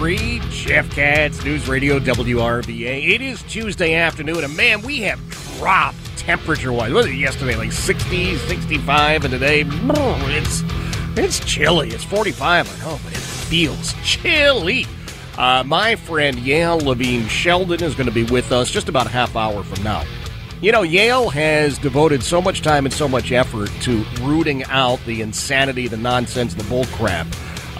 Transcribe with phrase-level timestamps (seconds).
[0.00, 3.06] Three Jeff Katz News Radio WRVA.
[3.06, 5.20] It is Tuesday afternoon, and man, we have
[5.58, 6.90] dropped temperature wise.
[6.90, 10.62] Was it yesterday like 60, 65, and today it's
[11.18, 11.90] it's chilly.
[11.90, 14.86] It's 45 at home, but it feels chilly.
[15.36, 19.36] Uh, my friend Yael Levin-Sheldon is going to be with us just about a half
[19.36, 20.02] hour from now.
[20.62, 24.98] You know, Yale has devoted so much time and so much effort to rooting out
[25.04, 27.26] the insanity, the nonsense, the bullcrap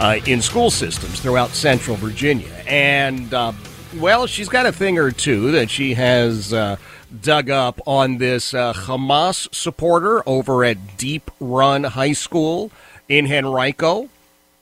[0.01, 2.49] uh, in school systems throughout central Virginia.
[2.67, 3.53] And, uh,
[3.97, 6.77] well, she's got a thing or two that she has uh,
[7.21, 12.73] dug up on this uh, Hamas supporter over at Deep Run High School
[13.09, 14.09] in Henrico.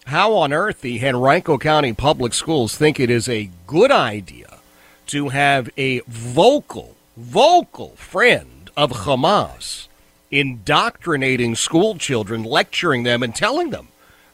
[0.07, 4.59] How on earth the Henrico County Public Schools think it is a good idea
[5.07, 9.87] to have a vocal, vocal friend of Hamas
[10.31, 13.89] indoctrinating school children, lecturing them, and telling them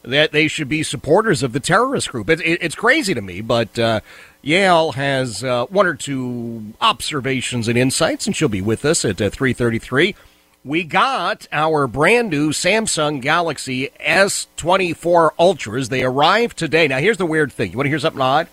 [0.05, 2.29] that they should be supporters of the terrorist group.
[2.29, 4.01] It, it, it's crazy to me, but uh,
[4.43, 9.21] Yael has uh, one or two observations and insights, and she'll be with us at
[9.21, 10.15] uh, 333.
[10.63, 15.89] We got our brand new Samsung Galaxy S24 Ultras.
[15.89, 16.87] They arrived today.
[16.87, 17.71] Now, here's the weird thing.
[17.71, 18.47] You want to hear something odd?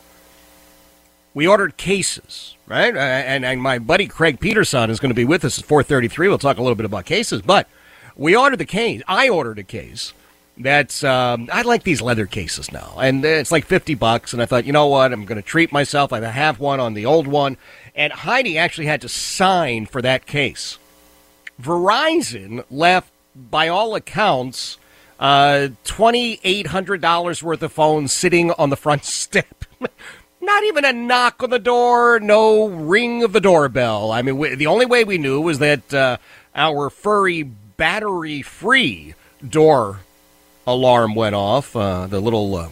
[1.34, 2.94] We ordered cases, right?
[2.94, 6.28] And, and my buddy Craig Peterson is going to be with us at 433.
[6.28, 7.66] We'll talk a little bit about cases, but
[8.14, 9.02] we ordered the case.
[9.08, 10.12] I ordered a case
[10.58, 14.32] that's um, I like these leather cases now, and it's like fifty bucks.
[14.32, 16.12] And I thought, you know what, I'm going to treat myself.
[16.12, 17.56] I have one on the old one,
[17.94, 20.78] and Heidi actually had to sign for that case.
[21.60, 24.76] Verizon left, by all accounts,
[25.18, 29.64] uh, twenty eight hundred dollars worth of phones sitting on the front step.
[30.40, 34.10] Not even a knock on the door, no ring of the doorbell.
[34.10, 36.16] I mean, we, the only way we knew was that uh,
[36.54, 39.14] our furry battery-free
[39.48, 40.00] door
[40.66, 41.74] alarm went off.
[41.74, 42.68] Uh, the little, uh,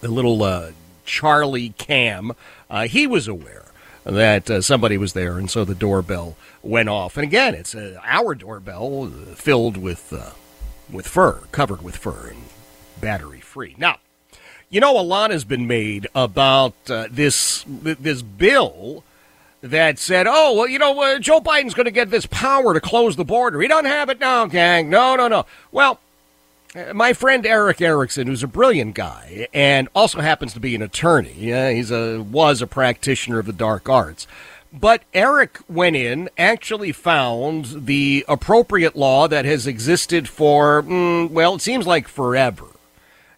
[0.00, 0.72] the little uh,
[1.04, 2.32] Charlie Cam,
[2.70, 3.64] uh, he was aware
[4.04, 7.16] that uh, somebody was there, and so the doorbell went off.
[7.16, 10.12] And again, it's our doorbell filled with
[10.90, 12.42] with fur, covered with fur, and
[13.00, 13.74] battery free.
[13.78, 13.98] Now,
[14.68, 19.04] you know, a lot has been made about this this bill
[19.62, 22.80] that said, "Oh, well, you know, uh, Joe Biden's going to get this power to
[22.80, 23.60] close the border.
[23.60, 24.90] He doesn't have it now, gang.
[24.90, 26.00] No, no, no." Well,
[26.94, 31.34] my friend Erick Erickson, who's a brilliant guy and also happens to be an attorney,
[31.36, 34.26] yeah, he's a was a practitioner of the dark arts.
[34.72, 41.56] But Erick went in, actually found the appropriate law that has existed for, mm, well,
[41.56, 42.64] it seems like forever.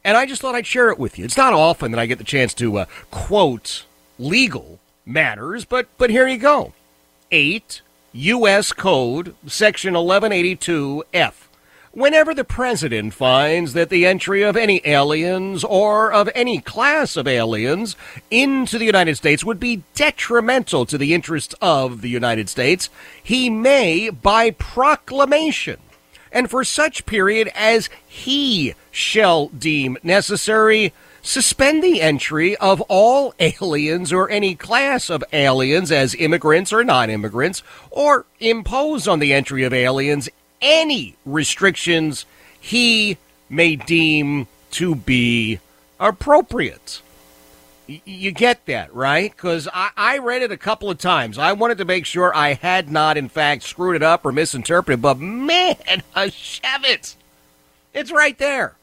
[0.05, 1.25] And I just thought I'd share it with you.
[1.25, 3.85] It's not often that I get the chance to uh, quote
[4.17, 6.73] legal matters, but but here you go.
[7.33, 7.81] 8
[8.13, 8.73] U.S.
[8.73, 11.44] Code, Section 1182F
[11.95, 17.27] whenever the president finds that the entry of any aliens or of any class of
[17.27, 17.97] aliens
[18.31, 22.91] into the United States would be detrimental to the interests of the United States,
[23.23, 25.79] he may, by proclamation,
[26.33, 30.93] and for such period as he shall deem necessary,
[31.23, 37.09] suspend the entry of all aliens or any class of aliens as immigrants or non
[37.09, 40.29] immigrants, or impose on the entry of aliens
[40.65, 42.27] any restrictions
[42.59, 43.19] he
[43.49, 45.61] may deem to be
[46.01, 47.03] appropriate.
[47.87, 49.31] You get that, right?
[49.31, 51.39] Because I-, I read it a couple of times.
[51.39, 55.03] I wanted to make sure I had not, in fact, screwed it up or misinterpreted,
[55.03, 57.15] but man, I shove it.
[57.93, 58.77] It's right there.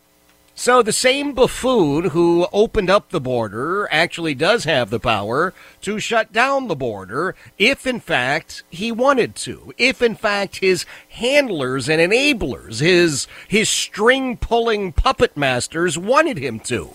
[0.62, 6.00] So the same buffoon who opened up the border actually does have the power to
[6.00, 9.74] shut down the border if in fact he wanted to.
[9.80, 16.60] If in fact his handlers and enablers, his his string pulling puppet masters wanted him
[16.60, 16.92] to.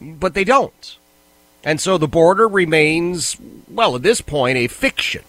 [0.00, 0.96] But they don't.
[1.64, 3.36] And so the border remains
[3.68, 5.24] well at this point a fiction.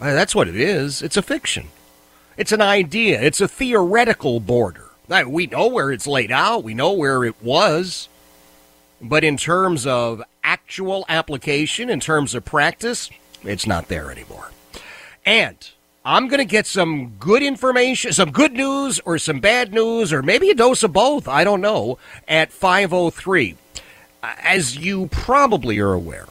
[0.00, 1.02] That's what it is.
[1.02, 1.68] It's a fiction.
[2.36, 3.22] It's an idea.
[3.22, 4.90] It's a theoretical border.
[5.08, 6.64] We know where it's laid out.
[6.64, 8.08] We know where it was.
[9.00, 13.10] But in terms of actual application, in terms of practice,
[13.42, 14.50] it's not there anymore.
[15.26, 15.56] And
[16.04, 20.22] I'm going to get some good information, some good news or some bad news, or
[20.22, 21.28] maybe a dose of both.
[21.28, 21.98] I don't know.
[22.28, 23.56] At 503.
[24.22, 26.26] As you probably are aware,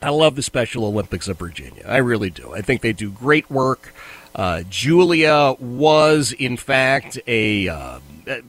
[0.00, 1.84] I love the Special Olympics of Virginia.
[1.86, 2.54] I really do.
[2.54, 3.92] I think they do great work.
[4.34, 8.00] Uh, Julia was, in fact, a uh,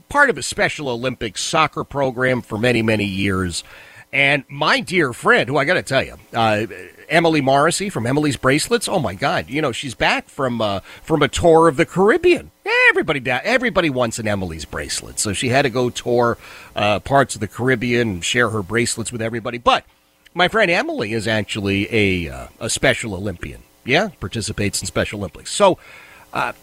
[0.10, 3.64] part of a Special Olympics soccer program for many, many years.
[4.12, 6.66] And my dear friend, who I got to tell you, uh,
[7.10, 8.88] Emily Morrissey from Emily's Bracelets.
[8.88, 9.50] Oh my God!
[9.50, 12.52] You know she's back from uh, from a tour of the Caribbean.
[12.90, 16.38] Everybody, da- everybody wants an Emily's bracelet, so she had to go tour
[16.76, 19.58] uh, parts of the Caribbean and share her bracelets with everybody.
[19.60, 19.86] But
[20.34, 23.62] my friend Emily is actually a uh, a Special Olympian.
[23.86, 25.52] Yeah, participates in Special Olympics.
[25.52, 25.78] So,
[26.34, 26.54] uh,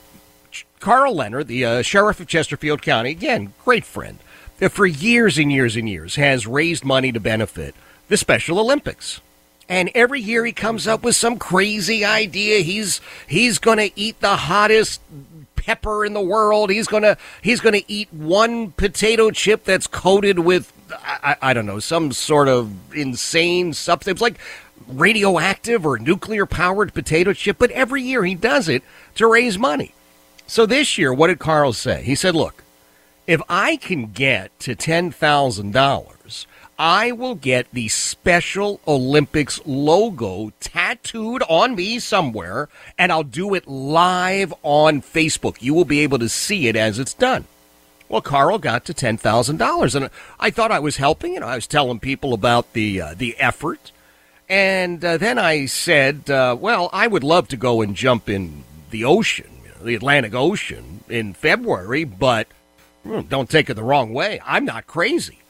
[0.81, 4.19] Karl Leonard, the uh, sheriff of Chesterfield County, again, great friend,
[4.71, 7.75] for years and years and years has raised money to benefit
[8.09, 9.21] the Special Olympics.
[9.69, 12.61] And every year he comes up with some crazy idea.
[12.61, 15.01] He's he's going to eat the hottest
[15.57, 16.71] pepper in the world.
[16.71, 21.81] He's gonna he's gonna eat one potato chip that's coated with I I don't know
[21.81, 24.39] some sort of insane substance like
[24.89, 27.57] radioactive or nuclear powered potato chip.
[27.59, 28.83] But every year he does it
[29.17, 29.93] to raise money.
[30.47, 32.03] So this year, what did Karl say?
[32.03, 32.63] He said, "Look,
[33.27, 36.47] if I can get to ten thousand dollars."
[36.79, 42.69] I will get the Special Olympics logo tattooed on me somewhere,
[42.99, 45.63] and I'll do it live on Facebook.
[45.63, 47.47] You will be able to see it as it's done.
[48.11, 51.47] Well, Karl got to ten thousand dollars, and I thought I was helping, You know,
[51.47, 53.91] I was telling people about the uh, the effort.
[54.49, 58.65] And uh, then I said, uh, "Well, I would love to go and jump in
[58.91, 62.47] the ocean, you know, the Atlantic Ocean, in February, but
[63.03, 64.41] hmm, don't take it the wrong way.
[64.45, 65.41] I'm not crazy."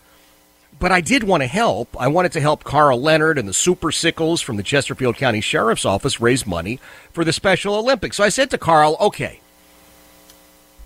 [0.78, 1.96] but I did want to help.
[1.98, 5.86] I wanted to help Karl Leonard and the Super Sickles from the Chesterfield County Sheriff's
[5.86, 6.78] Office raise money
[7.12, 8.18] for the Special Olympics.
[8.18, 9.40] So I said to Karl, okay,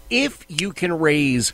[0.08, 1.52] if you can raise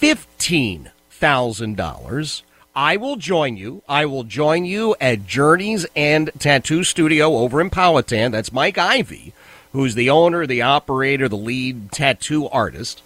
[0.00, 2.42] $15,000,
[2.78, 3.82] I will join you.
[3.88, 8.30] I will join you at Journeys and Tattoo Studio over in Powhatan.
[8.30, 9.32] That's Mike Ivy,
[9.72, 13.02] who's the owner, the operator, the lead tattoo artist.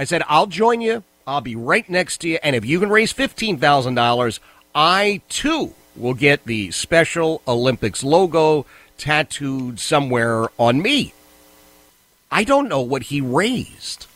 [0.00, 1.04] I said, I'll join you.
[1.28, 2.38] I'll be right next to you.
[2.42, 4.40] And if you can raise $15,000,
[4.74, 8.66] I too will get the Special Olympics logo
[8.96, 11.14] tattooed somewhere on me.
[12.32, 14.08] I don't know what he raised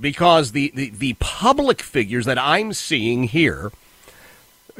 [0.00, 3.72] because the, the, the public figures that I'm seeing here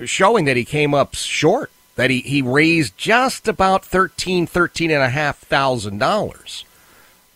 [0.05, 5.03] showing that he came up short, that he, he raised just about thirteen, thirteen and
[5.03, 6.65] a half thousand dollars.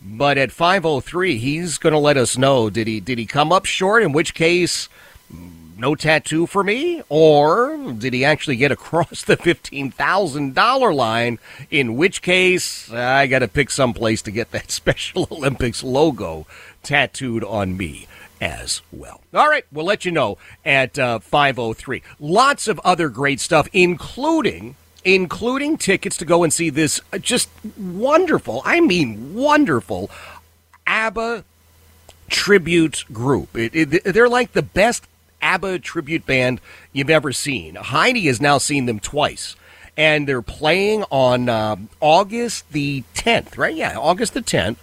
[0.02, 3.66] But at 503, he's going to let us know did he did he come up
[3.66, 4.88] short in which case
[5.76, 11.38] no tattoo for me or did he actually get across the $15,000 line
[11.70, 16.46] in which case I got to pick some place to get that Special Olympics logo
[16.82, 18.06] tattooed on me
[18.40, 19.20] as well.
[19.34, 22.02] All right, we'll let you know at uh, 503.
[22.18, 27.48] Lots of other great stuff including including tickets to go and see this uh, just
[27.78, 30.10] wonderful, I mean wonderful
[30.86, 31.44] ABBA
[32.28, 33.56] tribute group.
[33.56, 35.06] It, it, they're like the best
[35.42, 36.60] ABBA tribute band
[36.92, 37.76] you've ever seen.
[37.76, 39.56] Heidi has now seen them twice.
[39.96, 43.74] And they're playing on um, August the 10th, right?
[43.74, 44.76] Yeah, August the 10th,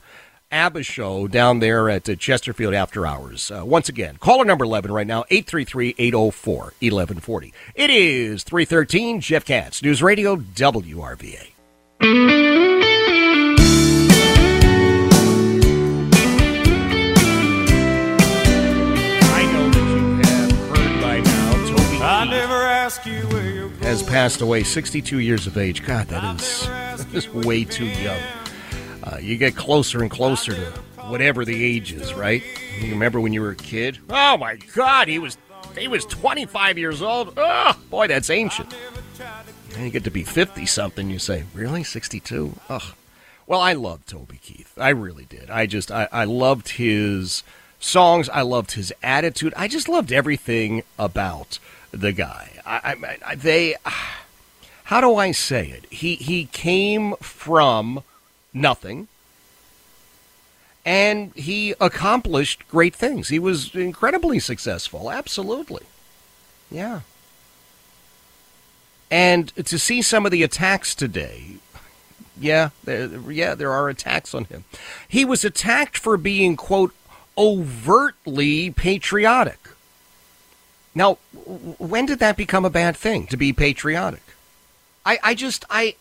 [0.51, 3.51] ABBA show down there at uh, Chesterfield After Hours.
[3.51, 7.53] Uh, once again, caller number 11 right now, 833-804-1140.
[7.75, 12.44] It is 313, Jeff Katz, News Radio, WRVA.
[23.95, 25.87] Has passed away, 62 years of age.
[25.87, 28.21] God, that is, that is way too young.
[29.05, 30.65] Uh, you get closer and closer to
[31.07, 32.43] whatever the age is, right?
[32.81, 34.01] You remember when you were a kid?
[34.11, 35.39] Oh my God, he was
[35.79, 37.35] he was 25 years old.
[37.37, 38.75] Oh boy, that's ancient.
[39.77, 42.53] And you get to be 50 something, you say, really, 62?
[42.69, 42.83] Ugh.
[43.47, 44.73] Well, I loved Toby Keith.
[44.77, 45.51] I really did.
[45.51, 47.45] I just I, I loved his
[47.79, 48.29] songs.
[48.31, 49.55] I loved his attitude.
[49.57, 51.61] I just loved everything about
[51.93, 52.54] the guy.
[52.67, 53.77] I, I, I they
[54.85, 55.87] how do I say it?
[55.91, 58.03] He he came from
[58.53, 59.09] nothing
[60.85, 63.29] and he accomplished great things.
[63.29, 65.11] He was incredibly successful.
[65.11, 65.85] Absolutely.
[66.71, 67.01] Yeah.
[69.11, 71.57] And to see some of the attacks today,
[72.39, 74.65] yeah, there, yeah, there are attacks on him.
[75.09, 76.93] He was attacked for being, quote,
[77.39, 79.64] overtly patriotic.
[80.95, 81.15] Now,
[81.79, 84.23] when did that become a bad thing to be patriotic?
[85.05, 85.97] I, I just, I,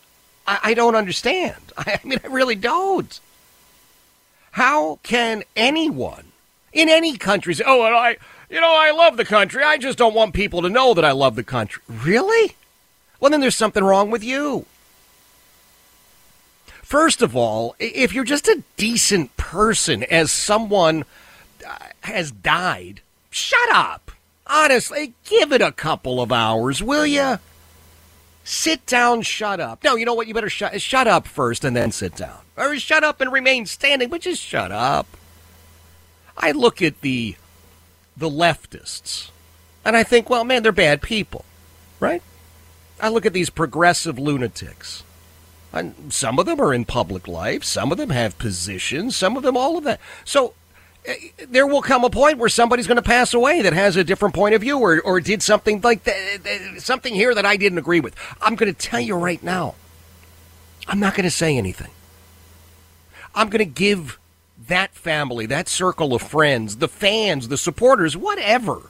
[0.45, 1.55] I, don't understand.
[1.77, 3.19] I, I mean, I really don't.
[4.51, 6.25] How can anyone
[6.71, 8.17] in any country say, "Oh, and I,
[8.49, 9.63] you know, I love the country.
[9.63, 12.55] I just don't want people to know that I love the country." Really?
[13.19, 14.65] Well, then there's something wrong with you.
[16.83, 21.05] First of all, if you're just a decent person, as someone
[21.67, 24.02] uh, has died, shut up.
[24.45, 27.39] Honestly, give it a couple of hours, will you?
[28.43, 29.83] Sit down, shut up.
[29.83, 30.27] No, you know what?
[30.27, 32.39] You better shut shut up first and then sit down.
[32.57, 35.07] Or shut up and remain standing, but just shut up.
[36.37, 37.35] I look at the
[38.17, 39.29] the leftists
[39.85, 41.45] and I think, well, man, they're bad people,
[41.99, 42.21] right?
[42.99, 45.03] I look at these progressive lunatics.
[45.71, 49.43] And some of them are in public life, some of them have positions, some of
[49.43, 49.99] them all of that.
[50.23, 50.53] So
[51.49, 54.33] there will come a point where somebody's going to pass away that has a different
[54.33, 56.07] point of view or, or did something like
[56.77, 58.15] something here that I didn't agree with.
[58.41, 59.75] I'm going to tell you right now.
[60.87, 61.91] I'm not going to say anything.
[63.35, 64.19] I'm going to give
[64.67, 68.89] that family, that circle of friends, the fans, the supporters, whatever,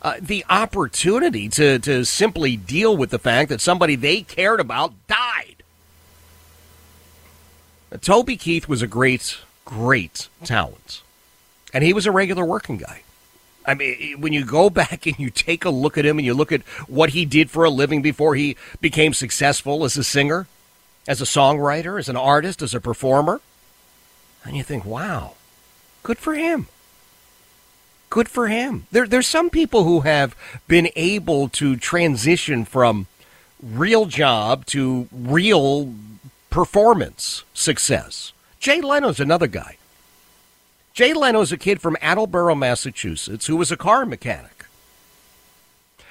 [0.00, 4.94] uh, the opportunity to, to simply deal with the fact that somebody they cared about
[5.06, 5.62] died.
[8.00, 11.02] Toby Keith was a great, great talent.
[11.72, 13.02] And he was a regular working guy.
[13.64, 16.34] I mean, when you go back and you take a look at him and you
[16.34, 20.46] look at what he did for a living before he became successful as a singer,
[21.06, 23.40] as a songwriter, as an artist, as a performer,
[24.44, 25.34] and you think, wow,
[26.02, 26.66] good for him.
[28.10, 28.86] Good for him.
[28.92, 30.36] There, there's some people who have
[30.68, 33.06] been able to transition from
[33.62, 35.94] real job to real
[36.50, 38.32] performance success.
[38.60, 39.76] Jay Leno's another guy.
[40.92, 44.66] Jay Leno's a kid from Attleboro, Massachusetts, who was a car mechanic.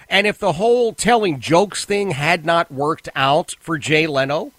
[0.09, 4.51] And if the whole telling jokes thing had not worked out for Jay Leno,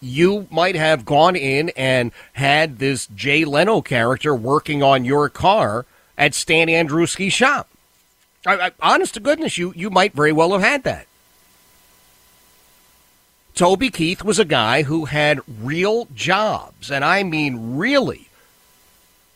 [0.00, 5.84] you might have gone in and had this Jay Leno character working on your car
[6.16, 7.68] at Stan Andruski's shop.
[8.46, 11.06] I, I, honest to goodness, you, you might very well have had that.
[13.54, 18.29] Toby Keith was a guy who had real jobs, and I mean really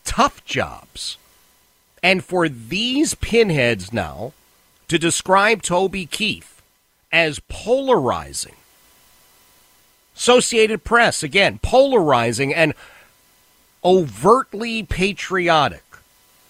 [0.04, 1.16] tough jobs.
[2.02, 4.32] And for these pinheads now
[4.88, 6.62] to describe Toby Keith
[7.11, 8.56] as polarizing,
[10.16, 12.75] Associated Press, again, polarizing and
[13.84, 15.82] overtly patriotic.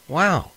[0.07, 0.51] Wow.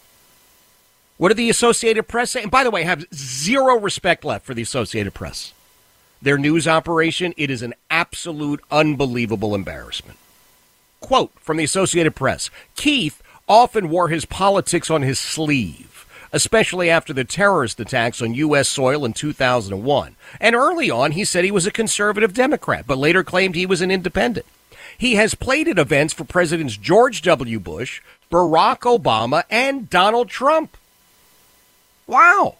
[1.17, 2.41] What did the Associated Press say?
[2.41, 5.53] And by the way, I have zero respect left for the Associated Press.
[6.21, 10.17] Their news operation, it is an absolute unbelievable embarrassment.
[10.99, 17.13] Quote from the Associated Press Keith often wore his politics on his sleeve, especially after
[17.13, 18.67] the terrorist attacks on U.S.
[18.67, 20.15] soil in 2001.
[20.39, 23.81] And early on, he said he was a conservative Democrat, but later claimed he was
[23.81, 24.45] an independent.
[24.97, 27.59] He has played at events for Presidents George W.
[27.59, 28.01] Bush,
[28.31, 30.75] Barack Obama, and Donald Trump.
[32.07, 32.55] Wow.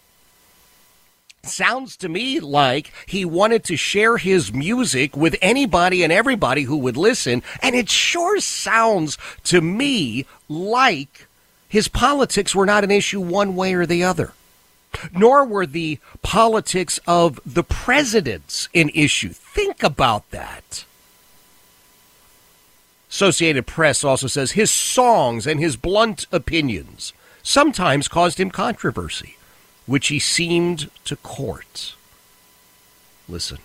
[1.48, 6.77] Sounds to me like he wanted to share his music with anybody and everybody who
[6.77, 11.27] would listen, and it sure sounds to me like
[11.70, 14.34] his politics were not an issue one way or the other.
[15.12, 19.30] Nor were the politics of the presidents an issue.
[19.30, 20.86] Think about that.
[23.10, 29.37] Associated Press also says his songs and his blunt opinions sometimes caused him controversy,
[29.88, 31.96] which he seemed to court.
[33.27, 33.58] Listen,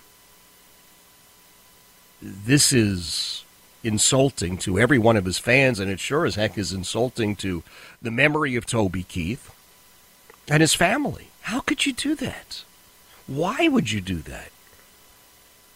[2.21, 3.43] this is
[3.83, 7.61] insulting to every one of his fans, and it sure as heck is insulting to
[8.01, 9.53] the memory of Toby Keith
[10.49, 11.27] and his family.
[11.41, 12.63] How could you do that?
[13.27, 14.49] Why would you do that?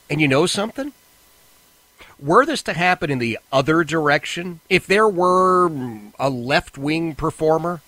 [0.10, 0.94] And you know something?
[2.20, 5.70] Were this to happen in the other direction, if there were
[6.18, 7.82] a left wing performer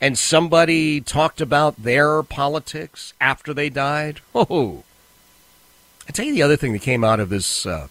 [0.00, 4.84] and somebody talked about their politics after they died, oh,
[6.08, 7.88] I tell you the other thing that came out of this uh,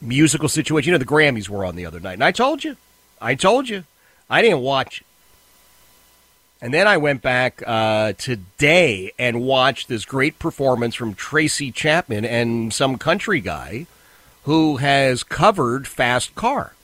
[0.00, 0.92] musical situation.
[0.92, 2.76] You know, the Grammys were on the other night, and I told you,
[3.20, 3.84] I told you,
[4.28, 5.06] I didn't watch it.
[6.62, 12.26] And then I went back uh, today and watched this great performance from Tracy Chapman
[12.26, 13.86] and some country guy
[14.44, 16.74] who has covered Fast Car.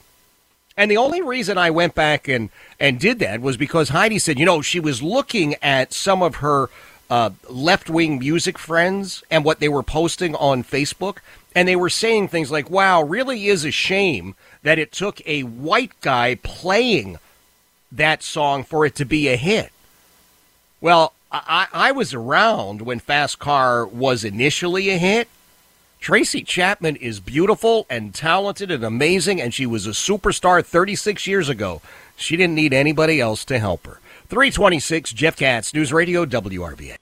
[0.77, 4.37] And the only reason I went back and, and did that was because Heidi said,
[4.37, 6.69] you know, she was looking at some of her
[7.09, 11.17] uh, left wing music friends and what they were posting on Facebook.
[11.55, 15.41] And they were saying things like, wow, really is a shame that it took a
[15.41, 17.17] white guy playing
[17.91, 19.71] that song for it to be a hit.
[20.79, 25.27] Well, I, I was around when Fast Car was initially a hit.
[26.07, 31.49] Tracy Chapman is beautiful and talented and amazing, and she was a superstar 36 years
[31.49, 31.81] ago.
[32.15, 33.99] She didn't need anybody else to help her.
[34.29, 36.95] 326, Jeff Katz, News Radio, WRVA.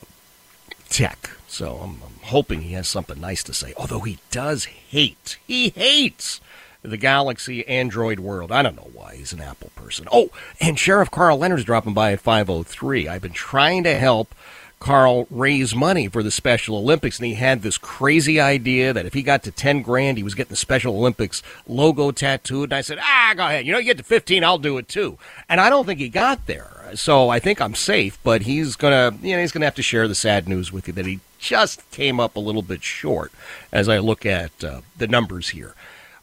[0.88, 1.32] tech.
[1.48, 3.74] So I'm, I'm hoping he has something nice to say.
[3.76, 6.40] Although he does hate, he hates
[6.82, 8.52] the Galaxy Android world.
[8.52, 10.08] I don't know why he's an Apple person.
[10.12, 13.08] Oh, and Sheriff Karl Leonard's dropping by at 503.
[13.08, 14.34] I've been trying to help
[14.82, 19.14] Karl raise money for the Special Olympics, and he had this crazy idea that if
[19.14, 22.72] he got to 10 grand, he was getting the Special Olympics logo tattooed.
[22.72, 23.66] And I said, ah, go ahead.
[23.66, 25.20] You know, you get to 15, I'll do it too.
[25.48, 26.90] And I don't think he got there.
[26.96, 30.08] So I think I'm safe, but he's to, you know, he's to have to share
[30.08, 33.32] the sad news with you that he just came up a little bit short
[33.72, 35.76] as I look at uh, the numbers here.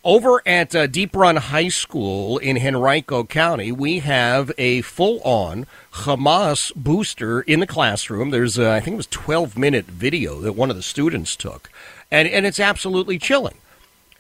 [0.05, 5.67] Over at uh, Deep Run High School in Henrico County, we have a full on
[5.93, 8.31] Hamas booster in the classroom.
[8.31, 11.69] There's, uh, I think it was 12 minute video that one of the students took,
[12.13, 13.57] and, and it's absolutely chilling.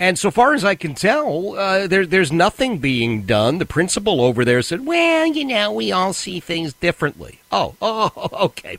[0.00, 3.58] And so far as I can tell, uh, there, there's nothing being done.
[3.58, 7.40] The principal over there said, well, you know, we all see things differently.
[7.52, 8.78] Oh, oh, okay.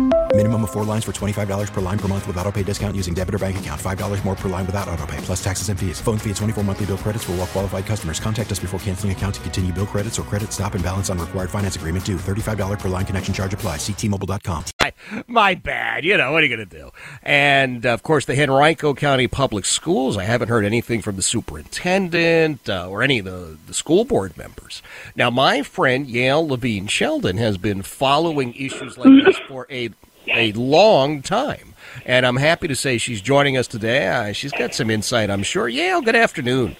[0.33, 3.13] Minimum of four lines for $25 per line per month with auto pay discount using
[3.13, 3.79] debit or bank account.
[3.79, 5.99] $5 more per line without auto pay, plus taxes and fees.
[5.99, 8.21] Phone fee at 24 monthly bill credits for all well qualified customers.
[8.21, 11.19] Contact us before canceling account to continue bill credits or credit stop and balance on
[11.19, 12.15] required finance agreement due.
[12.15, 13.75] $35 per line connection charge apply.
[13.75, 14.63] Ctmobile.com.
[14.79, 14.93] My,
[15.27, 16.05] my bad.
[16.05, 16.91] You know, what are you going to do?
[17.23, 20.15] And, of course, the Henrico County Public Schools.
[20.15, 24.37] I haven't heard anything from the superintendent uh, or any of the, the school board
[24.37, 24.81] members.
[25.13, 29.89] Now, my friend Yael Levin-Sheldon has been following issues like this for a
[30.33, 31.73] a long time.
[32.05, 34.07] And I'm happy to say she's joining us today.
[34.07, 35.69] Uh, she's got some insight, I'm sure.
[35.69, 36.75] Yael, good afternoon.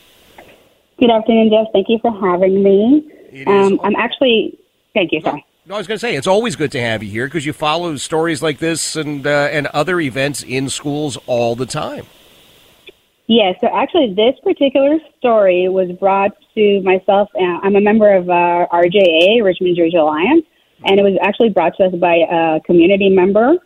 [0.99, 1.67] Good afternoon, Jeff.
[1.73, 3.43] Thank you for having me.
[3.47, 4.57] Um, I'm actually,
[4.93, 5.45] thank you, sorry.
[5.65, 7.53] No, I was going to say it's always good to have you here because you
[7.53, 12.07] follow stories like this and uh, and other events in schools all the time.
[13.27, 17.29] Yeah, so actually, this particular story was brought to myself.
[17.33, 20.45] Uh, I'm a member of uh, RJA, Richmond Jewish Alliance,
[20.85, 23.57] and it was actually brought to us by a community member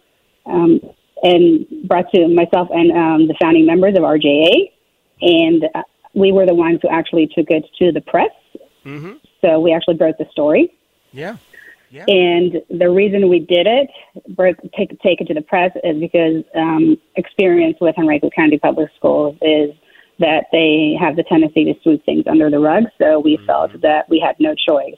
[0.45, 0.79] um,
[1.23, 4.71] and brought to myself and um, the founding members of RJA.
[5.21, 8.31] And uh, we were the ones who actually took it to the press.
[8.85, 9.13] Mm-hmm.
[9.41, 10.73] So we actually broke the story.
[11.89, 12.05] Yeah.
[12.07, 13.89] And the reason we did it,
[14.35, 18.89] broke, take, take it to the press, is because um, experience with Henrico County Public
[18.97, 19.71] Schools is
[20.19, 22.85] that they have the tendency to sweep things under the rug.
[22.97, 24.95] So we felt that we had no choice.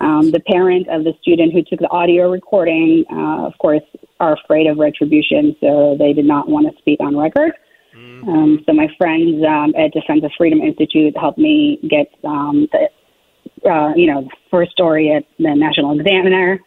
[0.00, 3.82] Um, the parent of the student who took the audio recording, uh, of course,
[4.20, 7.52] are afraid of retribution, so they did not want to speak on record.
[8.28, 12.88] Um, so my friends um, at Defense of Freedom Institute helped me get um, the
[13.68, 16.60] uh, you know, first story at the National Examiner,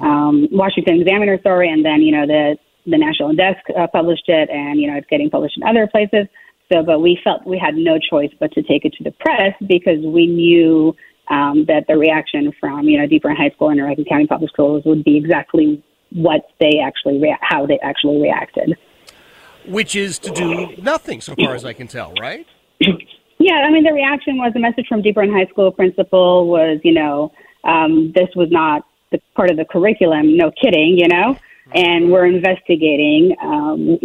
[0.00, 4.48] um, Washington Examiner story, and then you know the the National Desk uh, published it,
[4.50, 6.26] and you know it's getting published in other places.
[6.72, 9.54] So, but we felt we had no choice but to take it to the press
[9.66, 10.94] because we knew
[11.28, 14.50] um, that the reaction from you know Deep Run High School and Henrico County Public
[14.50, 18.76] Schools would be exactly what they actually rea- how they actually reacted.
[19.66, 22.46] Which is to do nothing, so far as I can tell, right?
[23.38, 26.80] Yeah, I mean, the reaction was the message from Deep Run High School principal was,
[26.82, 27.32] you know,
[27.64, 30.36] um, this was not the part of the curriculum.
[30.36, 31.36] No kidding, you know,
[31.74, 33.36] and we're investigating.
[33.42, 33.98] Um,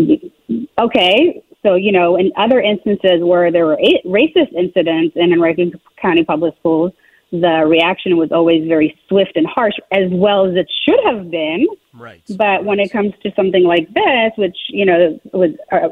[0.80, 5.72] okay, so you know, in other instances where there were a- racist incidents in Henrico
[6.02, 6.92] County Public Schools,
[7.32, 11.66] the reaction was always very swift and harsh, as well as it should have been.
[11.94, 12.22] Right.
[12.38, 15.90] But when it comes to something like this, which you know was a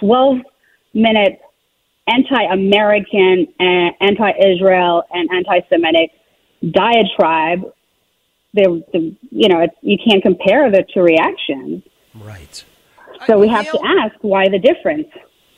[0.00, 0.38] 12
[0.94, 1.40] minute
[2.08, 6.10] anti-American, and anti-Israel, and anti-Semitic
[6.70, 7.72] diatribe,
[8.54, 11.82] the, the you know it's, you can't compare the two reactions.
[12.14, 12.64] Right.
[13.26, 15.08] So we have to ask why the difference.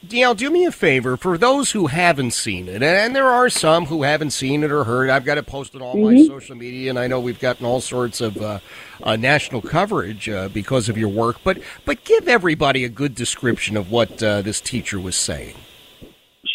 [0.09, 3.87] Yael, do me a favor for those who haven't seen it, and there are some
[3.87, 5.11] who haven't seen it or heard.
[5.11, 7.81] I've got it posted on all my social media, and I know we've gotten all
[7.81, 8.59] sorts of uh,
[9.03, 11.39] uh, national coverage uh, because of your work.
[11.45, 15.55] But but give everybody a good description of what uh, this teacher was saying.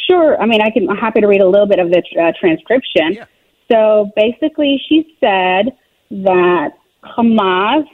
[0.08, 0.42] Sure.
[0.42, 3.26] I mean, I can, I'm happy to read a little bit of the uh, transcription.
[3.72, 5.78] So basically, she said
[6.10, 6.72] that
[7.04, 7.86] Hamas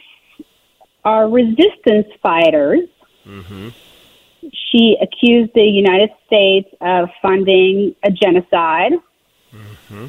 [1.04, 2.88] are resistance fighters.
[3.26, 3.70] Mm-hmm.
[4.54, 8.94] She accused the United States of funding a genocide.
[9.54, 10.08] Mm-hmm.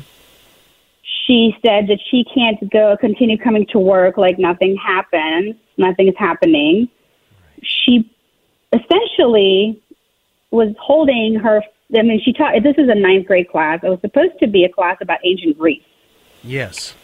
[1.27, 6.14] She said that she can't go continue coming to work like nothing happened, nothing is
[6.18, 6.88] happening.
[7.62, 8.11] She
[8.72, 9.81] essentially
[10.51, 11.62] was holding her.
[11.96, 12.62] I mean, she taught.
[12.62, 13.81] This is a ninth grade class.
[13.83, 15.83] It was supposed to be a class about ancient Greece.
[16.42, 16.94] Yes.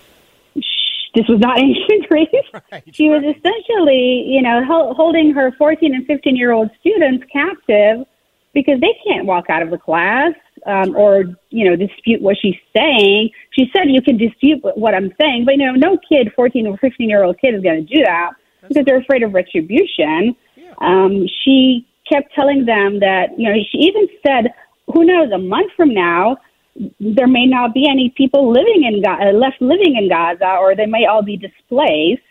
[1.14, 2.28] This was not ancient Greece.
[2.92, 4.64] she was essentially, you know,
[4.96, 8.06] holding her 14 and 15 year old students captive
[8.54, 10.32] because they can't walk out of the class
[10.66, 13.30] um, or, you know, dispute what she's saying.
[13.50, 16.76] She said you can dispute what- I'm saying, but, you know, no kid, 14 or
[16.76, 18.32] 15 year old kid is going to do that
[18.68, 20.36] because they're afraid of retribution.
[20.78, 24.52] Um, she kept telling them that, you know, she even said,
[24.92, 26.36] who knows, a month from now,
[27.00, 30.74] there may not be any people living in Ga- uh, left living in Gaza, or
[30.74, 32.22] they may all be displaced.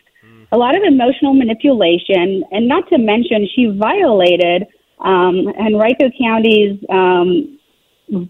[0.52, 4.66] A lot of emotional manipulation, and not to mention, she violated
[5.00, 7.58] um, Henrico County's um,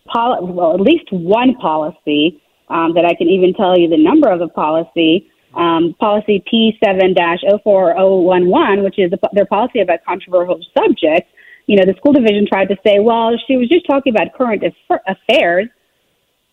[0.06, 4.30] pol- well, at least one policy um, that I can even tell you the number
[4.30, 5.28] of the policy.
[5.54, 11.30] um, policy P7-04011, which is the, their policy about controversial subjects,
[11.66, 14.62] you know, the school division tried to say, well, she was just talking about current
[14.64, 15.68] aff- affairs.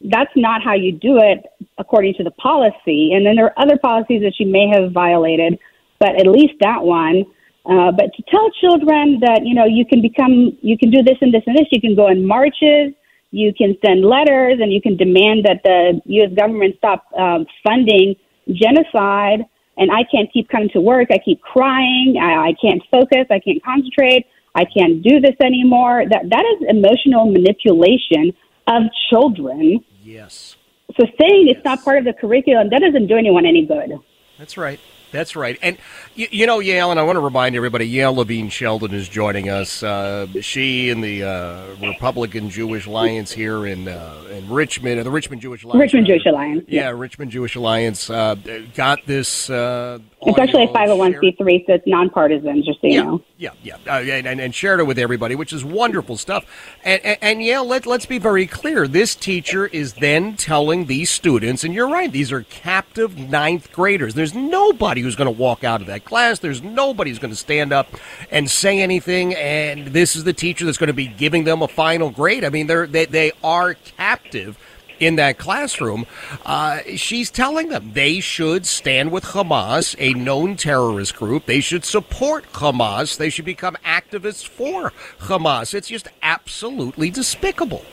[0.02, 1.46] That's not how you do it
[1.78, 3.12] according to the policy.
[3.14, 5.60] And then there are other policies that she may have violated,
[6.00, 7.26] but at least that one.
[7.66, 11.18] Uh, but to tell children that, you know, you can become, you can do this
[11.22, 12.94] and this and this, you can go in marches,
[13.32, 16.32] you can send letters, and you can demand that the U.S.
[16.36, 18.16] government stop um, funding
[18.52, 19.46] genocide.
[19.78, 21.10] And I can't keep coming to work.
[21.12, 22.16] I keep crying.
[22.22, 23.28] I, I can't focus.
[23.30, 24.26] I can't concentrate.
[24.56, 26.04] I can't do this anymore.
[26.10, 28.34] That that is emotional manipulation
[28.68, 29.84] of children.
[30.10, 30.56] Yes.
[30.98, 34.00] So saying it's not part of the curriculum that doesn't do anyone any good.
[34.40, 34.80] That's right.
[35.12, 35.58] That's right.
[35.62, 35.78] And,
[36.16, 39.82] you, you know, Yael, and I want to remind everybody, Yael Levin-Sheldon is joining us.
[39.82, 45.12] Uh, she and the uh, Republican Jewish Alliance here in uh, in Richmond, uh, the
[45.12, 45.82] Richmond Jewish Alliance.
[45.82, 46.64] Richmond Jewish Alliance.
[46.68, 48.36] Yeah, Richmond Jewish Alliance uh,
[48.76, 49.50] got this.
[49.50, 53.24] Uh, It's actually a 501c3, so it's nonpartisan, just so you yeah, know.
[53.40, 56.46] Yeah, yeah, uh, and, and, shared it with everybody, which is wonderful stuff.
[56.84, 58.86] And, and, and yeah, let, let's be very clear.
[58.86, 64.14] This teacher is then telling these students, and you're right, these are captive ninth graders.
[64.14, 66.40] There's nobody who's going to walk out of that class.
[66.40, 67.88] There's nobody who's going to stand up
[68.30, 69.34] and say anything.
[69.36, 72.44] And this is the teacher that's going to be giving them a final grade.
[72.44, 74.58] I mean, they're, they, they are captive
[75.00, 76.06] in that classroom,
[76.46, 81.46] uh, she's telling them they should stand with Hamas, a known terrorist group.
[81.46, 83.18] They should support Hamas.
[83.18, 85.74] They should become activists for Hamas.
[85.74, 87.84] It's just absolutely despicable.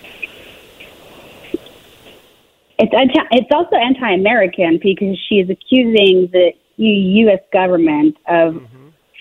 [2.78, 7.40] It's anti, it's also anti-American because she is accusing the U- U.S.
[7.50, 8.62] government of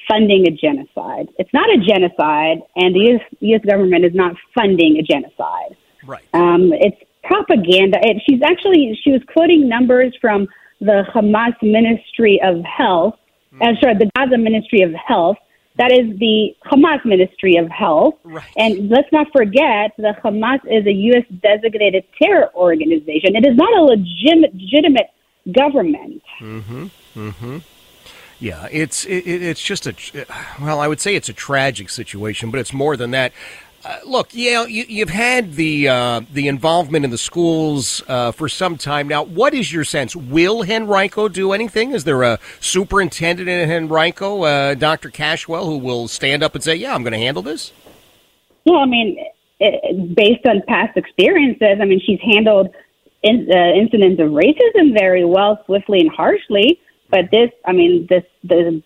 [0.10, 1.30] funding a genocide.
[1.40, 3.22] It's not a genocide, and the U.S.
[3.40, 3.62] U.S.
[3.66, 5.78] government is not funding a genocide.
[6.06, 6.24] Right.
[6.34, 7.98] Um, it's propaganda.
[8.02, 10.48] It, she's actually she was quoting numbers from
[10.80, 13.16] the Hamas Ministry of Health.
[13.62, 15.38] Uh, sorry, the Gaza Ministry of Health.
[15.78, 18.16] That is the Hamas Ministry of Health.
[18.58, 21.24] And let's not forget the Hamas is a U.S.
[21.42, 23.36] designated terror organization.
[23.36, 25.10] It is not a legitimate, legitimate
[25.52, 26.22] government.
[26.40, 26.86] Mm-hmm.
[27.18, 27.58] Mm-hmm.
[28.40, 29.94] Yeah, it's it, it- it's just a
[30.62, 33.32] well, I would say it's a tragic situation, but it's more than that.
[33.86, 38.50] Uh, look, yeah, you, you've had the uh, the involvement in the schools uh, for
[38.50, 39.22] some time now.
[39.22, 40.16] What is your sense?
[40.16, 41.92] Will Henrico do anything?
[41.92, 45.12] Is there a superintendent in Henrico, uh, Dr.
[45.12, 47.74] Cashwell, who will stand up and say, "Yeah, I'm going to handle this"?
[48.66, 49.24] Well, I mean,
[49.60, 52.74] it, based on past experiences, I mean, she's handled
[53.22, 56.80] in, uh, incidents of racism very well, swiftly and harshly.
[57.12, 58.82] But this, I mean, this the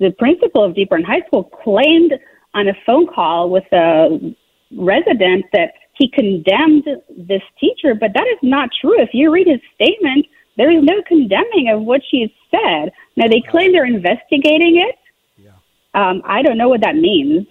[0.00, 2.12] the principal of Deep Run High School claimed
[2.54, 4.34] on a phone call with a
[4.76, 6.84] resident that he condemned
[7.16, 9.00] this teacher, but that is not true.
[9.00, 12.92] If you read his statement, there is no condemning of what she said.
[13.16, 14.96] Now they claim they're investigating it.
[15.94, 17.46] Um, I don't know what that means.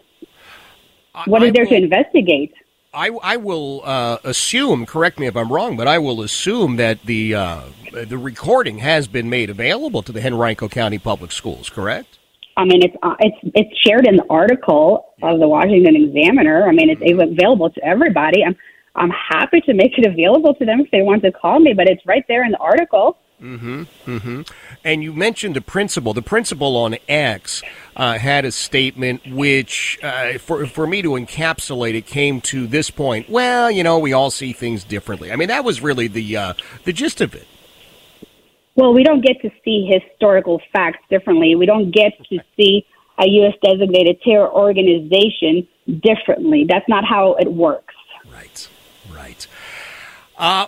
[1.26, 2.54] What is I there to investigate?
[2.94, 7.04] I, I will uh, assume, correct me if I'm wrong, but I will assume that
[7.04, 7.62] the uh,
[7.92, 12.20] the recording has been made available to the Henrico County Public Schools, correct?
[12.56, 16.68] I mean, it's uh, it's it's shared in the article of the Washington Examiner.
[16.68, 18.44] I mean, it's available to everybody.
[18.44, 18.56] I'm
[18.96, 21.90] I'm happy to make it available to them if they want to call me, but
[21.90, 23.18] it's right there in the article.
[23.42, 23.84] Mm-hmm.
[24.06, 24.42] Mm-hmm.
[24.86, 26.14] And you mentioned the principal.
[26.14, 27.62] The principal on X
[27.96, 32.90] uh, had a statement which, uh, for for me to encapsulate it, came to this
[32.90, 33.30] point.
[33.30, 35.32] Well, you know, we all see things differently.
[35.32, 36.54] I mean, that was really the uh,
[36.86, 37.48] the gist of it.
[38.76, 41.56] Well, we don't get to see historical facts differently.
[41.56, 42.86] We don't get to see
[43.20, 43.54] a U.S.
[43.64, 45.68] designated terror organization
[46.02, 46.66] differently.
[46.68, 47.94] That's not how it works.
[48.32, 48.68] Right.
[49.14, 49.48] Right.
[50.36, 50.66] Uh,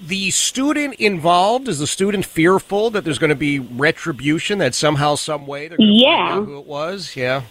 [0.00, 5.14] the student involved is the student fearful that there's going to be retribution that somehow,
[5.14, 6.40] some way, they're going to Yeah.
[6.42, 7.14] who it was.
[7.14, 7.42] Yeah.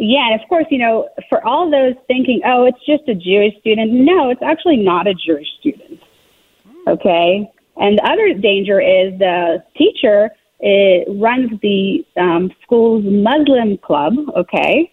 [0.00, 3.58] Yeah, and of course, you know, for all those thinking, oh, it's just a Jewish
[3.60, 3.90] student.
[3.92, 6.00] No, it's actually not a Jewish student.
[6.86, 7.50] Okay?
[7.78, 10.30] And the other danger is the teacher
[11.08, 14.14] runs the um, school's Muslim club.
[14.36, 14.92] Okay?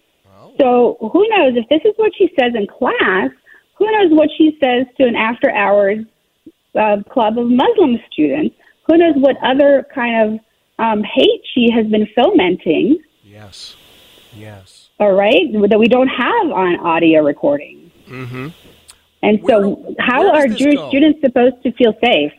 [0.60, 3.30] So who knows if this is what she says in class?
[3.78, 6.06] Who knows what she says to an after hours
[6.80, 8.56] uh, club of Muslim students?
[8.88, 10.39] Who knows what other kind of
[10.80, 13.00] um, hate she has been fomenting?
[13.24, 13.76] Yes.
[14.34, 14.89] Yes.
[15.00, 17.91] all right, that we don't have on audio recording.
[18.08, 18.50] Mm-hmm.
[19.24, 20.89] And so, how where are Jewish go?
[20.89, 22.32] students supposed to feel safe?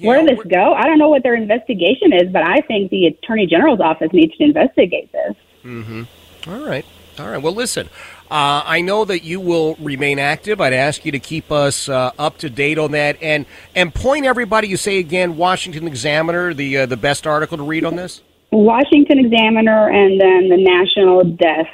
[0.00, 0.74] Where does this go?
[0.74, 4.36] I don't know what their investigation is, but I think the Attorney General's office needs
[4.36, 5.36] to investigate this.
[5.64, 6.50] Mm-hmm.
[6.50, 6.84] All right.
[7.18, 7.42] All right.
[7.42, 7.88] Well, listen.
[8.30, 10.60] Uh, I know that you will remain active.
[10.60, 14.24] I'd ask you to keep us uh, up to date on that, and and point
[14.24, 14.68] everybody.
[14.68, 18.22] You say again, Washington Examiner, the uh, the best article to read on this.
[18.52, 21.68] Washington Examiner, and then the National Desk.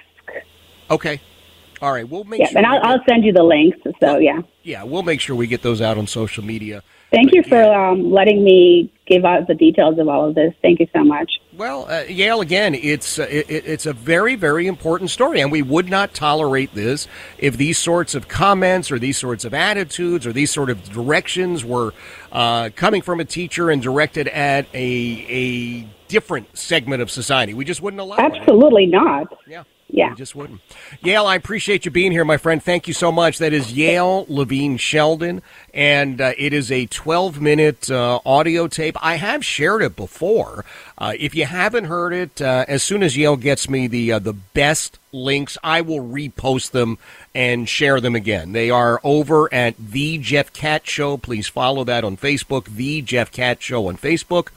[0.90, 1.20] Okay.
[1.82, 2.08] All right.
[2.08, 2.58] We'll make Yeah, sure.
[2.58, 3.78] and I'll, I'll send you the links.
[4.00, 6.82] So yeah, yeah, we'll make sure we get those out on social media.
[7.12, 10.52] thank you for um, letting me give out the details of all of this.
[10.62, 11.30] Thank you so much.
[11.56, 15.62] Well, uh, Yael, again, it's uh, it, it's a very, very important story, and we
[15.62, 17.06] would not tolerate this
[17.38, 21.64] if these sorts of comments or these sorts of attitudes or these sort of directions
[21.64, 21.94] were
[22.32, 27.54] uh, coming from a teacher and directed at a a different segment of society.
[27.54, 28.20] We just wouldn't allow it.
[28.36, 29.26] Absolutely not.
[29.46, 29.64] Yeah.
[29.88, 30.10] Yeah.
[30.10, 30.60] We just wouldn't.
[31.02, 32.62] Yael, I appreciate you being here, my friend.
[32.62, 33.38] Thank you so much.
[33.38, 38.96] That is Yael Levin-Sheldon, and uh, it is a 12 minute uh, audio tape.
[39.00, 40.64] I have shared it before.
[40.98, 44.18] Uh, if you haven't heard it, uh, as soon as Yael gets me the uh,
[44.18, 46.98] the best links, I will repost them
[47.32, 48.52] and share them again.
[48.52, 51.16] They are over at the Jeff Katz Show.
[51.16, 52.64] Please follow that on Facebook.
[52.64, 54.48] The Jeff Katz Show on Facebook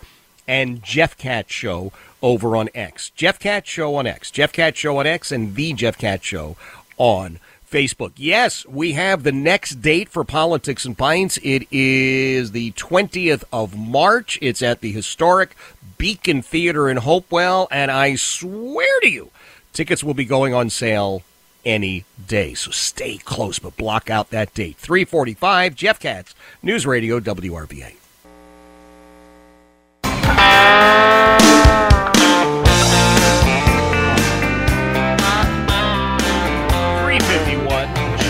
[0.48, 3.12] and Jeff Katz Show over on X.
[3.12, 4.32] Jeff Katz Show on X.
[4.32, 6.56] Jeff Katz Show on X and the Jeff Katz Show
[6.98, 8.14] on Facebook.
[8.16, 11.38] Yes, we have the next date for Politics and Pints.
[11.44, 14.40] It is the 20th of March.
[14.42, 15.56] It's at the historic
[15.98, 19.32] Beacon Theater in Hopewell, and I swear to you,
[19.74, 21.24] tickets will be going on sale
[21.66, 22.54] any day.
[22.54, 24.78] So stay close, but block out that date.
[24.78, 27.94] 345 Jeff Katz, News Radio WRVA.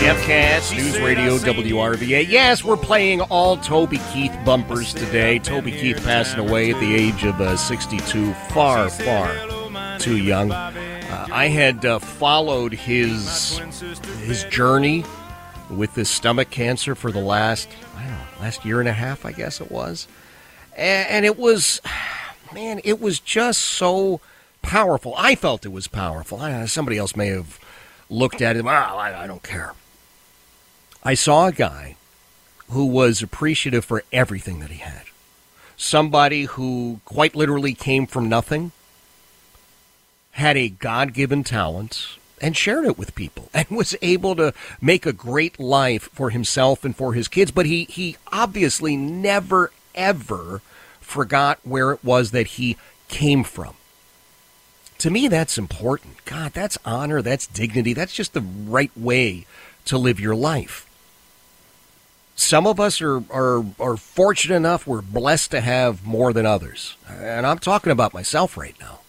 [0.00, 0.16] Fifty-one.
[0.16, 2.26] Jeff Katz, News Radio WRVA.
[2.28, 5.38] Yes, we're playing all Toby Keith bumpers today.
[5.38, 8.32] Toby Keith passing away at the age of uh, 62.
[8.50, 10.50] Far, far too young.
[10.50, 13.58] Uh, I had uh, followed his
[14.24, 15.04] his journey
[15.68, 19.24] with this stomach cancer for the last I don't know last year and a half,
[19.26, 20.08] I guess it was,
[20.76, 21.80] and, and it was
[22.54, 24.20] man, it was just so
[24.62, 25.14] powerful.
[25.16, 26.40] I felt it was powerful.
[26.40, 27.58] I, somebody else may have
[28.08, 28.64] looked at it.
[28.64, 29.74] Well, I, I don't care.
[31.02, 31.96] I saw a guy
[32.70, 35.04] who was appreciative for everything that he had.
[35.76, 38.72] Somebody who quite literally came from nothing,
[40.32, 45.06] had a God given talent, and shared it with people, and was able to make
[45.06, 47.50] a great life for himself and for his kids.
[47.50, 50.60] But he, he obviously never, ever
[51.00, 52.76] forgot where it was that he
[53.08, 53.74] came from.
[54.98, 56.26] To me, that's important.
[56.26, 59.46] God, that's honor, that's dignity, that's just the right way
[59.86, 60.86] to live your life.
[62.40, 66.96] Some of us are, are, are fortunate enough, we're blessed to have more than others.
[67.06, 69.00] And I'm talking about myself right now.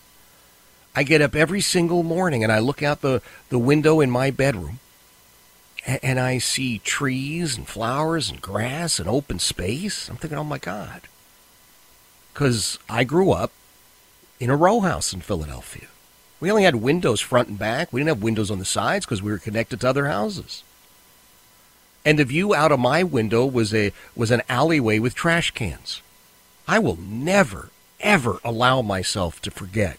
[0.93, 4.31] I get up every single morning and I look out the, the window in my
[4.31, 4.79] bedroom
[5.87, 10.09] and, and I see trees and flowers and grass and open space.
[10.09, 11.03] I'm thinking, oh my God.
[12.33, 13.53] Because I grew up
[14.41, 15.87] in a row house in Philadelphia.
[16.41, 17.93] We only had windows front and back.
[17.93, 20.63] We didn't have windows on the sides because we were connected to other houses.
[22.03, 26.01] And the view out of my window was a was an alleyway with trash cans.
[26.67, 29.97] I will never ever allow myself to forget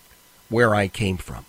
[0.48, 1.46] where I came from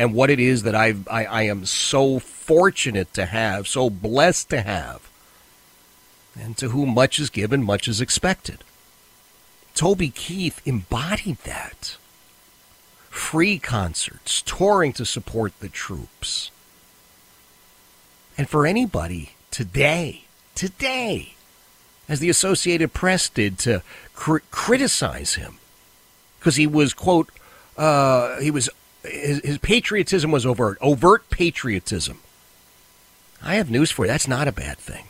[0.00, 4.48] and what it is that I've, I I am so fortunate to have, so blessed
[4.50, 5.08] to have,
[6.38, 8.64] and to whom much is given, much is expected.
[9.74, 11.96] Toby Keith embodied that.
[13.10, 16.50] Free concerts, touring to support the troops.
[18.38, 21.34] And for anybody today, today,
[22.08, 23.82] as the Associated Press did, to
[24.14, 25.58] cr- criticize him
[26.38, 27.28] because he was, quote,
[27.76, 28.68] uh, he was,
[29.02, 32.20] his, his patriotism was overt, overt patriotism.
[33.42, 34.10] I have news for you.
[34.10, 35.06] That's not a bad thing.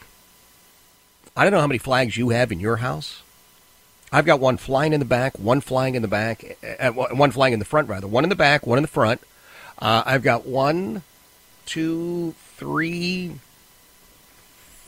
[1.36, 3.22] I don't know how many flags you have in your house.
[4.12, 6.56] I've got one flying in the back, one flying in the back,
[6.90, 8.08] one flying in the front, rather.
[8.08, 9.20] One in the back, one in the front.
[9.78, 11.02] Uh, I've got one,
[11.64, 13.38] two, three,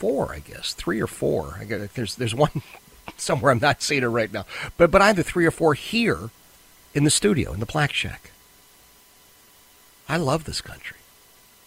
[0.02, 0.72] four, I guess.
[0.72, 1.58] Three or four.
[1.60, 2.60] I got, there's, there's one
[3.16, 4.46] somewhere I'm not seeing it right now.
[4.76, 6.30] But, but the three or four here
[6.92, 8.32] in the studio, in the Plaque Shack.
[10.08, 10.96] I love this country.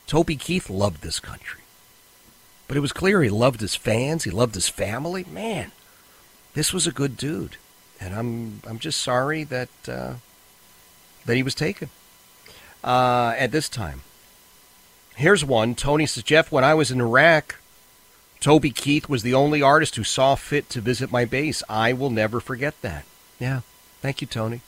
[0.05, 1.61] Toby Keith loved this country.
[2.67, 5.25] But it was clear he loved his fans, he loved his family.
[5.31, 5.71] Man,
[6.55, 7.55] this was a good dude,
[8.01, 10.15] and I'm I'm just sorry that uh,
[11.25, 11.89] that he was taken
[12.83, 14.01] uh, at this time.
[15.15, 15.75] Here's one.
[15.75, 17.59] Tony says, Jeff, when I was in Iraq,
[18.39, 21.63] Toby Keith was the only artist who saw fit to visit my base.
[21.67, 23.05] I will never forget that.
[23.39, 23.61] Yeah,
[24.01, 24.61] thank you, Tony.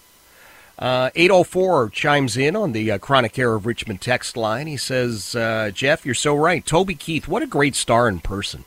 [0.79, 4.67] Uh, 804 chimes in on the uh, Chronic Care of Richmond text line.
[4.67, 6.63] He says, uh, Jeff, you're so right.
[6.63, 8.63] Toby Keith, what a great star in person.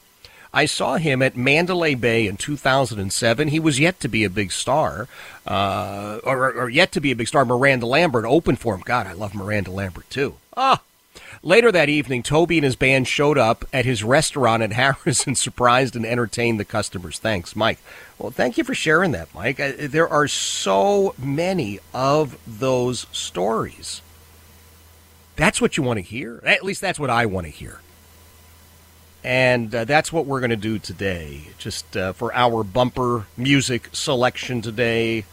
[0.52, 3.48] I saw him at Mandalay Bay in 2007.
[3.48, 5.06] He was yet to be a big star,
[5.46, 7.44] uh, or, or, yet to be a big star.
[7.44, 8.82] Miranda Lambert opened for him.
[8.84, 10.34] God, I love Miranda Lambert too.
[10.56, 10.82] Ah.
[11.42, 15.38] Later that evening, Toby and his band showed up at his restaurant at Harrah's and
[15.38, 17.18] surprised and entertained the customers.
[17.18, 17.78] Thanks, Mike.
[18.18, 19.56] Well, thank you for sharing that, Mike.
[19.56, 24.02] There are so many of those stories.
[25.36, 26.42] That's what you want to hear.
[26.44, 27.80] At least that's what I want to hear.
[29.24, 31.48] And uh, that's what we're going to do today.
[31.56, 35.24] Just uh, for our bumper music selection today,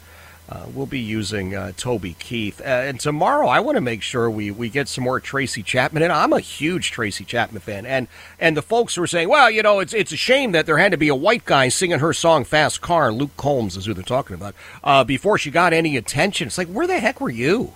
[0.50, 2.62] uh, we'll be using uh, Toby Keith.
[2.62, 6.04] Uh, and tomorrow, I want to make sure we, we get some more Tracy Chapman.
[6.04, 7.86] And I'm a huge Tracy Chapman fan.
[7.86, 8.08] And
[8.40, 10.78] and the folks who are saying, well, you know, it's it's a shame that there
[10.78, 13.94] had to be a white guy singing her song "Fast Car." Luke Combs is who
[13.94, 14.56] they're talking about.
[14.84, 17.74] Uh, before she got any attention, it's like, where the heck were you?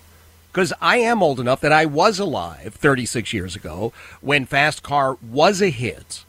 [0.51, 5.17] because I am old enough that I was alive 36 years ago when Fast Car
[5.21, 6.25] was a hit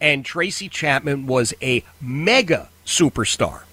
[0.00, 3.65] and Tracy Chapman was a mega superstar.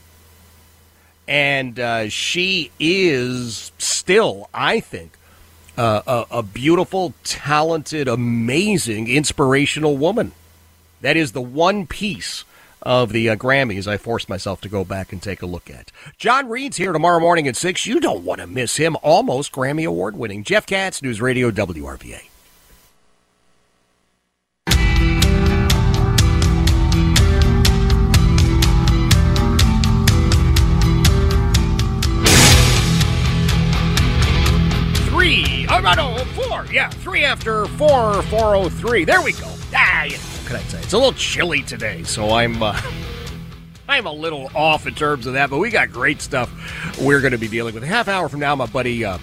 [1.28, 5.18] And uh, she is still, I think,
[5.78, 10.34] uh, a, a beautiful, talented, amazing, inspirational woman.
[11.02, 12.44] That is the one piece
[12.82, 15.92] of the uh, Grammys I forced myself to go back and take a look at.
[16.18, 17.86] John Reed's here tomorrow morning at 6.
[17.86, 18.98] You don't want to miss him.
[19.02, 20.44] Almost Grammy Award winning.
[20.44, 22.33] Jeff Katz, News Radio WRVA.
[35.84, 39.06] No, no, four, yeah, three after four, 403.
[39.06, 39.54] There we go.
[39.76, 40.18] Ah, yeah
[40.54, 40.80] can I say?
[40.80, 42.80] It's a little chilly today, so I'm uh,
[43.88, 45.50] I'm a little off in terms of that.
[45.50, 46.52] But we got great stuff
[47.02, 47.84] we're going to be dealing with.
[47.84, 49.18] A half hour from now, my buddy uh,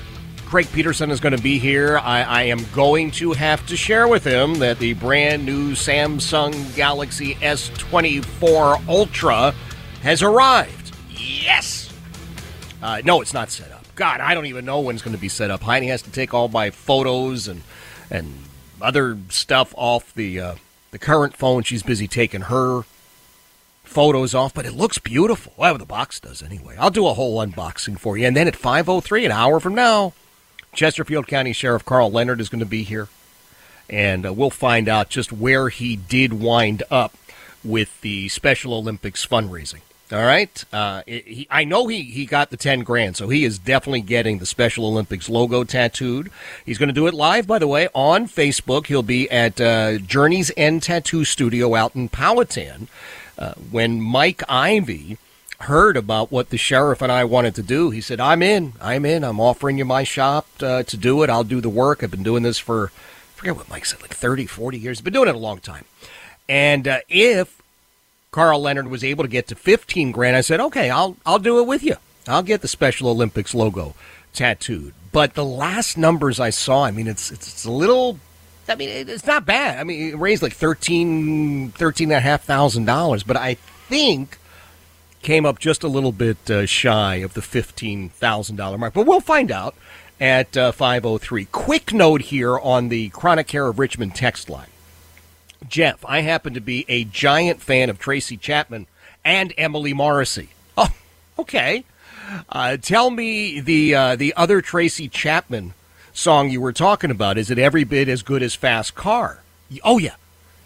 [0.47, 1.99] Craig Peterson is going to be here.
[1.99, 6.75] I, I, am going to have to share with him that the brand new Samsung
[6.75, 9.55] Galaxy S24 Ultra
[10.03, 10.93] has arrived.
[11.11, 11.93] Yes.
[12.83, 13.80] Uh, no, it's not set up.
[14.01, 15.61] God, I don't even know when it's going to be set up.
[15.61, 17.61] Heidi has to take all my photos and
[18.11, 18.33] and
[18.81, 20.55] other stuff off the uh,
[20.91, 22.85] the current phone, she's busy taking her
[23.85, 25.53] photos off, but it looks beautiful.
[25.55, 26.77] Well, the box does anyway.
[26.79, 28.27] I'll do a whole unboxing for you.
[28.27, 30.15] And then at 5.03, an hour from now,
[30.73, 33.09] Chesterfield County Sheriff Karl Leonard is going to be here.
[33.91, 37.15] And uh, we'll find out just where he did wind up
[37.63, 39.81] with the Special Olympics fundraising.
[40.13, 40.65] All right.
[40.73, 44.39] Uh, he, I know he, he got the 10 grand, so he is definitely getting
[44.39, 46.33] the Special Olympics logo tattooed.
[46.67, 48.87] He's going to do it live, by the way, on Facebook.
[48.87, 52.89] He'll be at uh, Journey's End Tattoo Studio out in Powhatan.
[53.39, 55.17] Uh, when Mike Ivy
[55.61, 58.73] heard about what the sheriff and I wanted to do, he said, I'm in.
[58.81, 59.23] I'm in.
[59.23, 61.31] I'm offering you my shop uh, to do it.
[61.31, 62.03] I'll do the work.
[62.03, 65.01] I've been doing this for, I forget what Mike said, like 30, 40 years.
[65.01, 65.85] Been doing it a long time.
[66.49, 67.60] And uh, if
[68.31, 71.59] Karl Leonard was able to get to 15 grand, I said, okay, I'll, I'll do
[71.59, 71.97] it with you.
[72.29, 73.95] I'll get the Special Olympics logo
[74.33, 74.95] tattooed.
[75.11, 78.21] But the last numbers I saw, I mean, it's, it's, it's a little,
[78.69, 79.79] I mean, it's not bad.
[79.79, 84.39] I mean, it raised like 13, 13 and a half thousand dollars, but I think
[85.23, 88.95] came up just a little bit uh, shy of the $15,000 mark.
[88.95, 89.75] But we'll find out
[90.21, 91.47] at uh, 503.
[91.47, 94.69] Quick note here on the Chronic Care of Richmond text line.
[95.69, 98.87] Jeff, I happen to be a giant fan of Tracy Chapman
[99.25, 100.51] and Emily Morrissey.
[100.77, 100.89] Oh,
[101.39, 101.85] okay.
[102.49, 105.75] Uh, tell me the uh, the other Tracy Chapman
[106.13, 107.39] song you were talking about.
[107.39, 109.43] Is it every bit as good as Fast Car?
[109.83, 110.15] Oh yeah,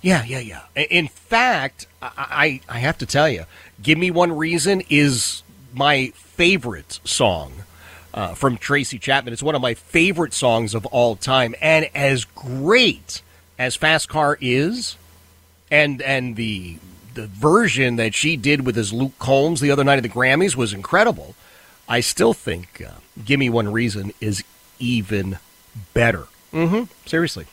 [0.03, 0.63] yeah, yeah, yeah.
[0.77, 3.45] In fact, I I, have to tell you,
[3.83, 5.43] "Give Me One Reason" is
[5.73, 7.53] my favorite song.
[8.13, 9.33] Uh, from Tracy Chapman.
[9.33, 11.57] It's one of my favorite songs of all time.
[11.61, 13.23] And as great
[13.59, 14.97] as Fast Car is,
[15.71, 16.79] and and the
[17.15, 20.57] the version that she did with his Luke Combs the other night at the Grammys
[20.57, 21.35] was incredible.
[21.89, 22.93] I still think uh,
[23.25, 24.43] "Give Me One Reason" is
[24.79, 25.39] even
[25.93, 26.27] better.
[26.53, 26.85] Mm-hmm.
[27.07, 27.47] Seriously.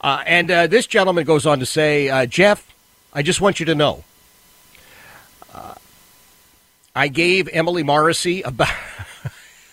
[0.00, 2.66] Uh, and uh, this gentleman goes on to say, uh, Jeff,
[3.12, 4.04] I just want you to know.
[5.54, 5.74] Uh,
[6.94, 8.68] I gave Emily Morrissey about.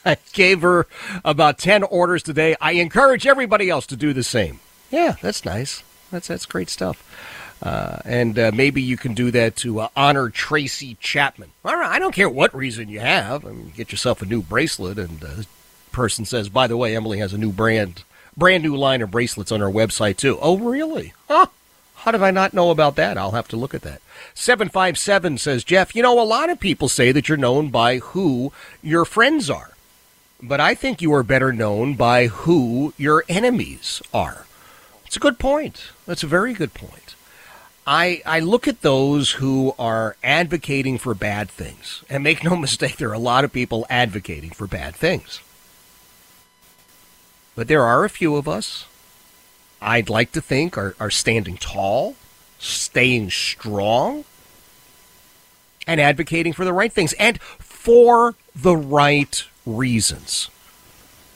[0.06, 0.88] I gave her
[1.26, 2.56] about 10 orders today.
[2.62, 4.62] I encourage everybody else to do the same.
[4.90, 5.84] Yeah, that's nice.
[6.12, 7.04] That's that's great stuff.
[7.62, 11.50] Uh, and uh, maybe you can do that to uh, honor Tracy Chapman.
[11.66, 13.46] All right, I don't care what reason you have.
[13.46, 15.48] I mean, get yourself a new bracelet, and the
[15.92, 18.04] person says, by the way, Emily has a new brand,
[18.38, 20.38] brand new line of bracelets on her website too.
[20.40, 21.14] Oh, really?
[21.28, 21.48] Huh?
[21.96, 23.18] How did I not know about that?
[23.18, 24.02] I'll have to look at that.
[24.36, 28.54] 757 says, Jeff, you know, a lot of people say that you're known by who
[28.84, 29.72] your friends are.
[30.42, 34.46] but I think you are better known by who your enemies are.
[35.08, 35.92] It's a good point.
[36.06, 37.16] That's a very good point.
[37.88, 42.98] I, I look at those who are advocating for bad things, and make no mistake,
[42.98, 45.40] there are a lot of people advocating for bad things.
[47.56, 48.86] But there are a few of us,
[49.82, 52.16] I'd like to think, are, are standing tall,
[52.60, 54.26] staying strong,
[55.88, 60.50] and advocating for the right things, and for the right reasons.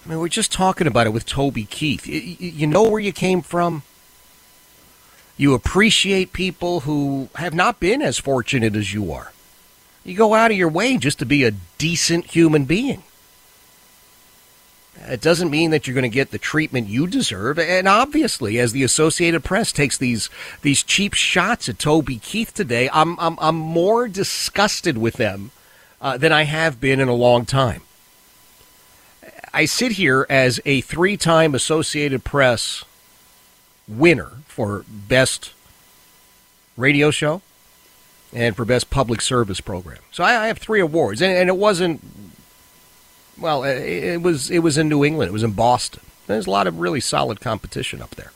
[0.05, 2.07] I mean, we're just talking about it with Toby Keith.
[2.07, 3.83] You, you know where you came from?
[5.37, 9.31] You appreciate people who have not been as fortunate as you are.
[10.03, 13.03] You go out of your way just to be a decent human being.
[15.07, 17.57] It doesn't mean that you're going to get the treatment you deserve.
[17.57, 20.29] And obviously, as the Associated Press takes these
[20.61, 25.51] these cheap shots at Toby Keith today, I'm I'm, I'm more disgusted with them
[26.01, 27.81] uh, than I have been in a long time.
[29.53, 32.85] I sit here as a three-time Associated Press
[33.87, 35.51] winner for best
[36.77, 37.41] radio show
[38.33, 39.99] and for best public service program.
[40.11, 42.01] So I, I have three awards, and, and it wasn't
[43.37, 45.29] well, it was it was in New England.
[45.29, 46.03] It was in Boston.
[46.27, 48.31] There's a lot of really solid competition up there.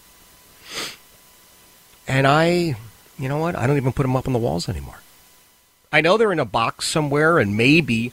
[2.08, 2.76] And I,
[3.18, 3.56] you know what?
[3.56, 5.00] I don't even put them up on the walls anymore.
[5.92, 8.12] I know they're in a box somewhere, and maybe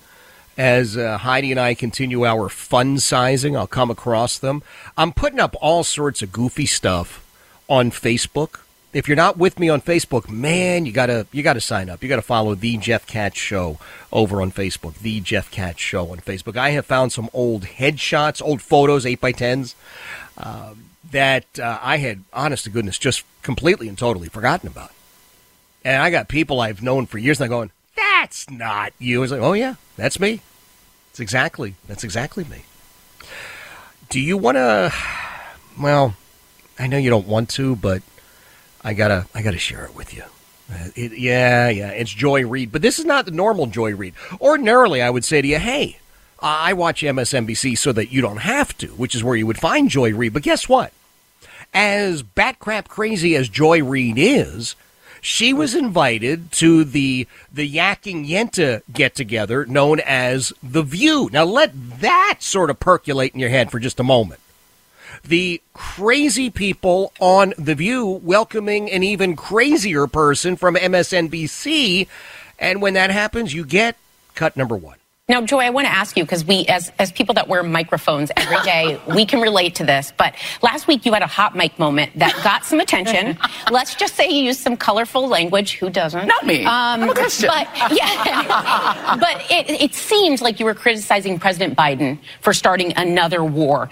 [0.56, 4.62] as uh, Heidi and I continue our fun sizing, I'll come across them.
[4.96, 7.24] I'm putting up all sorts of goofy stuff
[7.68, 8.60] on Facebook
[8.92, 12.02] if you're not with me on Facebook, man, you gotta you gotta sign up.
[12.02, 13.78] You gotta follow the Jeff Katz Show
[14.12, 14.98] over on Facebook.
[14.98, 16.56] The Jeff Katz Show on Facebook.
[16.56, 19.74] I have found some old headshots, old photos, eight by tens,
[20.36, 20.74] uh,
[21.10, 24.92] that uh, I had, honest to goodness, just completely and totally forgotten about.
[25.84, 29.40] And I got people I've known for years, and they're going, "That's not you." Like,
[29.40, 30.40] "Oh yeah, that's me.
[31.10, 32.64] It's exactly that's exactly me."
[34.08, 34.92] Do you want to?
[35.80, 36.14] Well,
[36.78, 38.02] I know you don't want to, but
[38.82, 40.24] I gotta I gotta share it with you.
[40.72, 44.14] Uh, it, yeah, yeah, it's Joy Reid, but this is not the normal Joy Reid.
[44.40, 45.98] Ordinarily, I would say to you, "Hey,
[46.40, 49.88] I watch MSNBC so that you don't have to," which is where you would find
[49.88, 50.32] Joy Reid.
[50.32, 50.92] But guess what?
[51.74, 54.74] As bat crap crazy as Joy Reid is,
[55.22, 61.30] she was invited to the the Yakking Yenta get together known as The View.
[61.32, 64.40] Now let that sort of percolate in your head for just a moment
[65.24, 72.08] the crazy people on The View welcoming an even crazier person from MSNBC.
[72.58, 73.96] And when that happens, you get
[74.34, 74.96] cut number one.
[75.32, 78.30] Now, Joy, I want to ask you because we, as as people that wear microphones
[78.36, 80.12] every day, we can relate to this.
[80.18, 83.38] But last week you had a hot mic moment that got some attention.
[83.70, 85.78] Let's just say you used some colorful language.
[85.78, 86.26] Who doesn't?
[86.26, 86.66] Not me.
[86.66, 87.48] Um, I'm a Christian.
[87.48, 93.42] But yeah, but it, it seemed like you were criticizing President Biden for starting another
[93.42, 93.88] war.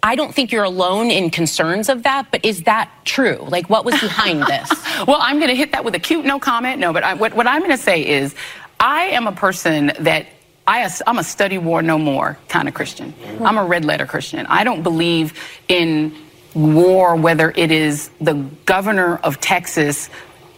[0.00, 3.44] I don't think you're alone in concerns of that, but is that true?
[3.48, 4.70] Like, what was behind this?
[5.08, 6.78] well, I'm going to hit that with a cute no comment.
[6.78, 8.36] No, but I, what, what I'm going to say is
[8.78, 10.26] I am a person that
[10.66, 13.12] I, am a study war no more kind of Christian.
[13.42, 14.46] I'm a red letter Christian.
[14.46, 15.38] I don't believe
[15.68, 16.14] in
[16.54, 18.34] war, whether it is the
[18.64, 20.08] governor of Texas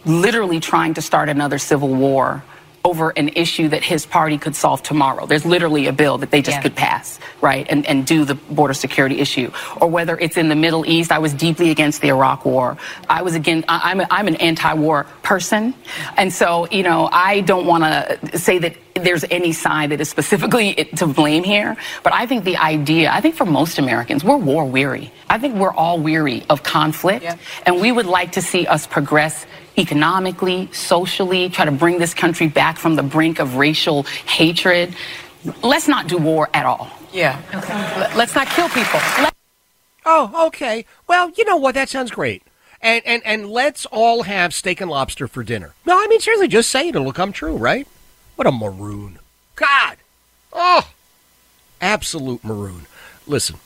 [0.05, 2.43] literally trying to start another civil war
[2.87, 5.25] over an issue that his party could solve tomorrow.
[5.25, 6.61] There's literally a bill that they just yeah.
[6.65, 9.51] could pass, right, and, and do the border security issue.
[9.81, 12.77] Or whether it's in the Middle East, I was deeply against the Iraq War.
[13.09, 15.73] I was again, I'm, a, I'm an anti-war person.
[16.15, 20.09] And so, you know, I don't want to say that there's any side that is
[20.09, 21.75] specifically to blame here.
[22.03, 25.11] But I think the idea, I think for most Americans, we're war weary.
[25.29, 27.23] I think we're all weary of conflict.
[27.23, 27.37] Yeah.
[27.65, 29.45] And we would like to see us progress
[29.77, 34.95] economically, socially, try to bring this country back from the brink of racial hatred.
[35.63, 36.89] Let's not do war at all.
[37.13, 37.41] Yeah.
[37.53, 38.15] Okay.
[38.17, 38.99] Let's not kill people.
[39.19, 39.33] Let-
[40.05, 40.85] oh, okay.
[41.07, 41.75] Well, you know what?
[41.75, 42.43] That sounds great.
[42.81, 45.73] And, and, and let's all have steak and lobster for dinner.
[45.85, 46.95] No, I mean, seriously, just say it.
[46.95, 47.87] It'll come true, right?
[48.35, 49.19] What a maroon.
[49.55, 49.97] God.
[50.53, 50.87] Oh,
[51.81, 52.85] absolute maroon.
[53.25, 53.57] Listen,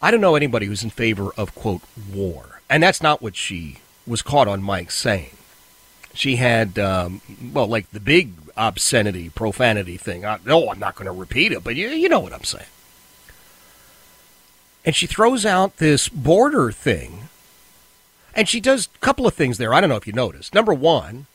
[0.00, 2.60] I don't know anybody who's in favor of, quote, war.
[2.68, 5.36] And that's not what she was caught on mic saying.
[6.14, 7.20] She had, um,
[7.52, 10.24] well, like the big obscenity, profanity thing.
[10.26, 12.66] I, no, I'm not going to repeat it, but you, you know what I'm saying.
[14.84, 17.28] And she throws out this border thing,
[18.34, 19.72] and she does a couple of things there.
[19.72, 20.54] I don't know if you noticed.
[20.54, 21.26] Number one,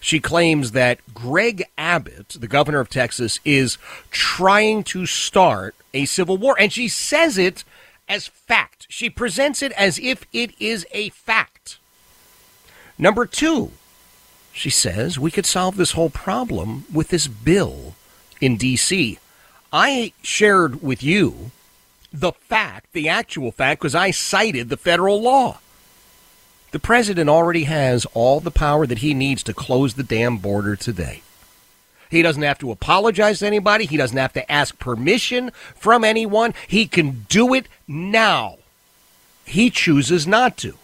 [0.00, 3.78] she claims that Greg Abbott, the governor of Texas, is
[4.10, 6.56] trying to start a civil war.
[6.58, 7.64] And she says it
[8.08, 8.86] as fact.
[8.88, 11.78] She presents it as if it is a fact.
[12.98, 13.72] Number two,
[14.52, 17.94] she says we could solve this whole problem with this bill
[18.40, 19.18] in D.C.
[19.72, 21.50] I shared with you
[22.12, 25.58] the fact, the actual fact, because I cited the federal law.
[26.70, 30.76] The president already has all the power that he needs to close the damn border
[30.76, 31.22] today.
[32.10, 33.86] He doesn't have to apologize to anybody.
[33.86, 36.54] He doesn't have to ask permission from anyone.
[36.66, 38.58] He can do it now.
[39.44, 40.78] He chooses not to.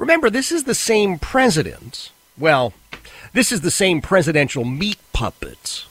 [0.00, 2.10] Remember, this is the same president.
[2.38, 2.72] Well,
[3.34, 5.84] this is the same presidential meat puppet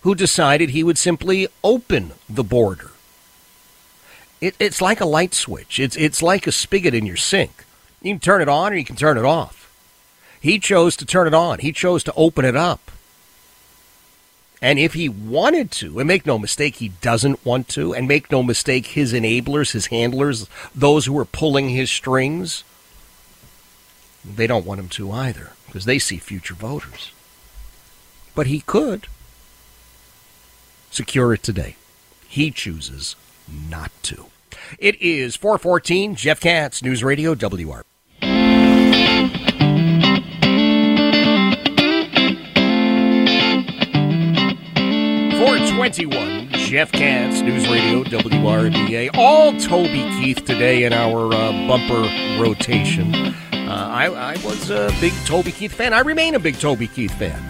[0.00, 2.92] who decided he would simply open the border.
[4.40, 5.78] It, it's like a light switch.
[5.78, 7.66] It's, it's like a spigot in your sink.
[8.00, 9.70] You can turn it on or you can turn it off.
[10.40, 11.58] He chose to turn it on.
[11.58, 12.90] He chose to open it up.
[14.62, 18.30] And if he wanted to, and make no mistake, he doesn't want to, and make
[18.30, 22.64] no mistake, his enablers, his handlers, those who are pulling his strings,
[24.24, 27.12] they don't want him to either, because they see future voters.
[28.34, 29.06] But he could
[30.90, 31.76] secure it today.
[32.28, 33.16] He chooses
[33.48, 34.26] not to.
[34.78, 37.84] It is 414 Jeff Katz, News Radio WR.
[45.40, 49.10] 421 Jeff Katz, News Radio WRVA.
[49.14, 52.08] All Toby Keith today in our uh, bumper
[52.40, 53.34] rotation.
[53.70, 55.92] Uh, I, I, was a big Toby Keith fan.
[55.92, 57.40] I remain a big Toby Keith fan.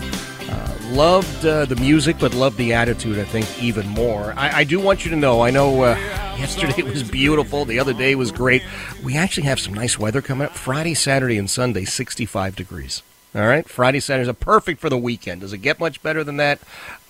[0.51, 4.35] Uh, loved uh, the music, but loved the attitude, I think, even more.
[4.37, 5.83] I, I do want you to know, I know
[6.39, 8.62] yesterday was beautiful, the other day was great.
[9.03, 13.03] We actually have some nice weather coming up Friday, Saturday, and Sunday, 65 degrees.
[13.35, 15.41] All right, Friday, Saturday is perfect for the weekend.
[15.41, 16.61] Does it get much better than that?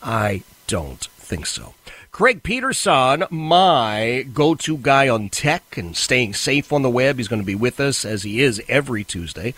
[0.04, 1.74] I don't think so.
[2.12, 7.16] Craig Peterson, my go to guy on tech and staying safe on the web.
[7.16, 9.54] He's going to be with us as he is every Tuesday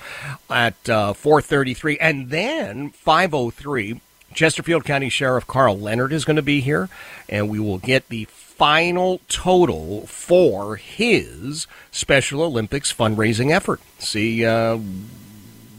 [0.51, 1.99] at uh, 433.
[1.99, 4.01] And then 503,
[4.35, 6.89] Chesterfield County Sheriff Karl Leonard is going to be here,
[7.29, 13.81] and we will get the final total for his Special Olympics fundraising effort.
[13.99, 14.79] See, uh,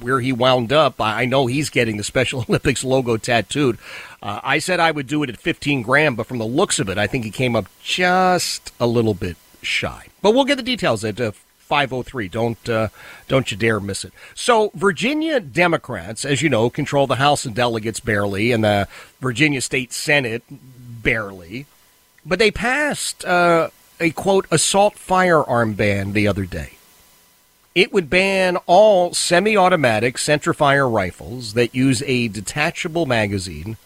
[0.04, 1.00] where he wound up.
[1.00, 3.78] I know he's getting the Special Olympics logo tattooed.
[4.24, 6.88] Uh, I said I would do it at 15 grand, but from the looks of
[6.88, 10.08] it, I think he came up just a little bit shy.
[10.22, 12.30] But we'll get the details at uh, 503.
[12.30, 12.88] Don't uh,
[13.28, 14.14] don't you dare miss it.
[14.34, 18.88] So Virginia Democrats, as you know, control the House of Delegates barely, and the
[19.20, 21.66] Virginia State Senate barely.
[22.26, 26.78] But they passed uh, a quote assault firearm ban the other day
[27.76, 33.78] it would ban all semi automatic centerfire rifles that use a detachable magazine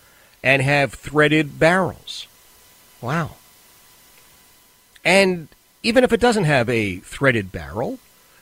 [0.44, 2.28] and have threaded barrels.
[3.02, 3.32] Wow.
[5.04, 5.48] And
[5.84, 8.00] even if it doesn't have a threaded barrel,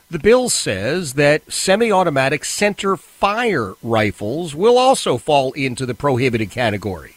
[0.09, 6.51] the bill says that semi automatic center fire rifles will also fall into the prohibited
[6.51, 7.15] category.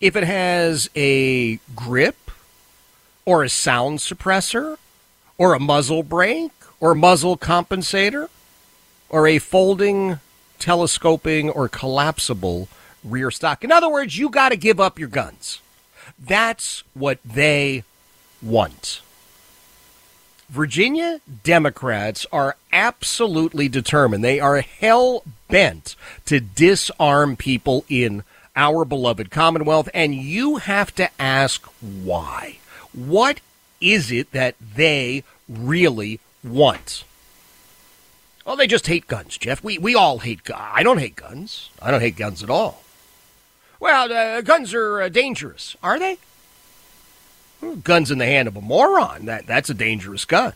[0.00, 2.16] If it has a grip,
[3.24, 4.76] or a sound suppressor,
[5.38, 6.50] or a muzzle brake,
[6.80, 8.28] or muzzle compensator,
[9.08, 10.18] or a folding,
[10.58, 12.68] telescoping, or collapsible
[13.04, 13.64] rear stock.
[13.64, 15.60] In other words, you got to give up your guns.
[16.18, 17.84] That's what they
[18.40, 19.00] want.
[20.48, 24.22] Virginia Democrats are absolutely determined.
[24.22, 25.96] They are hell bent
[26.26, 28.22] to disarm people in
[28.54, 32.58] our beloved Commonwealth, and you have to ask why.
[32.92, 33.40] What
[33.80, 37.04] is it that they really want.
[38.44, 39.62] Well, they just hate guns, Jeff.
[39.62, 40.60] We, we all hate guns.
[40.72, 41.70] I don't hate guns.
[41.80, 42.81] I don't hate guns at all.
[43.82, 45.76] Well, uh, guns are uh, dangerous.
[45.82, 46.18] Are they?
[47.60, 49.24] Well, guns in the hand of a moron.
[49.24, 50.52] That, that's a dangerous gun.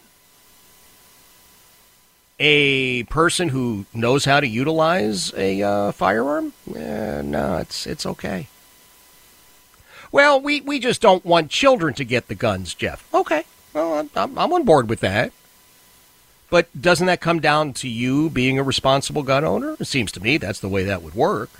[2.38, 6.52] A person who knows how to utilize a uh, firearm?
[6.72, 8.46] Eh, no, it's, it's okay.
[10.12, 13.12] Well, we, we just don't want children to get the guns, Jeff.
[13.12, 13.42] Okay.
[13.72, 15.32] Well, I'm, I'm on board with that.
[16.48, 19.74] But doesn't that come down to you being a responsible gun owner?
[19.80, 21.50] It seems to me that's the way that would work.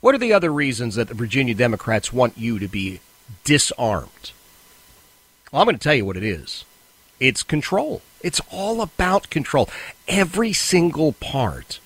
[0.00, 3.00] What are the other reasons that the Virginia Democrats want you to be
[3.44, 4.32] disarmed?
[5.52, 6.64] Well, I'm going to tell you what it is
[7.18, 8.00] it's control.
[8.22, 9.68] It's all about control.
[10.08, 11.80] Every single part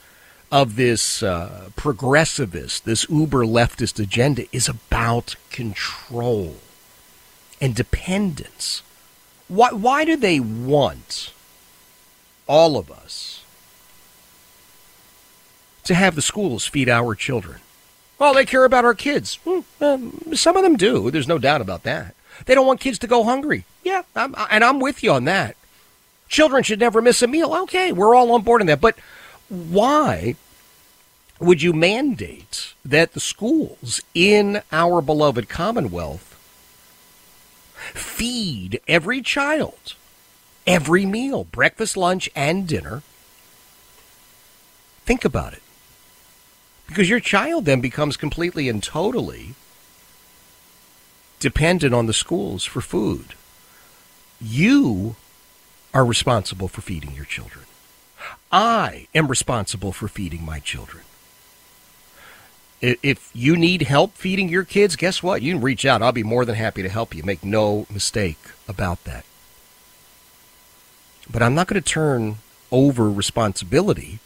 [0.53, 6.57] of this uh, progressivist, this uber leftist agenda is about control
[7.61, 8.83] and dependence.
[9.49, 11.33] Why, why do they want
[12.47, 13.43] all of us,
[15.85, 17.61] to have the schools feed our children.
[18.25, 19.39] Well, they care about our kids.
[19.83, 21.11] Um, some of them do.
[21.11, 22.15] There's no doubt about that.
[22.47, 23.67] They don't want kids to go hungry.
[23.83, 25.57] Yeah, I'm, and I'm with you on that.
[26.31, 27.55] Children should never miss a meal.
[27.65, 28.81] Okay, we're all on board on that.
[28.81, 28.97] But
[29.51, 30.37] why
[31.39, 36.31] would you mandate that the schools in our beloved Commonwealth
[37.93, 39.97] feed every child
[40.67, 43.03] every meal, breakfast, lunch, and dinner?
[45.05, 45.61] Think about it.
[46.87, 49.55] Because your child then becomes completely and totally
[51.41, 53.35] dependent on the schools for food.
[54.41, 55.17] You
[55.93, 57.65] are responsible for feeding your children.
[58.51, 61.05] I am responsible for feeding my children.
[62.81, 65.41] If you need help feeding your kids, guess what?
[65.41, 66.03] You can reach out.
[66.03, 67.23] I'll be more than happy to help you.
[67.23, 69.25] Make no mistake about that.
[71.31, 72.37] But I'm not going to turn
[72.71, 74.19] over responsibility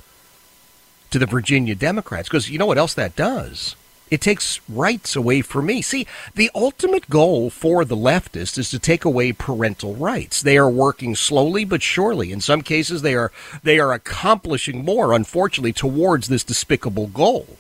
[1.10, 3.76] to the Virginia Democrats because you know what else that does?
[4.10, 5.82] It takes rights away from me.
[5.82, 10.40] See, the ultimate goal for the leftists is to take away parental rights.
[10.40, 12.32] They are working slowly but surely.
[12.32, 13.30] In some cases, they are
[13.62, 17.58] they are accomplishing more, unfortunately, towards this despicable goal.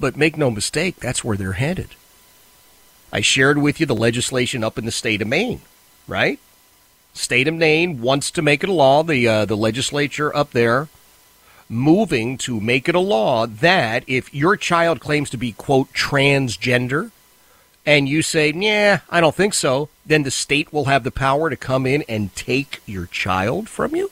[0.00, 1.90] But make no mistake, that's where they're headed.
[3.12, 5.60] I shared with you the legislation up in the state of Maine,
[6.08, 6.40] right?
[7.12, 9.04] State of Maine wants to make it a law.
[9.04, 10.88] The uh, the legislature up there
[11.70, 17.10] moving to make it a law that if your child claims to be quote transgender
[17.86, 21.48] and you say, "Yeah, I don't think so," then the state will have the power
[21.48, 24.10] to come in and take your child from you.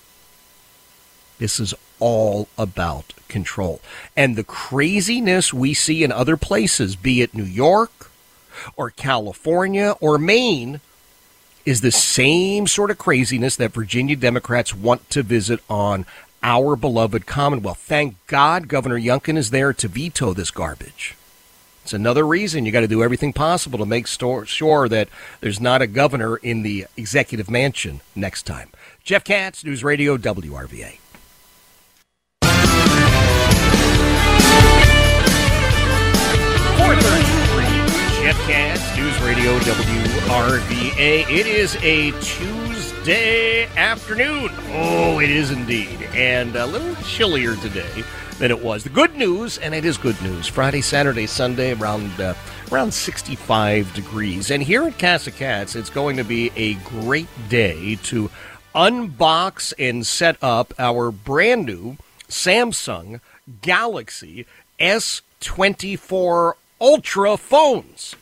[1.39, 3.81] This is all about control.
[4.17, 8.11] And the craziness we see in other places, be it New York
[8.77, 10.81] or California or Maine,
[11.65, 16.07] is the same sort of craziness that Virginia Democrats want to visit on
[16.43, 17.79] our beloved Commonwealth.
[17.79, 21.15] Thank God Governor Youngkin is there to veto this garbage.
[21.83, 25.09] It's another reason you got to do everything possible to make sure that
[25.41, 28.69] there's not a governor in the executive mansion next time.
[29.03, 30.99] Jeff Katz, News Radio WRVA.
[36.77, 38.23] Four thirty-three.
[38.23, 41.31] Jeff Katz, News Radio WRVA.
[41.31, 42.11] It is a
[43.09, 44.51] Tuesday afternoon.
[44.69, 46.03] Oh, it is indeed.
[46.13, 48.05] And a little chillier today
[48.39, 48.85] than it was.
[48.85, 52.35] The good news, and it is good news, Friday, Saturday, Sunday, around uh,
[52.71, 54.51] around 65 degrees.
[54.51, 58.31] And here at Casa Katz, it's going to be a great day to
[58.75, 61.97] unbox and set up our brand new
[62.29, 63.23] Samsung
[63.63, 64.45] Galaxy
[64.79, 68.17] S24 Ultra phones.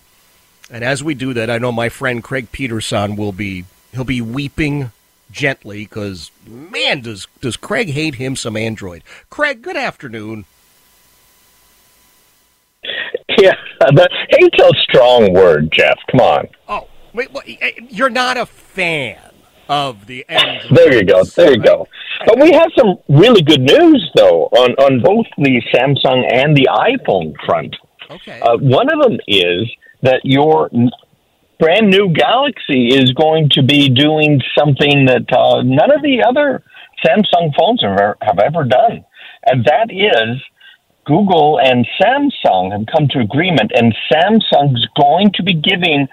[0.70, 3.64] And as we do that, I know my friend Craig Peterson will be
[3.96, 4.92] he'll be weeping
[5.30, 9.02] gently because man, does does Craig hate him some Android?
[9.28, 10.44] Craig, good afternoon.
[13.38, 15.98] Yeah, but hate's a strong word, Jeff.
[16.10, 16.48] Come on.
[16.68, 19.18] Oh, wait, wait eh, you're not a fan
[19.68, 20.70] of the Android.
[20.70, 21.22] There you go.
[21.24, 21.86] There you go.
[22.24, 26.66] But we have some really good news, though, on, on both the Samsung and the
[26.70, 27.76] iPhone front.
[28.10, 28.40] Okay.
[28.40, 29.70] Uh, one of them is
[30.00, 30.70] that your
[31.58, 36.62] brand new Galaxy is going to be doing something that uh, none of the other
[37.04, 39.04] Samsung phones have ever, have ever done,
[39.46, 40.42] and that is
[41.06, 46.08] Google and Samsung have come to agreement, and Samsung's going to be giving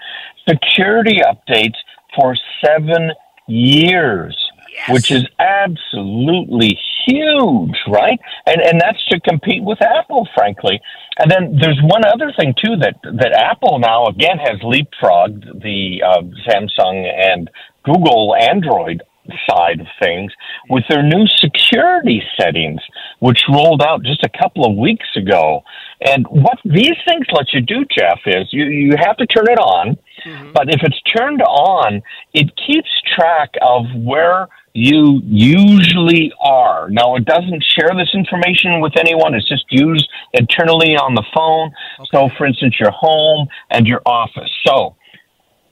[0.48, 1.76] security updates
[2.16, 3.10] for seven
[3.48, 4.36] years.
[4.74, 4.90] Yes.
[4.90, 8.18] Which is absolutely huge, right?
[8.46, 10.80] And and that's to compete with Apple, frankly.
[11.18, 16.02] And then there's one other thing too that that Apple now again has leapfrogged the
[16.02, 17.48] uh, Samsung and
[17.84, 19.02] Google Android
[19.48, 20.32] side of things
[20.68, 22.80] with their new security settings,
[23.20, 25.62] which rolled out just a couple of weeks ago.
[26.00, 29.58] And what these things let you do, Jeff, is you, you have to turn it
[29.58, 29.96] on,
[30.26, 30.52] mm-hmm.
[30.52, 32.02] but if it's turned on,
[32.34, 36.90] it keeps track of where you usually are.
[36.90, 39.34] Now, it doesn't share this information with anyone.
[39.34, 41.72] It's just used internally on the phone.
[42.00, 42.08] Okay.
[42.12, 44.50] So, for instance, your home and your office.
[44.66, 44.96] So,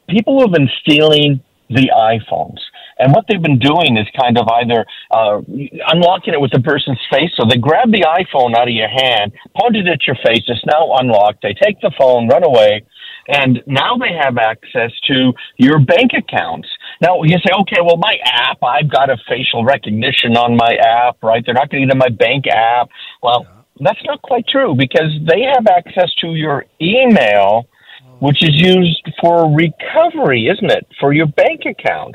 [0.08, 2.60] people have been stealing the iPhones.
[2.98, 5.40] And what they've been doing is kind of either uh,
[5.88, 7.30] unlocking it with the person's face.
[7.36, 10.44] So they grab the iPhone out of your hand, point it at your face.
[10.46, 11.42] It's now unlocked.
[11.42, 12.84] They take the phone, run away,
[13.28, 16.68] and now they have access to your bank accounts.
[17.02, 21.16] Now you say, okay, well, my app, I've got a facial recognition on my app,
[21.20, 21.42] right?
[21.44, 22.90] They're not going to get in my bank app.
[23.20, 23.44] Well,
[23.80, 27.66] that's not quite true because they have access to your email,
[28.20, 32.14] which is used for recovery, isn't it, for your bank account.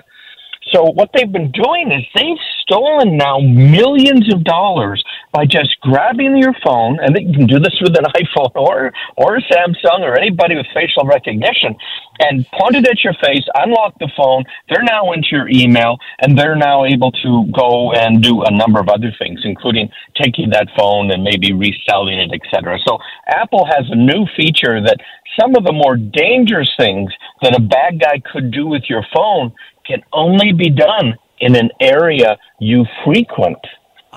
[0.74, 6.38] So what they've been doing is they've stolen now millions of dollars by just grabbing
[6.38, 10.18] your phone, and you can do this with an iPhone or or a Samsung or
[10.18, 11.76] anybody with facial recognition,
[12.20, 14.43] and point it at your face, unlock the phone.
[14.70, 18.80] They're now into your email, and they're now able to go and do a number
[18.80, 19.89] of other things, including
[20.22, 22.78] taking that phone and maybe reselling it, etc.
[22.86, 22.97] So
[23.28, 24.97] Apple has a new feature that
[25.39, 27.11] some of the more dangerous things
[27.41, 29.53] that a bad guy could do with your phone
[29.88, 33.60] can only be done in an area you frequent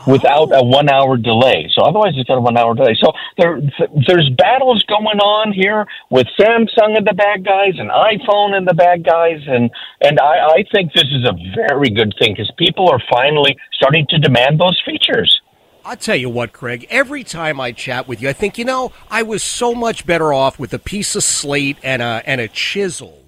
[0.07, 1.71] without a one hour delay.
[1.75, 2.97] So otherwise it's got a one hour delay.
[2.99, 3.61] So there,
[4.07, 8.75] there's battles going on here with Samsung and the bad guys and iPhone and the
[8.75, 9.41] bad guys.
[9.47, 13.57] And, and I, I think this is a very good thing because people are finally
[13.73, 15.41] starting to demand those features.
[15.85, 18.93] I'll tell you what, Craig, every time I chat with you, I think, you know,
[19.11, 22.49] I was so much better off with a piece of slate and a, and a
[22.49, 23.18] chisel.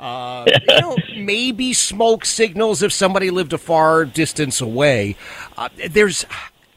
[0.00, 5.16] Uh, you know, maybe smoke signals if somebody lived a far distance away.
[5.56, 6.24] Uh, there's,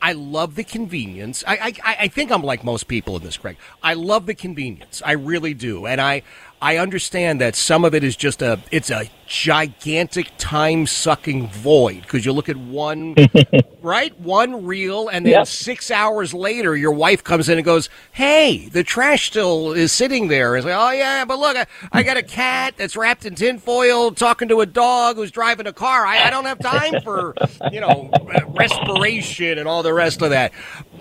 [0.02, 1.44] I love the convenience.
[1.48, 3.58] I, I, I think I'm like most people in this, Craig.
[3.84, 5.02] I love the convenience.
[5.06, 5.86] I really do.
[5.86, 6.24] And I,
[6.62, 12.04] I understand that some of it is just a it's a gigantic time sucking void
[12.04, 13.16] because you look at one
[13.82, 14.18] right?
[14.20, 15.48] One reel and then yep.
[15.48, 20.28] six hours later your wife comes in and goes hey the trash still is sitting
[20.28, 20.56] there.
[20.56, 24.12] It's like oh yeah but look I, I got a cat that's wrapped in tinfoil
[24.12, 26.06] talking to a dog who's driving a car.
[26.06, 27.34] I, I don't have time for
[27.72, 28.12] you know
[28.50, 30.52] respiration and all the rest of that.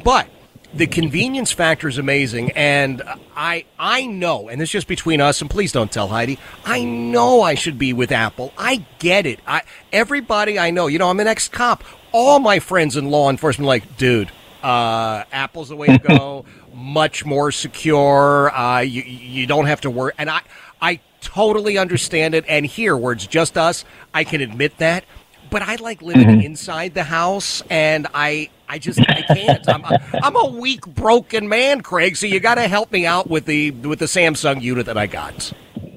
[0.02, 0.26] But
[0.72, 3.02] the convenience factor is amazing, and
[3.36, 6.38] I I know, and this is just between us, and please don't tell Heidi.
[6.64, 8.52] I know I should be with Apple.
[8.56, 9.40] I get it.
[9.46, 9.62] I
[9.92, 11.82] everybody I know, you know, I'm an ex cop.
[12.12, 14.30] All my friends in law enforcement, like, dude,
[14.62, 16.44] uh, Apple's the way to go.
[16.74, 18.54] Much more secure.
[18.54, 20.40] Uh, you you don't have to worry, and I
[20.80, 22.44] I totally understand it.
[22.48, 25.04] And here, where it's just us, I can admit that.
[25.48, 26.40] But I like living mm-hmm.
[26.40, 29.68] inside the house, and I I just I can't.
[29.68, 32.16] I'm a, I'm a weak, broken man, Craig.
[32.16, 35.06] So you got to help me out with the with the Samsung unit that I
[35.06, 35.52] got.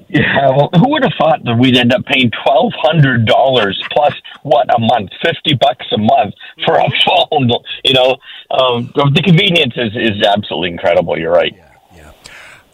[0.08, 4.14] Yeah, well, who would have thought that we'd end up paying twelve hundred dollars plus
[4.42, 6.34] what a month, fifty bucks a month
[6.64, 7.50] for a phone?
[7.84, 8.16] You know,
[8.50, 11.18] um, the convenience is is absolutely incredible.
[11.18, 11.54] You're right.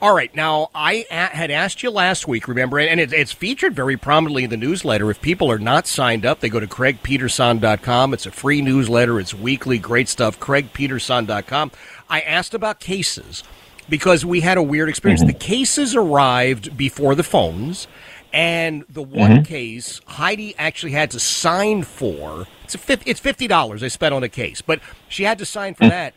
[0.01, 0.35] All right.
[0.35, 4.57] Now, I had asked you last week, remember, and it's featured very prominently in the
[4.57, 5.11] newsletter.
[5.11, 8.15] If people are not signed up, they go to craigpeterson.com.
[8.15, 9.21] It's a free newsletter.
[9.21, 10.41] It's weekly, great stuff.
[10.41, 11.73] craigpeterson.com.
[12.09, 13.45] I asked about cases
[13.91, 15.21] because we had a weird experience.
[15.21, 15.33] Mm-hmm.
[15.33, 17.87] The cases arrived before the phones,
[18.33, 19.43] and the one mm-hmm.
[19.43, 22.47] case Heidi actually had to sign for.
[22.65, 25.75] It's a it's fifty dollars I spent on a case, but she had to sign
[25.75, 25.91] for mm-hmm.
[25.91, 26.15] that.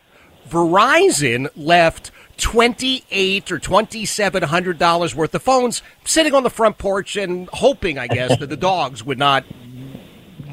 [0.48, 6.50] Verizon left twenty eight or twenty seven hundred dollars worth of phones sitting on the
[6.50, 9.44] front porch and hoping, I guess, that the dogs would not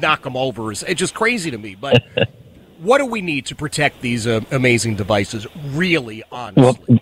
[0.00, 0.72] knock them over.
[0.72, 1.74] It's just crazy to me.
[1.74, 2.02] But
[2.78, 5.46] what do we need to protect these uh, amazing devices?
[5.70, 6.62] Really, honestly.
[6.88, 7.00] Well,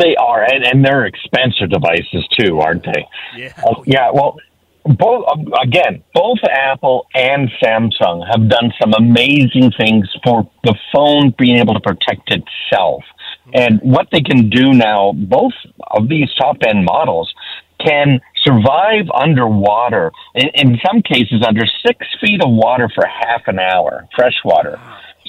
[0.00, 3.06] they are, and, and they're expensive devices too, aren't they?
[3.36, 3.52] Yeah.
[3.64, 4.10] Uh, yeah.
[4.12, 4.36] Well,
[4.84, 5.24] both
[5.62, 11.74] again, both Apple and Samsung have done some amazing things for the phone being able
[11.74, 13.02] to protect itself.
[13.54, 15.52] And what they can do now, both
[15.92, 17.32] of these top end models
[17.78, 23.58] can survive underwater, in, in some cases under six feet of water for half an
[23.58, 24.78] hour, fresh water.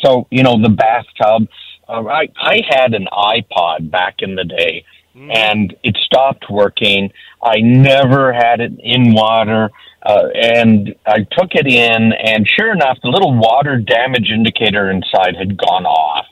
[0.04, 1.48] So, you know, the bathtub.
[1.88, 4.84] Uh, I, I had an iPod back in the day
[5.16, 7.12] and it stopped working.
[7.42, 9.70] I never had it in water.
[10.04, 15.36] Uh, and I took it in, and sure enough, the little water damage indicator inside
[15.36, 16.26] had gone off.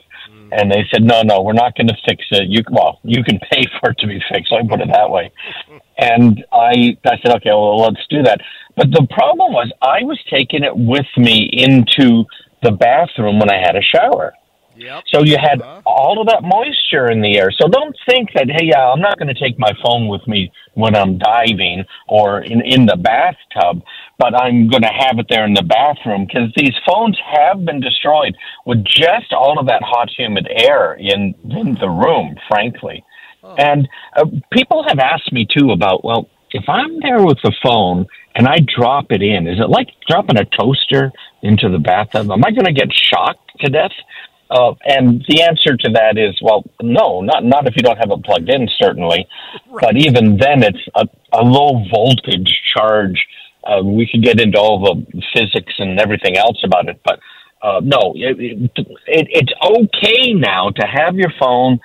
[0.56, 2.48] And they said, no, no, we're not going to fix it.
[2.48, 4.52] You well, you can pay for it to be fixed.
[4.52, 5.32] Let me put it that way.
[5.98, 8.40] And I, I said, okay, well, let's do that.
[8.76, 12.24] But the problem was, I was taking it with me into
[12.62, 14.32] the bathroom when I had a shower.
[14.84, 15.04] Yep.
[15.08, 15.82] So you had uh-huh.
[15.86, 17.50] all of that moisture in the air.
[17.50, 20.52] So don't think that, hey, yeah, I'm not going to take my phone with me
[20.74, 23.82] when I'm diving or in, in the bathtub,
[24.18, 27.80] but I'm going to have it there in the bathroom because these phones have been
[27.80, 28.34] destroyed
[28.66, 33.04] with just all of that hot, humid air in, in the room, frankly.
[33.42, 33.54] Oh.
[33.56, 38.06] And uh, people have asked me too about, well, if I'm there with the phone
[38.34, 41.10] and I drop it in, is it like dropping a toaster
[41.42, 42.30] into the bathtub?
[42.30, 43.90] Am I going to get shocked to death?
[44.54, 48.12] Uh, and the answer to that is, well, no, not not if you don't have
[48.12, 49.26] it plugged in, certainly.
[49.68, 49.80] Right.
[49.80, 53.26] But even then, it's a, a low voltage charge.
[53.64, 57.18] Uh, we could get into all the physics and everything else about it, but
[57.62, 58.70] uh, no, it, it,
[59.06, 61.80] it, it's okay now to have your phone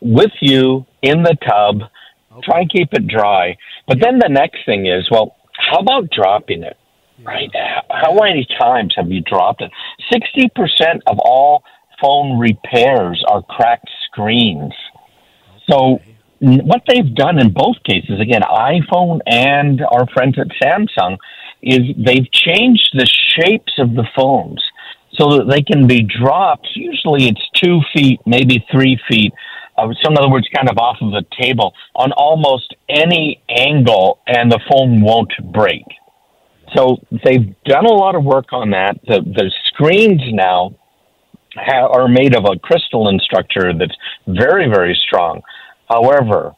[0.00, 1.88] with you in the tub.
[2.32, 2.40] Okay.
[2.44, 3.56] Try and keep it dry.
[3.86, 6.76] But then the next thing is, well, how about dropping it?
[7.24, 7.50] right?
[7.54, 9.70] How, how many times have you dropped it?
[10.12, 11.62] 60% of all
[12.00, 14.72] phone repairs are cracked screens.
[15.68, 16.00] So,
[16.40, 21.18] what they've done in both cases, again, iPhone and our friends at Samsung,
[21.62, 24.62] is they've changed the shapes of the phones
[25.12, 26.68] so that they can be dropped.
[26.74, 29.32] Usually it's two feet, maybe three feet.
[29.76, 34.20] Uh, so in other words, kind of off of the table on almost any angle,
[34.26, 35.84] and the phone won't break.
[36.74, 38.98] So they've done a lot of work on that.
[39.06, 40.76] The, the screens now
[41.64, 43.96] ha- are made of a crystalline structure that's
[44.26, 45.42] very, very strong.
[45.88, 46.54] However,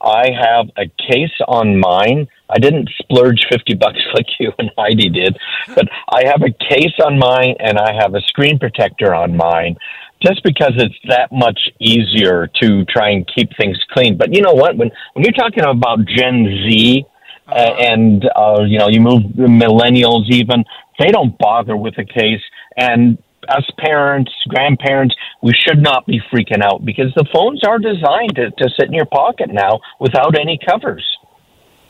[0.00, 2.28] I have a case on mine.
[2.50, 5.36] I didn't splurge 50 bucks like you and Heidi did,
[5.74, 9.76] but I have a case on mine and I have a screen protector on mine
[10.22, 14.16] just because it's that much easier to try and keep things clean.
[14.16, 14.76] But you know what?
[14.76, 17.04] When, when you're talking about Gen Z,
[17.48, 20.64] uh, and uh, you know, you move millennials even,
[20.98, 22.40] they don't bother with a case.
[22.76, 23.18] And
[23.48, 28.50] us parents, grandparents, we should not be freaking out because the phones are designed to,
[28.50, 31.04] to sit in your pocket now without any covers.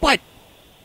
[0.01, 0.21] But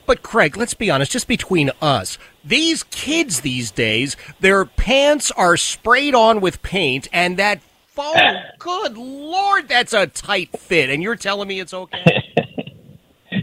[0.05, 5.55] but Craig, let's be honest, just between us, these kids these days, their pants are
[5.55, 11.01] sprayed on with paint and that phone, oh, good lord, that's a tight fit and
[11.01, 12.20] you're telling me it's okay?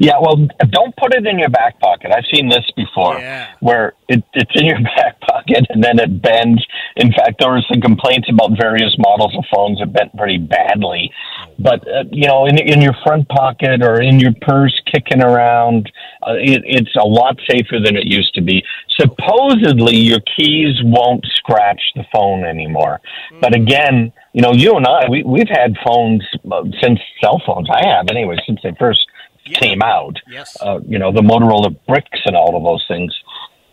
[0.00, 0.36] Yeah, well,
[0.70, 2.12] don't put it in your back pocket.
[2.14, 3.46] I've seen this before, Yeah.
[3.60, 6.64] where it, it's in your back pocket and then it bends.
[6.96, 11.10] In fact, there were some complaints about various models of phones that bent pretty badly.
[11.58, 15.90] But uh, you know, in in your front pocket or in your purse, kicking around,
[16.26, 18.62] uh, it, it's a lot safer than it used to be.
[19.00, 23.00] Supposedly, your keys won't scratch the phone anymore.
[23.40, 26.22] But again, you know, you and I, we we've had phones
[26.52, 27.68] uh, since cell phones.
[27.70, 29.06] I have anyway, since they first
[29.54, 30.16] came out.
[30.28, 30.56] Yes.
[30.60, 33.14] Uh, you know, the Motorola bricks and all of those things.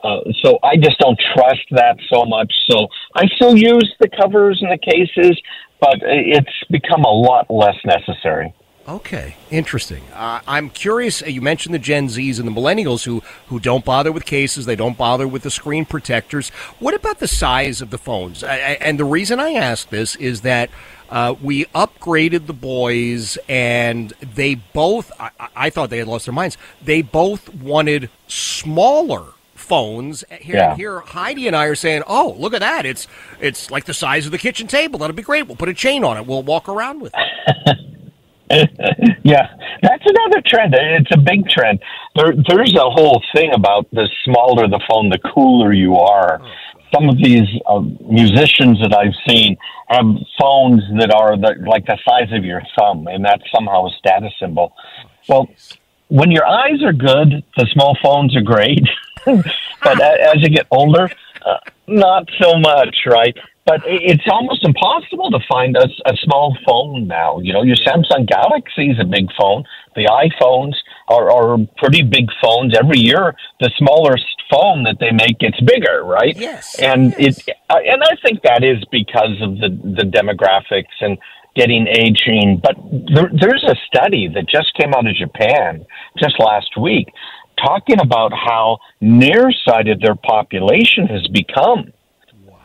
[0.04, 2.54] Uh, so I just don't trust that so much.
[2.70, 5.40] So I still use the covers and the cases,
[5.80, 8.54] but it's become a lot less necessary.
[8.88, 10.04] Okay, interesting.
[10.14, 11.24] Uh, I'm curious.
[11.24, 14.68] uh, You mentioned the Gen Zs and the millennials who who don't bother with cases.
[14.68, 16.50] They don't bother with the screen protectors.
[16.78, 18.44] What about the size of the phones?
[18.44, 20.70] I, I, and the reason I ask this is that
[21.10, 25.12] uh, we upgraded the boys, and they both.
[25.20, 26.58] I, I- thought they had lost their minds.
[26.82, 29.26] They both wanted smaller
[29.56, 30.24] phones.
[30.42, 30.76] Here, Yeah.
[30.76, 32.86] here, Heidi and I are saying, "Oh, look at that!
[32.86, 33.08] It's
[33.40, 35.00] it's like the size of the kitchen table.
[35.00, 35.48] That'll be great.
[35.48, 36.26] We'll put a chain on it.
[36.26, 37.78] We'll walk around with it."
[39.24, 39.48] yeah,
[39.82, 40.76] that's another trend.
[40.78, 41.82] It's a big trend.
[42.16, 46.40] There, there's a whole thing about the smaller the phone, the cooler you are.
[46.96, 50.06] Some of these uh, musicians that I've seen have
[50.40, 54.34] phones that are the, like the size of your thumb, and that's somehow a status
[54.40, 54.74] symbol.
[55.28, 55.50] Well,
[56.08, 58.88] when your eyes are good, the small phones are great.
[59.26, 61.10] but as you get older,
[61.46, 63.36] uh, not so much, right?
[63.66, 67.40] But it's almost impossible to find a, a small phone now.
[67.40, 69.64] You know, your Samsung Galaxy is a big phone.
[69.96, 70.74] The iPhones
[71.08, 72.74] are, are pretty big phones.
[72.78, 76.36] Every year, the smallest phone that they make gets bigger, right?
[76.36, 76.78] Yes.
[76.80, 81.18] And it, uh, and I think that is because of the the demographics and
[81.56, 82.62] getting aging.
[82.62, 82.76] But
[83.14, 85.86] there, there's a study that just came out of Japan
[86.20, 87.08] just last week
[87.58, 91.92] talking about how nearsighted their population has become.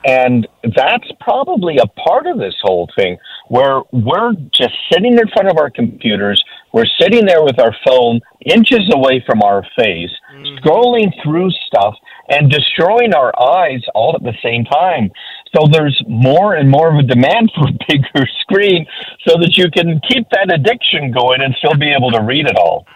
[0.05, 5.48] And that's probably a part of this whole thing where we're just sitting in front
[5.48, 6.42] of our computers.
[6.72, 10.59] We're sitting there with our phone inches away from our face, mm.
[10.61, 11.94] scrolling through stuff
[12.30, 15.11] and destroying our eyes all at the same time.
[15.55, 18.86] So there's more and more of a demand for a bigger screen
[19.26, 22.57] so that you can keep that addiction going and still be able to read it
[22.57, 22.86] all.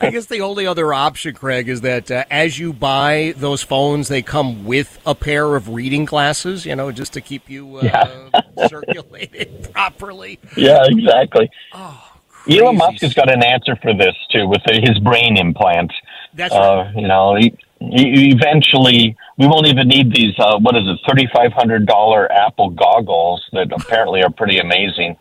[0.00, 4.08] I guess the only other option, Craig, is that uh, as you buy those phones,
[4.08, 8.30] they come with a pair of reading glasses, you know, just to keep you uh,
[8.68, 10.38] circulated properly.
[10.56, 11.50] Yeah, exactly.
[12.48, 15.92] Elon Musk has got an answer for this too with his brain implant.
[16.34, 20.34] That's uh, you know, he, he, eventually we won't even need these.
[20.38, 25.16] Uh, what is it, thirty five hundred dollar Apple goggles that apparently are pretty amazing.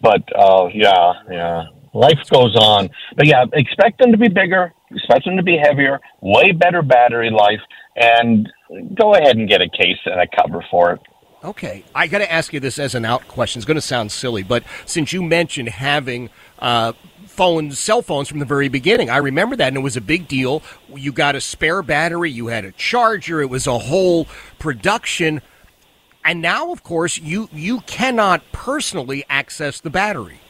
[0.00, 2.90] But uh, yeah, yeah, life goes on.
[3.16, 4.72] But yeah, expect them to be bigger.
[4.90, 6.00] Expect them to be heavier.
[6.20, 7.60] Way better battery life.
[7.96, 8.48] And
[8.94, 11.00] go ahead and get a case and a cover for it.
[11.44, 13.58] Okay, I got to ask you this as an out question.
[13.58, 16.30] It's going to sound silly, but since you mentioned having
[16.60, 16.92] uh,
[17.26, 20.28] phones, cell phones from the very beginning, I remember that, and it was a big
[20.28, 20.62] deal.
[20.94, 24.28] You got a spare battery, you had a charger, it was a whole
[24.60, 25.42] production.
[26.24, 30.41] And now, of course, you you cannot personally access the battery.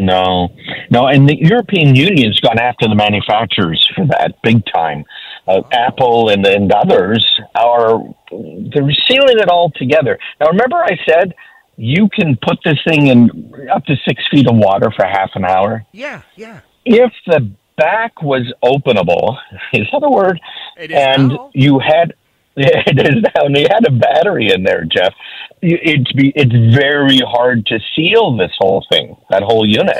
[0.00, 0.48] No,
[0.90, 5.04] no, and the European Union's gone after the manufacturers for that big time.
[5.46, 7.98] uh, Apple and, and others are
[8.30, 10.18] they're sealing it all together.
[10.40, 11.34] Now, remember I said
[11.76, 15.44] you can put this thing in up to six feet of water for half an
[15.44, 15.84] hour.
[15.92, 16.60] Yeah, yeah.
[16.84, 19.38] If the back was openable,
[19.72, 20.40] is that a word?
[20.76, 21.50] It is and now.
[21.54, 22.14] you had
[22.56, 25.14] it is now, and you had a battery in there, Jeff.
[25.62, 29.96] It's be it's very hard to seal this whole thing, that whole unit.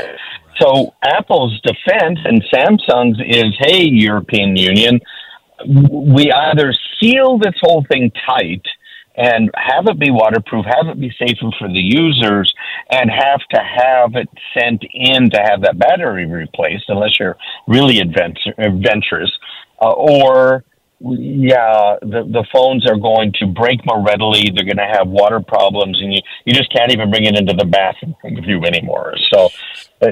[0.58, 5.00] So Apple's defense and Samsung's is, hey, European Union,
[5.66, 8.62] we either seal this whole thing tight
[9.16, 12.52] and have it be waterproof, have it be safer for the users,
[12.90, 17.36] and have to have it sent in to have that battery replaced, unless you're
[17.66, 19.32] really adventurous,
[19.82, 20.64] uh, or
[21.00, 24.50] yeah, the the phones are going to break more readily.
[24.54, 27.54] They're going to have water problems, and you you just can't even bring it into
[27.54, 29.14] the bathroom with you anymore.
[29.32, 29.46] So
[30.02, 30.08] uh,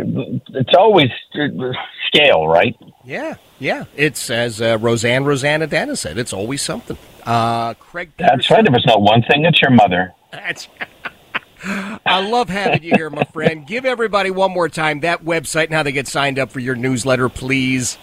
[0.54, 1.72] it's always uh,
[2.06, 2.74] scale, right?
[3.04, 3.84] Yeah, yeah.
[3.96, 6.16] It's as uh, Roseanne Roseannadanna said.
[6.16, 6.96] It's always something.
[7.24, 8.12] Uh, Craig.
[8.18, 8.66] That's right.
[8.66, 10.14] If it's not one thing, it's your mother.
[10.32, 10.68] That's.
[11.64, 13.66] I love having you here, my friend.
[13.66, 16.76] Give everybody one more time that website and how they get signed up for your
[16.76, 17.98] newsletter, please.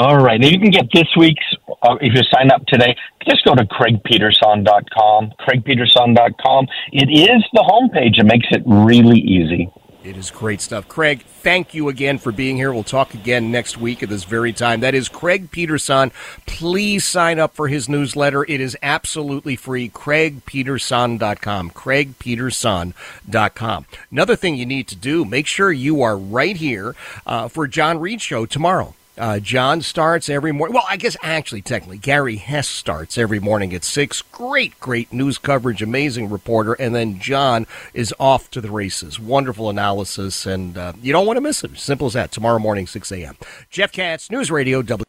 [0.00, 0.40] All right.
[0.40, 1.44] Now you can get this week's,
[1.82, 2.96] uh, if you sign up today,
[3.28, 6.68] just go to craigpeterson.com, craigpeterson.com.
[6.90, 8.18] It is the homepage.
[8.18, 9.68] It makes it really easy.
[10.02, 10.88] It is great stuff.
[10.88, 12.72] Craig, thank you again for being here.
[12.72, 14.80] We'll talk again next week at this very time.
[14.80, 16.12] That is Craig Peterson.
[16.46, 18.44] Please sign up for his newsletter.
[18.44, 19.90] It is absolutely free.
[19.90, 21.72] CraigPeterson.com.
[21.72, 23.86] CraigPeterson.com.
[24.10, 26.96] Another thing you need to do, make sure you are right here
[27.26, 28.94] uh, for John Reed Show tomorrow.
[29.20, 30.74] Uh, John starts every morning.
[30.74, 34.22] Well, I guess actually, technically, Gary Hess starts every morning at 6.
[34.22, 36.72] Great, great news coverage, amazing reporter.
[36.72, 39.20] And then John is off to the races.
[39.20, 41.76] Wonderful analysis, and uh, you don't want to miss it.
[41.76, 42.32] Simple as that.
[42.32, 43.36] Tomorrow morning, 6 a.m.
[43.68, 45.04] Jeff Katz, News Radio, W.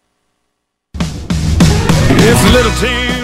[2.23, 3.20] It's little too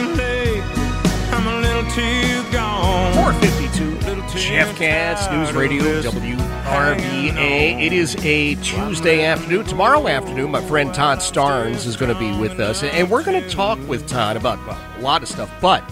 [4.37, 7.81] Jeff Katz, News Radio, WRVA.
[7.83, 9.65] It is a Tuesday afternoon.
[9.65, 13.41] Tomorrow afternoon, my friend Todd Starnes is going to be with us, and we're going
[13.41, 15.83] to talk with Todd about a lot of stuff, but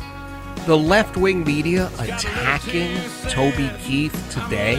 [0.68, 2.96] the left wing media attacking
[3.30, 4.76] Toby Keith today.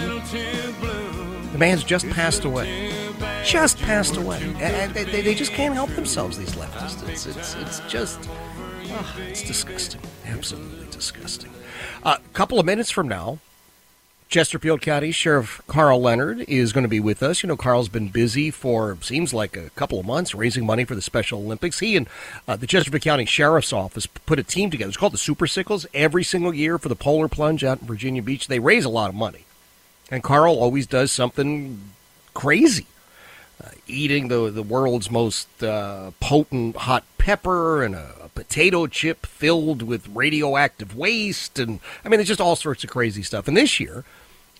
[1.50, 2.92] The man's just passed away.
[3.44, 4.42] Just passed away.
[4.60, 7.08] And they, they, they just can't help themselves, these leftists.
[7.08, 8.30] It's, it's, it's just,
[8.90, 10.00] ah, it's disgusting.
[10.24, 11.50] Absolutely disgusting.
[12.04, 13.40] A couple of minutes from now,
[14.28, 17.42] Chesterfield County Sheriff Karl Leonard is going to be with us.
[17.42, 20.96] You know, Karl's been busy for seems like a couple of months raising money for
[20.96, 21.78] the Special Olympics.
[21.78, 22.08] He and
[22.48, 24.88] uh, the Chesterfield County Sheriff's Office put a team together.
[24.88, 25.86] It's called the Super Sickles.
[25.94, 29.10] Every single year for the Polar Plunge out in Virginia Beach, they raise a lot
[29.10, 29.44] of money,
[30.10, 31.80] and Karl always does something
[32.34, 32.86] crazy.
[33.62, 39.82] Uh, eating the the world's most uh, potent hot pepper and a, potato chip filled
[39.82, 43.48] with radioactive waste, and I mean, it's just all sorts of crazy stuff.
[43.48, 44.04] And this year,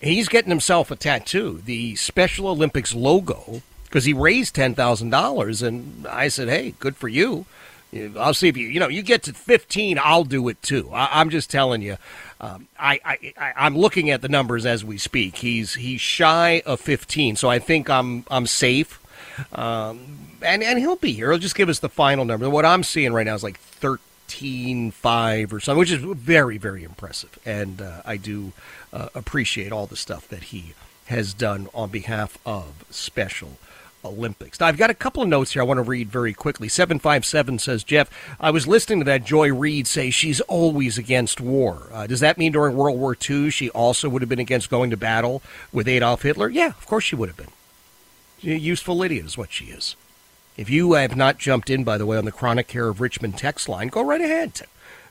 [0.01, 5.61] he's getting himself a tattoo, the Special Olympics logo, because he raised ten thousand dollars.
[5.61, 7.45] And I said, "Hey, good for you.
[8.17, 11.21] I'll see if you, you know, you get to fifteen, I'll do it too." I,
[11.21, 11.97] I'm just telling you.
[12.39, 15.37] Um, I, I, I I'm looking at the numbers as we speak.
[15.37, 18.99] He's he's shy of 15, so I think I'm I'm safe.
[19.53, 21.31] Um, and and he'll be here.
[21.31, 22.49] He'll just give us the final number.
[22.49, 26.83] What I'm seeing right now is like 13 5 or something, which is very very
[26.83, 27.37] impressive.
[27.45, 28.53] And uh, I do
[28.93, 30.73] uh, appreciate all the stuff that he
[31.07, 33.57] has done on behalf of Special
[34.03, 34.59] Olympics.
[34.59, 36.67] Now, I've got a couple of notes here I want to read very quickly.
[36.67, 38.09] 757 says, Jeff,
[38.39, 41.87] I was listening to that Joy Reid say she's always against war.
[41.91, 44.89] Uh, does that mean during World War II she also would have been against going
[44.91, 46.49] to battle with Adolf Hitler?
[46.49, 47.47] Yeah, of course she would have been.
[48.41, 49.95] Useful idiot is what she is.
[50.57, 53.37] If you have not jumped in, by the way, on the Chronic Care of Richmond
[53.37, 54.61] text line, go right ahead.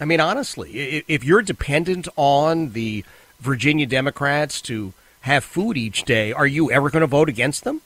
[0.00, 3.04] I mean, honestly, if you're dependent on the
[3.38, 7.82] Virginia Democrats to have food each day, are you ever going to vote against them?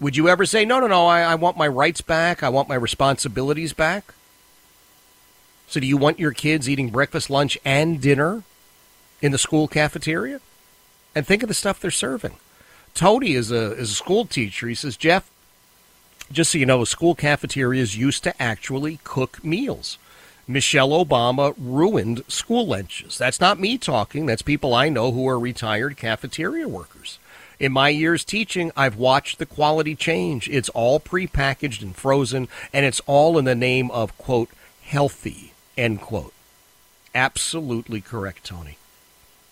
[0.00, 2.68] Would you ever say, no, no, no, I, I want my rights back, I want
[2.68, 4.14] my responsibilities back?
[5.68, 8.42] So, do you want your kids eating breakfast, lunch, and dinner
[9.20, 10.40] in the school cafeteria?
[11.14, 12.36] And think of the stuff they're serving.
[12.94, 14.66] Tony is a is a school teacher.
[14.66, 15.30] He says, Jeff,
[16.32, 19.98] just so you know, school cafeterias used to actually cook meals.
[20.46, 23.18] Michelle Obama ruined school lunches.
[23.18, 24.24] That's not me talking.
[24.24, 27.18] That's people I know who are retired cafeteria workers.
[27.60, 30.48] In my years teaching, I've watched the quality change.
[30.48, 34.48] It's all prepackaged and frozen, and it's all in the name of, quote,
[34.82, 36.34] healthy, end quote.
[37.14, 38.76] Absolutely correct, Tony.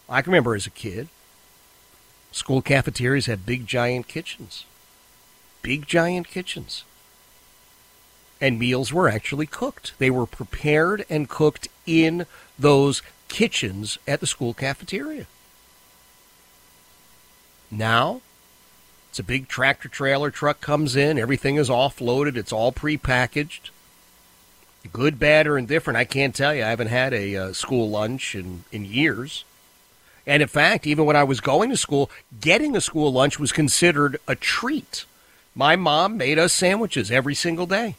[0.09, 1.09] I can remember as a kid,
[2.32, 4.66] school cafeterias had big, giant kitchens.
[5.62, 6.85] Big, giant kitchens
[8.40, 9.93] and meals were actually cooked.
[9.98, 12.27] They were prepared and cooked in
[12.59, 15.27] those kitchens at the school cafeteria.
[17.70, 18.20] Now,
[19.11, 23.70] it's a big tractor trailer truck comes in, everything is offloaded, it's all prepackaged.
[24.86, 26.62] Good, bad, or indifferent, I can't tell you.
[26.64, 29.44] I haven't had a uh, school lunch in, in years.
[30.26, 32.10] And in fact, even when I was going to school,
[32.40, 35.04] getting a school lunch was considered a treat.
[35.54, 37.94] My mom made us sandwiches every single day.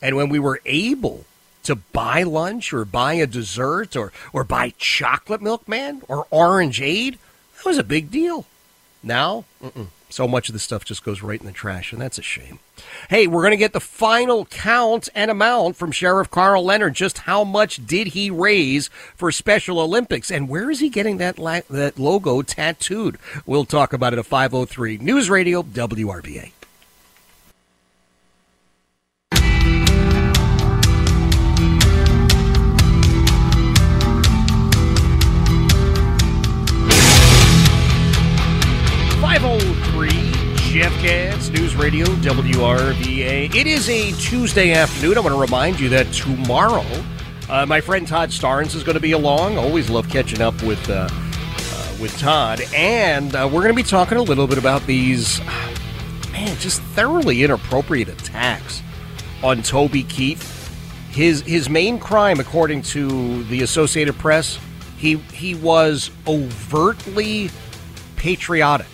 [0.00, 1.24] And when we were able
[1.64, 7.18] to buy lunch or buy a dessert or, or buy chocolate milk, man, or orangeade,
[7.56, 8.46] that was a big deal.
[9.02, 9.88] Now, mm-mm.
[10.14, 12.60] So much of the stuff just goes right in the trash, and that's a shame.
[13.10, 16.94] Hey, we're going to get the final count and amount from Sheriff Karl Leonard.
[16.94, 21.36] Just how much did he raise for Special Olympics, and where is he getting that
[21.36, 23.18] la- that logo tattooed?
[23.44, 26.52] We'll talk about it at 503 News Radio WRVA.
[40.74, 43.54] Jeff Katz, News Radio, WRVA.
[43.54, 45.16] It is a Tuesday afternoon.
[45.16, 46.84] I want to remind you that tomorrow,
[47.48, 49.56] uh, my friend Todd Starnes is going to be along.
[49.56, 53.84] Always love catching up with uh, uh, with Todd, and uh, we're going to be
[53.84, 55.40] talking a little bit about these,
[56.32, 58.82] man, just thoroughly inappropriate attacks
[59.44, 60.74] on Toby Keith.
[61.12, 64.58] His his main crime, according to the Associated Press,
[64.98, 67.48] he he was overtly
[68.16, 68.88] patriotic.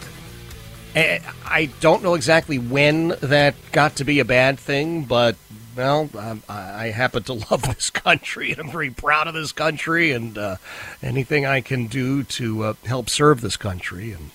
[0.95, 5.37] Eh, I don't know exactly when that got to be a bad thing, but
[5.77, 10.13] well, I, I happen to love this country, and I'm very proud of this country,
[10.13, 10.57] and uh,
[11.03, 14.31] anything I can do to uh, help serve this country, and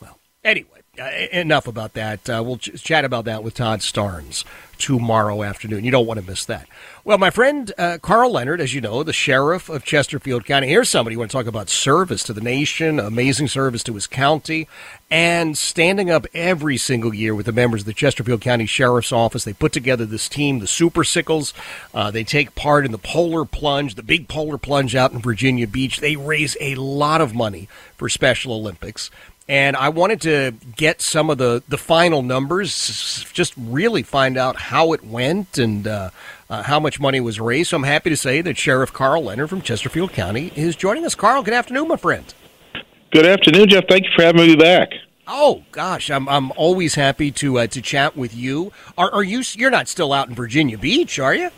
[0.00, 0.70] well, anyway.
[1.00, 2.28] Uh, enough about that.
[2.28, 4.42] Uh, we'll ch- chat about that with Todd Starnes
[4.78, 5.84] tomorrow afternoon.
[5.84, 6.68] You don't want to miss that.
[7.04, 10.68] Well, my friend uh, Karl Leonard, as you know, the sheriff of Chesterfield County.
[10.68, 14.06] Here's somebody who want to talk about service to the nation, amazing service to his
[14.06, 14.68] county,
[15.10, 19.44] and standing up every single year with the members of the Chesterfield County Sheriff's Office.
[19.44, 21.54] They put together this team, the Super Sickles.
[21.94, 25.66] Uh, they take part in the Polar Plunge, the big Polar Plunge out in Virginia
[25.66, 26.00] Beach.
[26.00, 29.10] They raise a lot of money for Special Olympics
[29.48, 34.56] and I wanted to get some of the, the final numbers, just really find out
[34.56, 36.10] how it went and uh,
[36.50, 37.70] uh, how much money was raised.
[37.70, 41.14] So I'm happy to say that Sheriff Karl Leonard from Chesterfield County is joining us.
[41.14, 42.32] Karl, good afternoon, my friend.
[43.10, 43.84] Good afternoon, Jeff.
[43.88, 44.90] Thank you for having me back.
[45.26, 48.72] Oh gosh, I'm I'm always happy to uh, to chat with you.
[48.96, 51.50] Are, are you you're not still out in Virginia Beach, are you?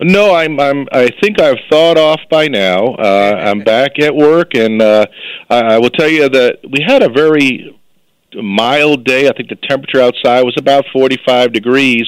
[0.00, 0.60] No, I'm.
[0.60, 0.86] I'm.
[0.92, 2.94] I think I've thawed off by now.
[2.94, 5.06] Uh, I'm back at work, and uh,
[5.50, 7.76] I, I will tell you that we had a very
[8.34, 9.28] mild day.
[9.28, 12.06] I think the temperature outside was about 45 degrees,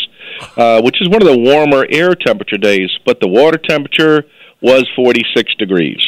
[0.56, 2.90] uh, which is one of the warmer air temperature days.
[3.04, 4.24] But the water temperature
[4.60, 6.00] was 46 degrees.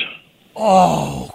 [0.55, 1.31] Oh,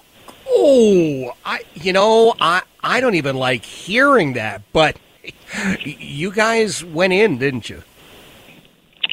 [0.47, 1.33] oh!
[1.43, 4.97] I, you know, I I don't even like hearing that, but
[5.83, 7.83] you guys went in, didn't you?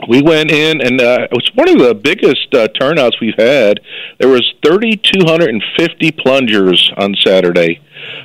[0.09, 3.81] We went in and uh, it was one of the biggest uh, turnouts we've had.
[4.19, 7.81] There was 3250 plungers on saturday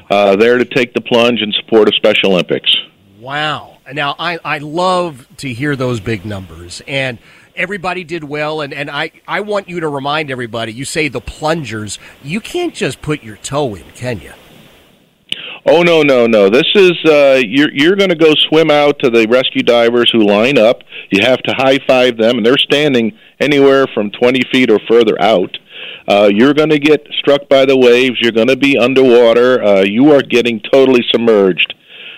[0.10, 2.76] uh, there to take the plunge in support of special olympics.
[3.20, 3.78] Wow.
[3.92, 6.82] Now i, I love to hear those big numbers.
[6.88, 7.18] And
[7.56, 8.62] everybody did well.
[8.62, 12.74] And, and I, I want you to remind everybody you say the plungers you can't
[12.74, 14.34] just put your toe in can you
[15.72, 16.50] Oh no no no!
[16.50, 20.26] This is uh, you're you're going to go swim out to the rescue divers who
[20.26, 20.82] line up.
[21.12, 25.22] You have to high five them, and they're standing anywhere from twenty feet or further
[25.22, 25.56] out.
[26.08, 28.18] Uh, you're going to get struck by the waves.
[28.20, 29.64] You're going to be underwater.
[29.64, 31.76] Uh, you are getting totally submerged.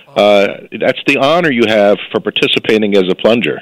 [0.07, 0.47] Uh,
[0.79, 3.59] that's the honor you have for participating as a plunger.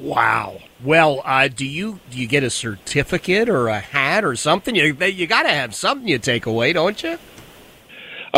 [0.00, 0.58] Wow.
[0.82, 4.74] Well, uh, do you do you get a certificate or a hat or something?
[4.74, 7.18] You you got to have something you take away, don't you?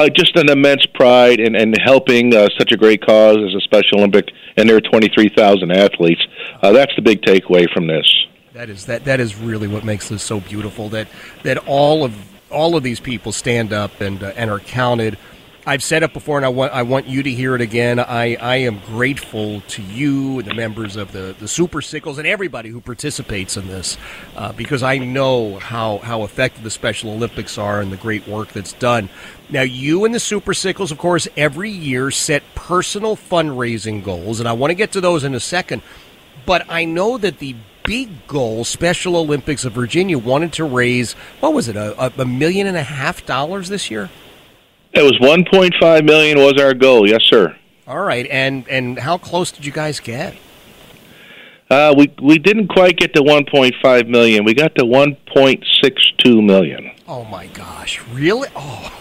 [0.00, 3.60] Uh, just an immense pride in, in helping uh, such a great cause as a
[3.60, 6.22] Special Olympic and their 23,000 athletes.
[6.62, 8.06] Uh, that's the big takeaway from this.
[8.52, 10.88] That is that that is really what makes this so beautiful.
[10.88, 11.06] That
[11.44, 12.14] that all of
[12.50, 15.16] all of these people stand up and uh, and are counted.
[15.66, 17.98] I've said it before, and I want I want you to hear it again.
[17.98, 22.26] I, I am grateful to you and the members of the the Super Sickles and
[22.26, 23.98] everybody who participates in this,
[24.36, 28.52] uh, because I know how how effective the Special Olympics are and the great work
[28.52, 29.10] that's done.
[29.50, 34.48] Now, you and the Super Sickles, of course, every year set personal fundraising goals, and
[34.48, 35.82] I want to get to those in a second.
[36.46, 37.54] But I know that the
[37.84, 42.66] big goal, Special Olympics of Virginia wanted to raise what was it, a, a million
[42.66, 44.08] and a half dollars this year?
[44.92, 47.08] It was 1.5 million was our goal.
[47.08, 47.56] Yes, sir.
[47.86, 50.36] All right, and and how close did you guys get?
[51.70, 54.44] Uh, we we didn't quite get to 1.5 million.
[54.44, 56.90] We got to 1.62 million.
[57.08, 58.00] Oh my gosh!
[58.12, 58.48] Really?
[58.56, 58.92] Oh,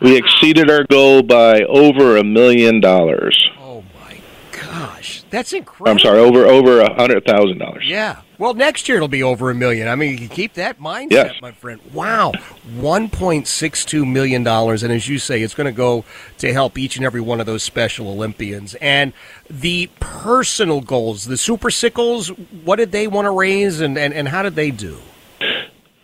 [0.00, 3.50] We exceeded our goal by over a million dollars.
[3.60, 4.20] Oh my
[4.52, 5.90] gosh, that's incredible.
[5.90, 7.84] I'm sorry, over over a hundred thousand dollars.
[7.86, 8.22] Yeah.
[8.40, 9.86] Well, next year it'll be over a million.
[9.86, 11.34] I mean, you can keep that mindset, Yes.
[11.42, 11.78] my friend.
[11.92, 12.32] Wow,
[12.74, 16.06] one point six two million dollars, and as you say, it's going to go
[16.38, 18.74] to help each and every one of those Special Olympians.
[18.76, 19.12] And
[19.50, 22.28] the personal goals, the Super Sickles,
[22.64, 24.96] what did they want to raise, and, and, and how did they do?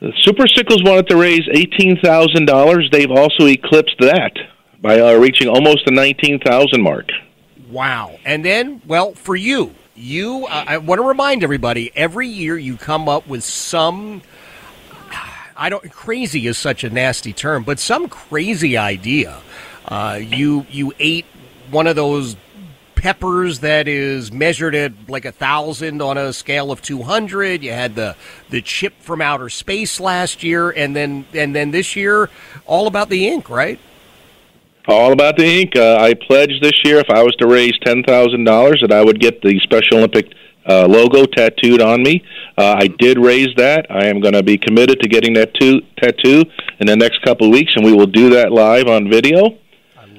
[0.00, 2.86] The Super Sickles wanted to raise eighteen thousand dollars.
[2.92, 4.32] They've also eclipsed that
[4.82, 7.08] by uh, reaching almost the nineteen thousand mark.
[7.70, 8.18] Wow.
[8.26, 12.77] And then, well, for you, you, uh, I want to remind everybody every year you
[12.77, 14.23] come up with some.
[15.56, 15.90] I don't.
[15.90, 19.40] Crazy is such a nasty term, but some crazy idea.
[19.86, 21.24] Uh, you you ate
[21.70, 22.36] one of those
[22.94, 27.62] peppers that is measured at like a thousand on a scale of two hundred.
[27.62, 28.16] You had the
[28.51, 32.28] the chip from outer space last year, and then and then this year,
[32.66, 33.78] all about the ink, right?
[34.88, 35.74] All about the ink.
[35.74, 39.02] Uh, I pledged this year if I was to raise ten thousand dollars that I
[39.02, 40.32] would get the Special Olympic
[40.68, 42.22] uh, logo tattooed on me.
[42.56, 43.86] Uh, I did raise that.
[43.90, 46.44] I am going to be committed to getting that to- tattoo
[46.78, 49.58] in the next couple of weeks, and we will do that live on video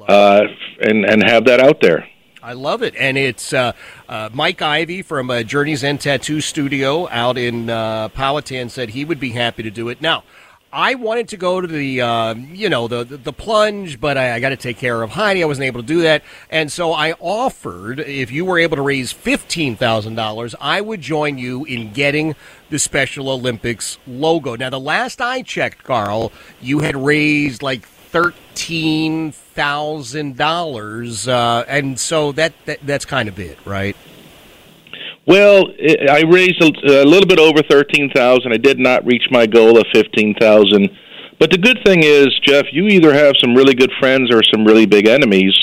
[0.07, 0.43] uh,
[0.81, 2.07] and and have that out there.
[2.41, 3.73] I love it, and it's uh,
[4.07, 9.03] uh, Mike Ivy from uh, Journey's End Tattoo Studio out in uh, Powhatan said he
[9.03, 10.01] would be happy to do it.
[10.01, 10.23] Now,
[10.77, 14.35] I wanted to go to the uh, you know the, the the plunge, but I,
[14.35, 15.41] I got to take care of Heidi.
[15.41, 16.21] I wasn't able to do that,
[16.51, 21.01] and so I offered if you were able to raise fifteen thousand dollars, I would
[21.01, 22.35] join you in getting
[22.69, 24.55] the Special Olympics logo.
[24.55, 26.31] Now, the last I checked, Karl,
[26.61, 33.39] you had raised like thirteen thousand dollars, uh, and so that, that that's kind of
[33.39, 33.97] it, right?
[35.27, 35.65] Well,
[36.09, 38.53] i raised a, a little bit over thirteen thousand.
[38.53, 40.89] I did not reach my goal of fifteen thousand.
[41.37, 44.65] But the good thing is, Jeff, you either have some really good friends or some
[44.65, 45.53] really big enemies.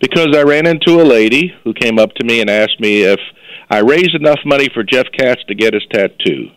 [0.00, 3.20] Because I ran into a lady who came up to me and asked me if
[3.70, 6.48] I raised enough money for Jeff Katz to get his tattoo.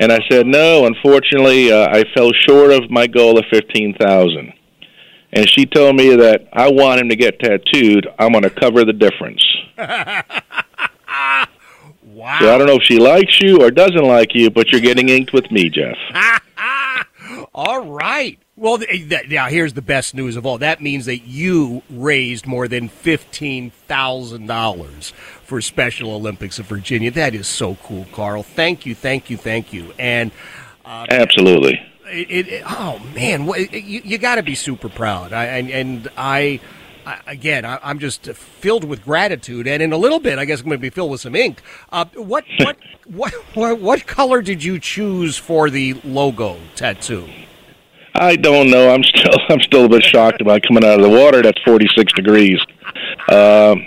[0.00, 4.54] And I said, no, unfortunately, uh, I fell short of my goal of fifteen thousand.
[5.32, 8.08] And she told me that I want him to get tattooed.
[8.18, 9.44] I'm going to cover the difference.
[12.20, 12.38] Wow.
[12.40, 15.08] So I don't know if she likes you or doesn't like you, but you're getting
[15.08, 15.96] inked with me, Jeff.
[17.54, 18.38] All right.
[18.56, 18.78] Well,
[19.28, 20.58] now here's the best news of all.
[20.58, 25.14] That means that you raised more than fifteen thousand dollars
[25.44, 27.10] for Special Olympics of Virginia.
[27.10, 28.42] That is so cool, Karl.
[28.42, 29.94] Thank you, thank you, thank you.
[29.98, 30.30] And
[30.84, 31.80] uh, Absolutely.
[32.06, 35.32] it, it, it- oh man, you, you got to be super proud.
[35.32, 36.60] I, and, and I,
[37.10, 40.60] I again, I, I'm just filled with gratitude, and in a little bit, I guess
[40.60, 41.62] I'm going to be filled with some ink.
[41.90, 42.76] Uh, what, what,
[43.06, 47.28] what, what, what color did you choose for the logo tattoo?
[48.14, 48.92] I don't know.
[48.92, 51.42] I'm still I'm still a bit shocked about coming out of the water.
[51.42, 52.60] That's 46 degrees.
[53.30, 53.86] Um,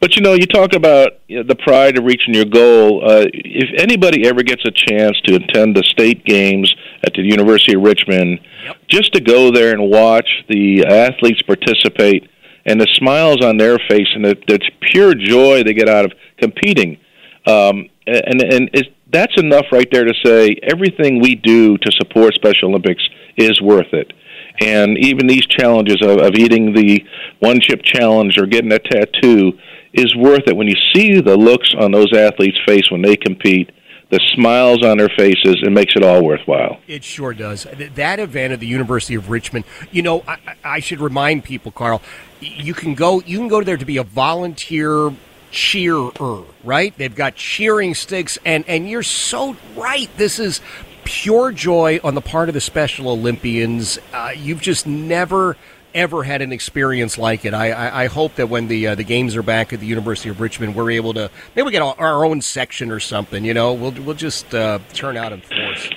[0.00, 3.04] but you know, you talk about you know, the pride of reaching your goal.
[3.04, 6.74] Uh, if anybody ever gets a chance to attend the state games
[7.04, 8.40] at the University of Richmond,
[8.88, 12.30] just to go there and watch the athletes participate
[12.66, 14.60] and the smiles on their face and the, the
[14.92, 16.98] pure joy they get out of competing,
[17.46, 22.34] um, and and is that's enough right there to say everything we do to support
[22.34, 23.02] Special Olympics
[23.36, 24.12] is worth it.
[24.60, 27.04] And even these challenges of, of eating the
[27.40, 29.52] one chip challenge or getting a tattoo
[29.92, 33.70] is worth it when you see the looks on those athletes' face when they compete,
[34.10, 36.78] the smiles on their faces, it makes it all worthwhile.
[36.88, 37.66] It sure does.
[37.94, 39.64] That event at the University of Richmond.
[39.90, 42.02] You know, I, I- should remind people, Karl.
[42.40, 43.20] You can go.
[43.22, 45.12] You can go there to be a volunteer
[45.50, 46.96] cheerer, right?
[46.96, 50.08] They've got cheering sticks, and and you're so right.
[50.16, 50.60] This is
[51.04, 53.98] pure joy on the part of the Special Olympians.
[54.12, 55.56] Uh, you've just never.
[55.94, 57.52] Ever had an experience like it?
[57.52, 60.28] I, I, I hope that when the uh, the games are back at the University
[60.28, 63.44] of Richmond, we're able to maybe we get our own section or something.
[63.44, 65.90] You know, we'll we'll just uh, turn out in force.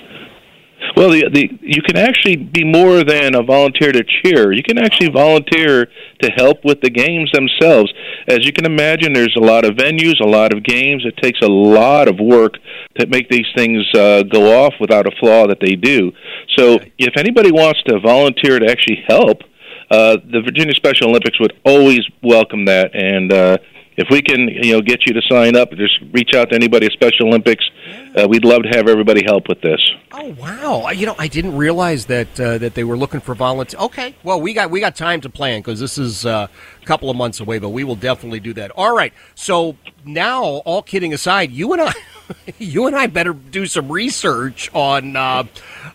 [0.96, 4.52] Well, the, the you can actually be more than a volunteer to cheer.
[4.52, 5.86] You can actually volunteer
[6.22, 7.92] to help with the games themselves.
[8.28, 11.04] As you can imagine, there's a lot of venues, a lot of games.
[11.04, 12.54] It takes a lot of work
[12.98, 16.12] to make these things uh, go off without a flaw that they do.
[16.56, 19.42] So, if anybody wants to volunteer to actually help,
[19.90, 23.58] uh, the Virginia Special Olympics would always welcome that, and uh,
[23.96, 26.86] if we can, you know, get you to sign up, just reach out to anybody
[26.86, 27.64] at Special Olympics.
[28.16, 29.80] Uh, we'd love to have everybody help with this.
[30.12, 30.90] Oh wow!
[30.90, 33.82] You know, I didn't realize that uh, that they were looking for volunteers.
[33.82, 36.46] Okay, well, we got we got time to plan because this is uh,
[36.80, 38.70] a couple of months away, but we will definitely do that.
[38.72, 39.12] All right.
[39.34, 41.92] So now, all kidding aside, you and I,
[42.58, 45.44] you and I better do some research on uh,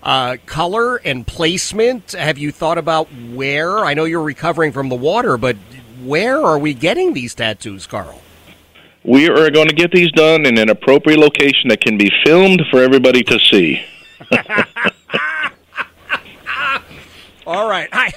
[0.04, 2.12] uh, color and placement.
[2.12, 3.80] Have you thought about where?
[3.80, 5.56] I know you're recovering from the water, but
[6.04, 8.22] where are we getting these tattoos, Karl?
[9.04, 12.64] We are going to get these done in an appropriate location that can be filmed
[12.70, 13.82] for everybody to see.
[17.48, 17.90] All right.
[17.92, 18.12] I,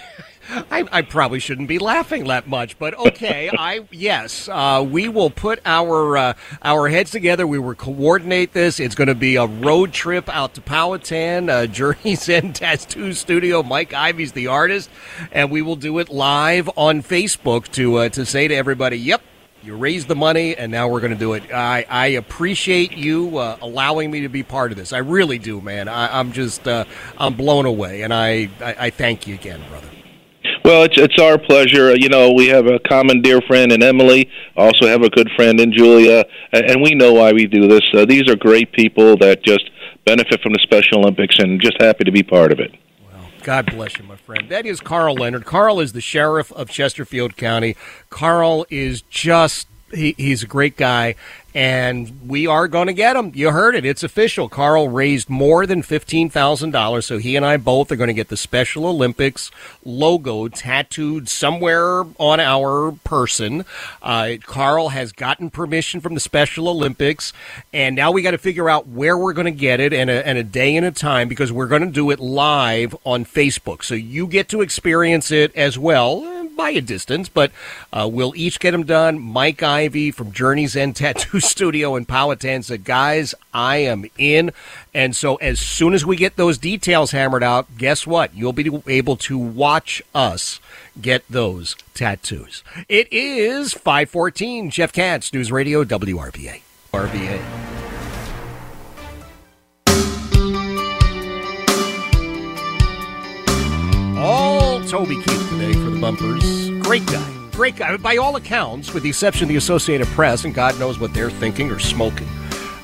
[0.71, 3.51] I, I probably shouldn't be laughing that much, but okay.
[3.59, 7.47] I yes, uh, we will put our uh, our heads together.
[7.47, 8.79] We will coordinate this.
[8.79, 13.63] It's going to be a road trip out to Powhatan, uh, Journey's End Tattoo Studio.
[13.63, 14.91] Mike Ivy's the artist,
[15.31, 19.23] and we will do it live on Facebook to uh, to say to everybody, "Yep,
[19.63, 21.53] you raised the money, and now we're going to do it.
[21.53, 24.93] I, I appreciate you uh, allowing me to be part of this.
[24.93, 25.89] I really do, man.
[25.89, 26.85] I, I'm just uh,
[27.17, 29.89] I'm blown away, and I, I, I thank you again, brother.
[30.65, 31.95] Well, it's it's our pleasure.
[31.97, 34.31] You know, we have a common dear friend in Emily.
[34.57, 37.83] Also have a good friend in Julia, and we know why we do this.
[37.93, 39.69] Uh, these are great people that just
[40.05, 42.73] benefit from the Special Olympics, and just happy to be part of it.
[43.11, 44.49] Well, God bless you, my friend.
[44.49, 45.45] That is Karl Leonard.
[45.45, 47.77] Karl is the sheriff of Chesterfield County.
[48.09, 49.67] Karl is just.
[49.93, 51.17] He, he's a great guy,
[51.55, 53.33] and we are going to get him.
[53.35, 53.85] You heard it.
[53.85, 54.49] It's official.
[54.49, 58.37] Karl raised more than $15,000, so he and I both are going to get the
[58.37, 59.51] Special Olympics
[59.85, 63.65] logo tattooed somewhere on our person.
[64.01, 67.33] Uh, Karl has gotten permission from the Special Olympics,
[67.73, 70.27] and now we got to figure out where we're going to get it and a,
[70.27, 73.85] and a day and a time because we're going to do it live on Facebook.
[73.85, 77.51] So you get to experience it as well by a distance, but
[77.93, 79.19] uh, we'll each get them done.
[79.19, 84.53] Mike Ivy from Journey's End Tattoo Studio in Powhatan said, Guys, I am in.
[84.95, 88.33] And so as soon as we get those details hammered out, guess what?
[88.37, 90.61] You'll be able to watch us
[91.01, 92.63] get those tattoos.
[92.89, 96.63] It is 514 Jeff Katz, News Radio, WRVA.
[96.93, 97.43] RVA.
[104.17, 104.52] All
[104.93, 106.69] Toby Keith today for the bumpers.
[106.81, 107.49] Great guy.
[107.53, 107.97] Great guy.
[107.97, 111.31] By all accounts, with the exception of the Associated Press, and God knows what they're
[111.31, 112.29] thinking or smoking.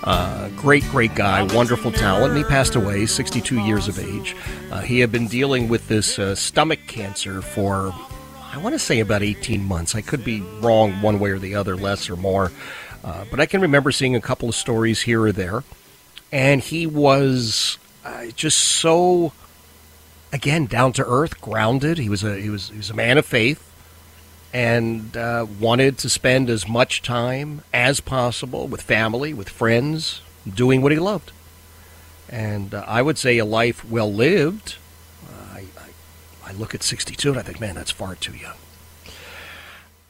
[0.05, 2.32] Uh, great, great guy, wonderful talent.
[2.32, 4.35] And he passed away, 62 years of age.
[4.70, 7.93] Uh, he had been dealing with this uh, stomach cancer for,
[8.40, 9.94] I want to say, about 18 months.
[9.94, 12.51] I could be wrong one way or the other, less or more.
[13.05, 15.62] Uh, but I can remember seeing a couple of stories here or there.
[16.32, 19.35] And he was uh, just so
[20.33, 21.99] again down to earth, grounded.
[21.99, 23.73] He was a he was he was a man of faith,
[24.53, 30.83] and uh, wanted to spend as much time as possible with family, with friends, doing
[30.83, 31.33] what he loved.
[32.29, 34.77] And uh, I would say a life well lived.
[35.27, 38.57] Uh, I, I I look at 62 and I think, man, that's far too young.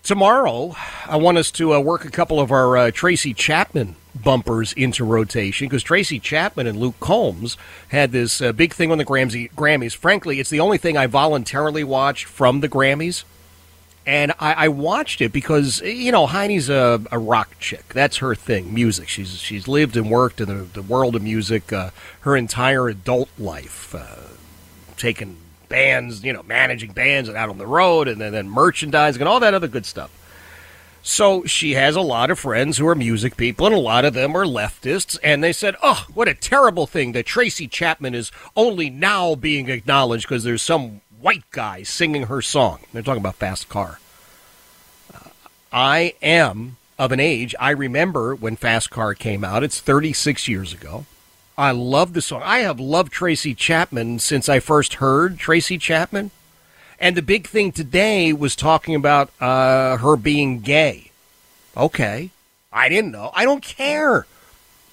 [0.03, 0.75] Tomorrow,
[1.07, 5.05] I want us to uh, work a couple of our uh, Tracy Chapman bumpers into
[5.05, 7.57] rotation because Tracy Chapman and Luke Combs
[7.89, 9.95] had this uh, big thing on the Grammys.
[9.95, 13.25] Frankly, it's the only thing I voluntarily watched from the Grammys.
[14.07, 17.89] And I, I watched it because you know Heidi's a, a rock chick.
[17.89, 19.07] That's her thing, music.
[19.07, 21.91] She's she's lived and worked in the, the world of music uh,
[22.21, 24.29] her entire adult life, uh,
[24.97, 25.37] taking
[25.69, 29.29] bands, you know, managing bands and out on the road, and then, then merchandising and
[29.29, 30.11] all that other good stuff.
[31.03, 34.15] So she has a lot of friends who are music people, and a lot of
[34.15, 35.19] them are leftists.
[35.23, 39.69] And they said, "Oh, what a terrible thing that Tracy Chapman is only now being
[39.69, 44.01] acknowledged because there's some white guy singing her song." They're talking about Fast Car.
[45.15, 45.31] Uh,
[45.73, 47.55] I am of an age.
[47.61, 49.63] I remember when Fast Car came out.
[49.63, 51.07] It's 36 years ago.
[51.57, 52.43] I love the song.
[52.45, 56.31] I have loved Tracy Chapman since I first heard Tracy Chapman.
[57.01, 61.13] And the big thing today was talking about uh, her being gay.
[61.77, 62.31] Okay.
[62.73, 63.31] I didn't know.
[63.35, 64.27] I don't care.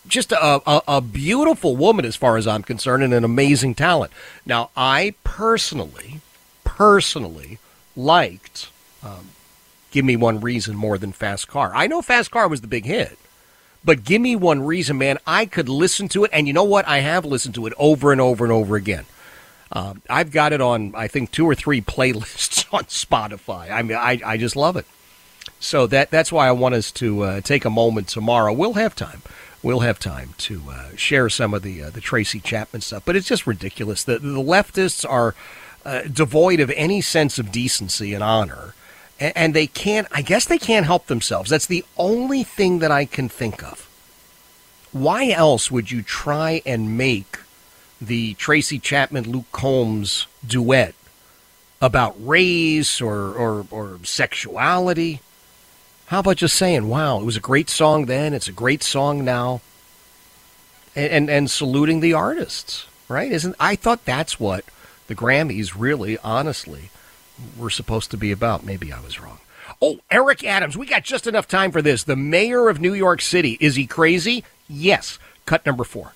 [0.07, 4.13] Just a, a, a, beautiful woman, as far as I'm concerned, and an amazing talent.
[4.45, 6.21] Now, I personally,
[6.63, 7.57] personally
[7.95, 8.69] liked
[9.03, 9.29] um,
[9.89, 11.71] Give Me One Reason more than Fast Car.
[11.73, 13.17] I know Fast Car was the big hit,
[13.83, 15.17] but give me one reason, man.
[15.25, 16.87] I could listen to it, and you know what?
[16.87, 19.05] I have listened to it over and over and over again.
[19.71, 23.71] Uh, I've got it on, I think, two or three playlists on Spotify.
[23.71, 24.85] I mean, I, I just love it.
[25.59, 28.53] So that that's why I want us to uh, take a moment tomorrow.
[28.53, 29.21] We'll have time.
[29.63, 33.03] We'll have time to uh, share some of the uh, the Tracy Chapman stuff.
[33.05, 34.03] But it's just ridiculous.
[34.03, 35.33] The the leftists are
[35.85, 38.75] uh, devoid of any sense of decency and honor,
[39.19, 40.07] and, and they can't.
[40.11, 41.49] I guess they can't help themselves.
[41.49, 43.89] That's the only thing that I can think of.
[44.91, 47.39] Why else would you try and make
[48.01, 50.95] the Tracy Chapman Luke Combs duet
[51.81, 55.21] about race or, or, or sexuality?
[56.07, 59.23] How about just saying, wow, it was a great song then, it's a great song
[59.25, 59.61] now?
[60.95, 63.31] And, and, and saluting the artists, right?
[63.31, 64.65] Isn't I thought that's what
[65.07, 66.89] the Grammys really, honestly,
[67.57, 68.65] were supposed to be about.
[68.65, 69.39] Maybe I was wrong.
[69.81, 72.03] Oh, Eric Adams, we got just enough time for this.
[72.03, 73.57] The mayor of New York City.
[73.59, 74.43] Is he crazy?
[74.69, 75.19] Yes.
[75.45, 76.13] Cut number four.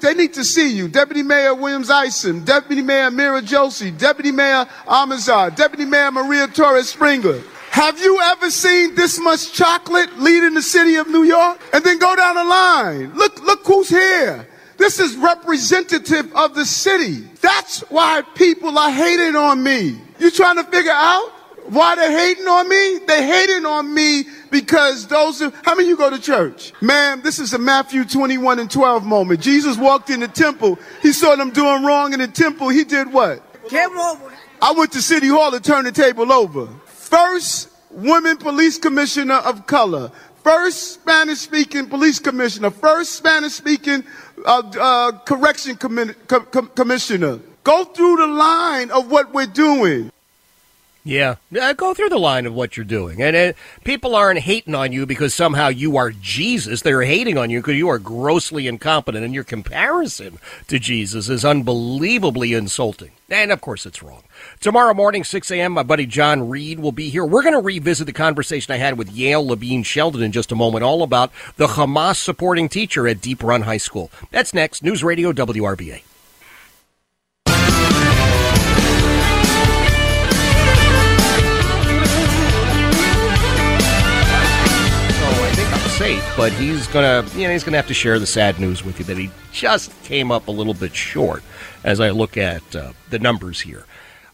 [0.00, 0.88] They need to see you.
[0.88, 6.88] Deputy Mayor Williams Isom, Deputy Mayor Meera Joshi, Deputy Mayor Almanzar, Deputy Mayor Maria Torres
[6.88, 7.42] Springer.
[7.70, 11.60] Have you ever seen this much chocolate leading the city of New York?
[11.72, 13.14] And then go down the line.
[13.14, 14.48] Look, look who's here.
[14.76, 17.28] This is representative of the city.
[17.42, 20.00] That's why people are hating on me.
[20.18, 21.32] You trying to figure out
[21.70, 22.98] why they're hating on me?
[23.06, 26.72] They hating on me because those who, how many of you go to church?
[26.80, 29.40] Man, this is a Matthew 21 and 12 moment.
[29.40, 30.78] Jesus walked in the temple.
[31.00, 32.68] He saw them doing wrong in the temple.
[32.68, 33.42] He did what?
[33.68, 34.32] Came over.
[34.60, 36.66] I went to City Hall to turn the table over.
[36.86, 40.10] First woman police commissioner of color.
[40.42, 42.70] First Spanish speaking police commissioner.
[42.70, 44.04] First Spanish speaking
[44.44, 47.40] uh, uh, correction com- com- commissioner.
[47.62, 50.10] Go through the line of what we're doing.
[51.02, 53.52] Yeah, go through the line of what you're doing, and uh,
[53.84, 56.82] people aren't hating on you because somehow you are Jesus.
[56.82, 61.42] They're hating on you because you are grossly incompetent, and your comparison to Jesus is
[61.42, 63.12] unbelievably insulting.
[63.30, 64.24] And of course, it's wrong.
[64.60, 67.24] Tomorrow morning, 6 a.m., my buddy John Reed will be here.
[67.24, 70.84] We're going to revisit the conversation I had with Yael Levin-Sheldon in just a moment,
[70.84, 74.10] all about the Hamas supporting teacher at Deep Run High School.
[74.30, 74.82] That's next.
[74.82, 76.02] News Radio WRVA.
[86.00, 88.98] Safe, but he's gonna, you know, he's gonna have to share the sad news with
[88.98, 91.42] you that he just came up a little bit short.
[91.84, 93.84] As I look at uh, the numbers here,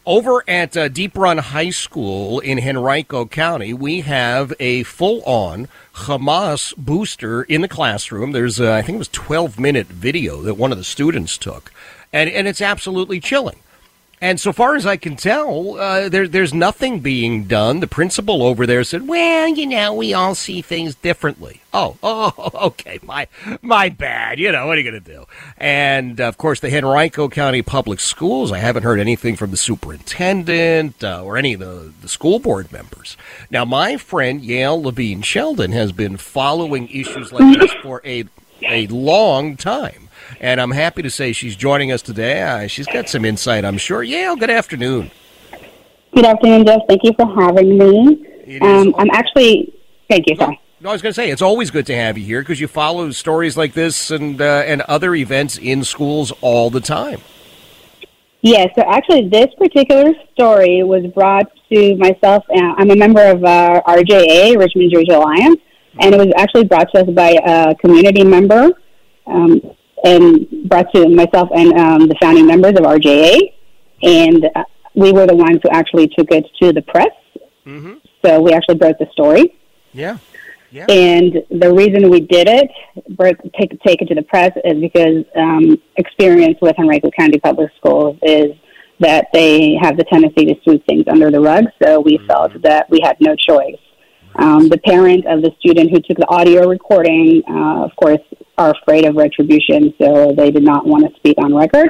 [0.05, 6.73] over at uh, Deep Run High School in Henrico County, we have a full-on Hamas
[6.77, 8.31] booster in the classroom.
[8.31, 11.73] There's, uh, I think it was 12-minute video that one of the students took,
[12.13, 13.59] and and it's absolutely chilling.
[14.19, 17.81] And so far as I can tell, uh, there, there's nothing being done.
[17.81, 22.49] The principal over there said, "Well, you know, we all see things differently." Oh, oh,
[22.67, 23.27] okay, my
[23.61, 24.39] my bad.
[24.39, 25.25] You know, what are you going to do?
[25.57, 28.51] And of course, the Henrico County Public Schools.
[28.51, 32.71] I haven't heard anything from the superintendent uh, or any of the, the school board
[32.71, 33.17] members.
[33.51, 38.23] Now, my friend Yael Levin-Sheldon has been following issues like this for a
[38.63, 40.06] a long time.
[40.39, 42.41] And I'm happy to say she's joining us today.
[42.41, 44.03] Uh, she's got some insight, I'm sure.
[44.03, 45.11] Yael, good afternoon.
[46.13, 46.81] Good afternoon, Jeff.
[46.87, 48.59] Thank you for having me.
[48.61, 49.73] Um, I'm actually,
[50.09, 50.59] thank you, sorry.
[50.79, 52.67] No, I was going to say it's always good to have you here because you
[52.67, 57.19] follow stories like this and uh, and other events in schools all the time.
[58.41, 62.45] Yeah, so actually, this particular story was brought to myself.
[62.49, 65.59] Uh, I'm a member of uh, RJA, Richmond Jewish Alliance,
[65.99, 68.69] and it was actually brought to us by a community member.
[69.25, 69.59] Um,
[70.03, 73.53] and brought to myself and um, the founding members of RJA,
[74.03, 74.63] and uh,
[74.95, 77.07] we were the ones who actually took it to the press.
[77.65, 77.95] Mm-hmm.
[78.25, 79.57] So we actually broke the story.
[79.93, 80.17] Yeah.
[80.69, 80.85] Yeah.
[80.89, 82.69] And the reason we did it,
[83.15, 87.71] broke, take, take it to the press, is because um, experience with Henrico County Public
[87.77, 88.51] Schools is
[88.99, 91.65] that they have the tendency to sweep things under the rug.
[91.81, 92.27] So we Mm-hmm.
[92.27, 93.79] felt that we had no choice.
[94.37, 98.21] Um, the parent of the student who took the audio recording, uh, of course,
[98.57, 101.89] are afraid of retribution, so they did not want to speak on record.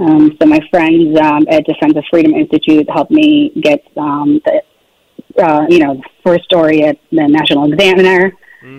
[0.00, 4.62] Um, so my friends um, at Defense of Freedom Institute helped me get um, the,
[5.42, 8.32] uh, you know, first story at the National Examiner,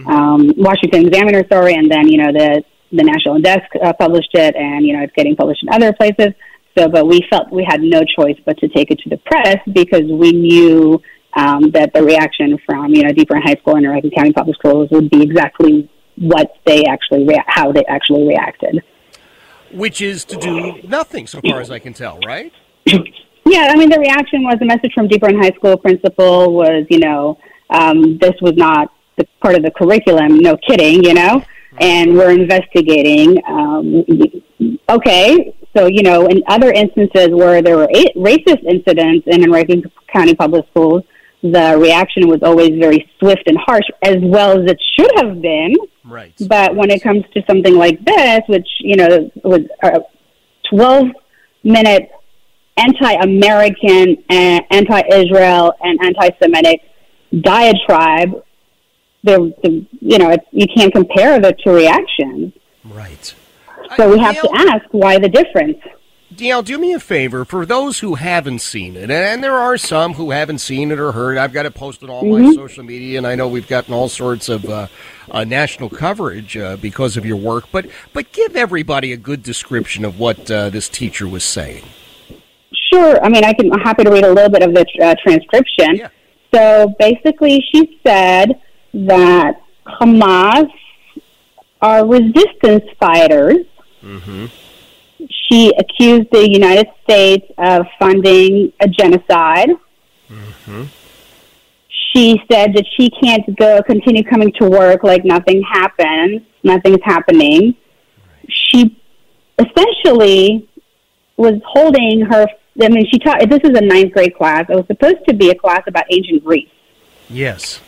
[0.08, 4.56] um, Washington Examiner story, and then you know the the National Desk uh, published it,
[4.56, 6.34] and you know it's getting published in other places.
[6.78, 9.58] So, but we felt we had no choice but to take it to the press
[9.74, 11.02] because we knew
[11.36, 14.56] um, that the reaction from you know Deep Run High School and Henrico County Public
[14.58, 18.84] Schools would be exactly what they actually rea- how they actually reacted.
[19.72, 22.52] Which is to do nothing, so far as I can tell, right?
[23.46, 26.86] Yeah, I mean the reaction was the message from Deep Run High School principal was
[26.90, 27.38] you know
[27.70, 30.40] um, this was not the part of the curriculum.
[30.40, 31.44] No kidding, you know.
[31.80, 33.42] And we're investigating.
[33.48, 34.06] Um,
[34.90, 39.82] okay, so you know, in other instances where there were a- racist incidents in Henrico
[40.12, 41.04] County Public Schools,
[41.44, 45.76] the reaction was always very swift and harsh, as well as it should have been.
[46.06, 46.34] Right.
[46.48, 50.02] But when it comes to something like this, which you know was a
[50.70, 51.08] twelve
[51.64, 52.10] minute
[52.78, 56.82] anti-American, and anti-Israel, and anti-Semitic
[57.42, 58.44] diatribe,
[59.24, 62.54] the, the you know it's, you can't compare the two reactions.
[62.86, 63.34] Right.
[63.98, 65.78] So we have to ask why the difference.
[66.38, 70.14] Yael, do me a favor for those who haven't seen it, and there are some
[70.14, 71.38] who haven't seen it or heard.
[71.38, 74.10] I've got it posted on all my social media, and I know we've gotten all
[74.10, 74.88] sorts of uh,
[75.32, 77.66] uh, national coverage uh, because of your work.
[77.72, 81.84] But but give everybody a good description of what uh, this teacher was saying.
[82.92, 83.24] Sure.
[83.24, 86.10] I mean, I can, I'm happy to read a little bit of the uh, transcription.
[86.54, 88.62] So basically, she said
[88.94, 90.70] that Hamas
[91.82, 93.66] are resistance fighters.
[94.04, 94.46] Mm-hmm.
[95.30, 99.70] She accused the United States of funding a genocide.
[100.30, 100.84] Mm-hmm.
[102.14, 107.76] She said that she can't go continue coming to work like nothing happens, nothing's happening.
[108.48, 109.00] She
[109.58, 110.70] essentially
[111.38, 112.48] was holding her.
[112.82, 113.50] I mean, she taught.
[113.50, 114.66] This is a ninth grade class.
[114.70, 116.70] It was supposed to be a class about ancient Greece.
[117.30, 117.80] Yes.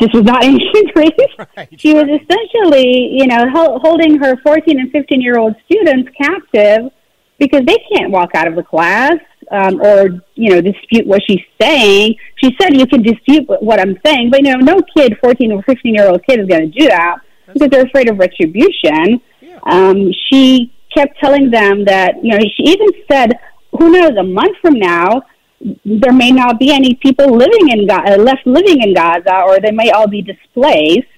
[0.00, 1.10] This was not ancient Greece.
[1.78, 3.48] she was essentially, you know,
[3.82, 6.90] holding her 14 and 15 year old students captive
[7.38, 9.14] because they can't walk out of the class
[9.50, 12.14] um, or, you know, dispute what she's saying.
[12.42, 15.62] She said you can dispute what- I'm saying, but, you know, no kid, 14 or
[15.62, 17.18] 15 year old kid is going to do that
[17.52, 19.20] because they're afraid of retribution.
[19.64, 23.32] Um, she kept telling them that, you know, she even said,
[23.78, 25.22] who knows, a month from now,
[25.84, 29.60] there may not be any people living in Ga- uh, left living in Gaza, or
[29.60, 31.08] they may all be displaced.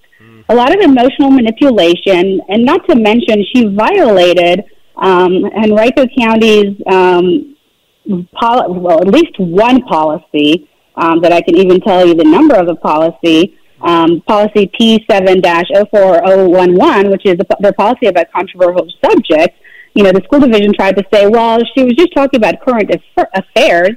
[0.49, 4.65] A lot of emotional manipulation, and not to mention, she violated
[4.97, 7.55] um, Henrico County's um,
[8.33, 12.57] pol- well, at least one policy um, that I can even tell you the number
[12.57, 13.57] of the policy.
[13.83, 19.57] Um, policy P7-04011, which is the, their policy about controversial subjects.
[19.95, 22.91] You know, the school division tried to say, well, she was just talking about current
[22.91, 23.97] aff- affairs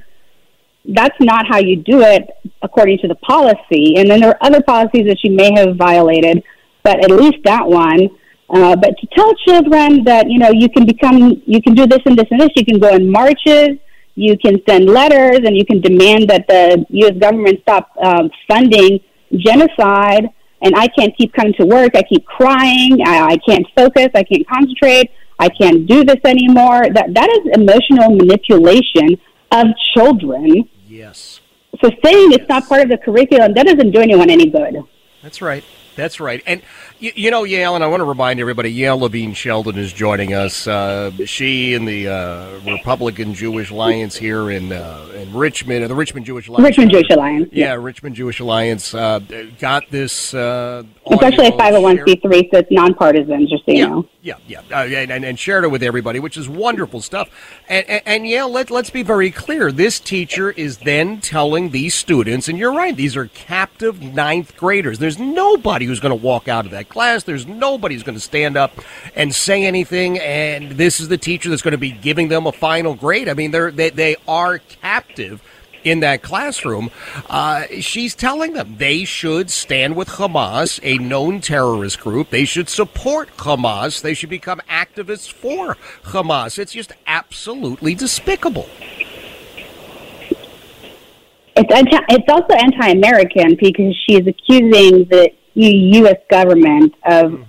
[0.86, 2.28] that's not how you do it
[2.62, 3.96] according to the policy.
[3.96, 6.42] And then there are other policies that she may have violated,
[6.82, 8.08] but at least that one.
[8.50, 12.00] Uh, but to tell children that you know you can become, you can do this
[12.04, 13.78] and this and this, you can go in marches,
[14.14, 17.16] you can send letters, and you can demand that the U.S.
[17.18, 19.00] government stop um, funding
[19.34, 20.28] genocide.
[20.62, 21.94] And I can't keep coming to work.
[21.94, 22.98] I keep crying.
[23.04, 24.08] I, I can't focus.
[24.14, 25.10] I can't concentrate.
[25.38, 26.86] I can't do this anymore.
[26.92, 29.18] That that is emotional manipulation
[29.50, 30.68] of children.
[31.80, 34.84] So saying it's not part of the curriculum, that doesn't do anyone any good.
[35.22, 35.64] That's right.
[35.96, 36.42] That's right.
[36.46, 36.62] And
[36.98, 40.66] you, you know, Yael, and I want to remind everybody, Yael Levin-Sheldon is joining us.
[40.66, 45.94] Uh, she and the uh, Republican Jewish Alliance here in uh, in Richmond, uh, the
[45.94, 46.64] Richmond Jewish Alliance.
[46.64, 47.48] Richmond Jewish Alliance.
[47.52, 49.20] Yeah, Richmond Jewish Alliance uh,
[49.58, 50.34] got this.
[50.34, 54.08] Uh, It's a 501c3, so it's nonpartisan, just so you know.
[54.22, 57.28] Yeah, yeah, uh, and, and, and shared it with everybody, which is wonderful stuff.
[57.68, 59.70] And, and, and yeah, let, let's be very clear.
[59.70, 64.98] This teacher is then telling these students, and you're right, these are captive ninth graders.
[64.98, 67.24] There's nobody who's going to walk out of that class.
[67.24, 68.72] There's nobody who's going to stand up
[69.14, 70.18] and say anything.
[70.18, 73.28] And this is the teacher that's going to be giving them a final grade.
[73.28, 75.42] I mean, they're, they, they are captive
[75.84, 76.90] in that classroom,
[77.28, 82.30] uh, she's telling them they should stand with Hamas, a known terrorist group.
[82.30, 84.00] They should support Hamas.
[84.00, 86.58] They should become activists for Hamas.
[86.58, 88.68] It's just absolutely despicable.
[91.56, 96.18] It's anti, it's also anti-American because she's accusing the U.S.
[96.30, 97.44] government of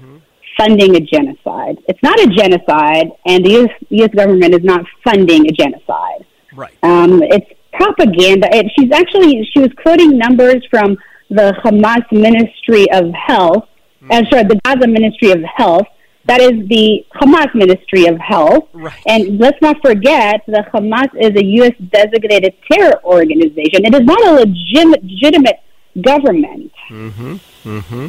[0.57, 1.77] funding a genocide.
[1.88, 3.72] It's not a genocide, and the U.S.
[3.90, 4.10] U.S.
[4.15, 6.26] government is not funding a genocide.
[6.53, 6.73] Right.
[6.84, 8.48] Um, it's propaganda.
[8.52, 10.98] It, she's actually she was quoting numbers from
[11.30, 13.68] the Hamas Ministry of Health.
[14.10, 15.88] Uh, sorry, the Gaza Ministry of Health.
[16.26, 18.68] That is the Hamas Ministry of Health.
[18.73, 18.99] Right.
[19.07, 21.73] And let's not forget that Hamas is a U.S.
[21.91, 23.86] designated terror organization.
[23.86, 25.60] It is not a legit, legitimate
[26.02, 26.72] government.
[26.90, 27.38] Mm-hmm.
[27.66, 28.08] Mm-hmm.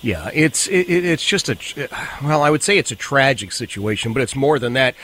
[0.00, 1.56] Yeah, it's it, it- it's just a
[2.22, 4.94] well, I would say it's a tragic situation, but it's more than that.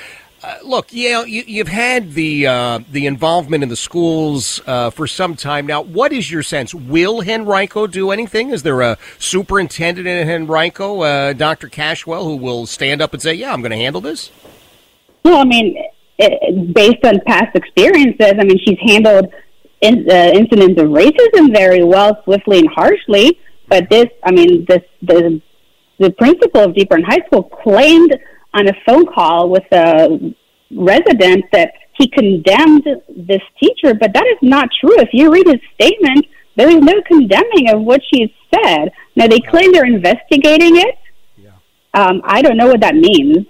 [0.43, 5.35] Uh, look, you, you've had the uh, the involvement in the schools uh, for some
[5.35, 5.81] time now.
[5.81, 6.75] What is your sense?
[6.75, 8.51] Will Henrico do anything?
[8.51, 11.69] Is there a superintendent in Henrico, uh, Dr.
[11.69, 14.31] Cashwell, who will stand up and say, "Yeah, I'm going to handle this"?
[15.25, 15.83] Well, I mean,
[16.19, 19.33] it, based on past experiences, I mean, she's handled
[19.81, 23.39] in, uh, incidents of racism very well, swiftly and harshly.
[23.69, 25.41] But this, I mean, this the
[25.99, 28.17] the principal of Deep Run High School claimed
[28.53, 30.35] on a phone call with a
[30.71, 32.85] resident that he condemned
[33.17, 34.99] this teacher, but that is not true.
[34.99, 36.27] If you read his statement,
[36.57, 38.91] there is no condemning of what she said.
[39.17, 40.99] Now they claim they're investigating it.
[41.95, 43.47] Um, I don't know what that means.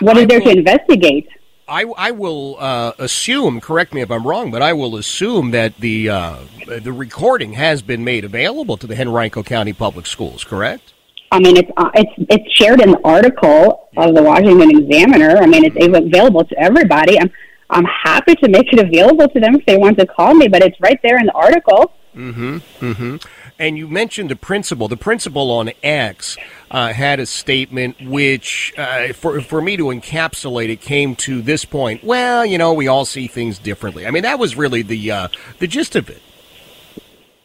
[0.00, 1.28] What is I there to investigate?
[1.68, 5.76] I, I will uh, assume, correct me if I'm wrong, but I will assume that
[5.76, 6.36] the uh,
[6.66, 10.94] the recording has been made available to the Henrico County Public Schools, correct?
[11.30, 15.36] I mean, it's uh, it's it's shared in the article of the Washington Examiner.
[15.36, 17.20] I mean, it's available to everybody.
[17.20, 17.30] I'm
[17.70, 20.62] I'm happy to make it available to them if they want to call me, but
[20.62, 21.92] it's right there in the article.
[22.16, 22.56] Mm-hmm.
[22.80, 23.16] Mm-hmm.
[23.58, 24.86] And you mentioned the principal.
[24.86, 26.36] The principal on X
[26.70, 31.64] uh, had a statement which, uh, for for me to encapsulate it, came to this
[31.64, 32.04] point.
[32.04, 34.06] Well, you know, we all see things differently.
[34.06, 35.28] I mean, that was really the uh,
[35.58, 36.22] the gist of it.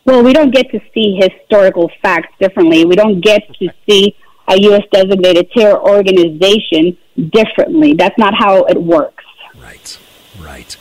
[0.05, 2.85] Well, we don't get to see historical facts differently.
[2.85, 4.15] We don't get to see
[4.47, 4.83] a U.S.
[4.91, 6.97] designated terror organization
[7.31, 7.93] differently.
[7.93, 9.23] That's not how it works.
[9.59, 9.97] Right.
[10.39, 10.75] Right.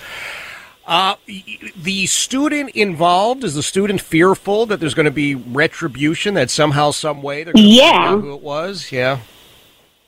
[0.87, 1.15] Uh,
[1.77, 6.91] the student involved is the student fearful that there's going to be retribution that somehow,
[6.91, 8.19] some way, they're going to Yeah.
[8.19, 8.91] who it was.
[8.91, 9.19] Yeah.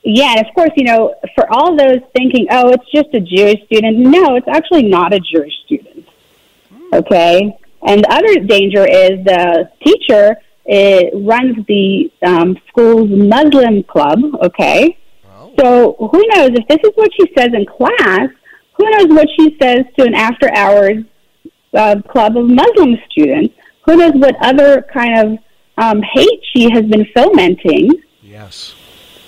[0.02, 3.64] Yeah, and of course, you know, for all those thinking, oh, it's just a Jewish
[3.66, 3.98] student.
[3.98, 6.06] No, it's actually not a Jewish student.
[6.92, 7.56] Okay?
[7.86, 10.36] And the other danger is the teacher
[10.70, 14.18] uh, runs the um, school's Muslim club.
[14.42, 14.98] Okay?
[15.59, 18.28] So who knows if this is what she says in class?
[18.74, 21.05] Who knows what she says to an after hours
[21.74, 23.55] uh, club of Muslim students?
[23.86, 25.38] Who knows what other kind of
[25.76, 28.02] um, hate she has been fomenting?
[28.22, 28.74] Yes.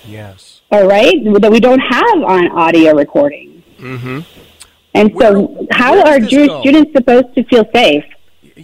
[0.07, 0.61] Yes.
[0.71, 3.63] all right, that we don't have on audio recording.
[3.77, 4.19] Mm-hmm.
[4.93, 6.61] And so, how where are Jewish go?
[6.61, 8.03] students supposed to feel safe?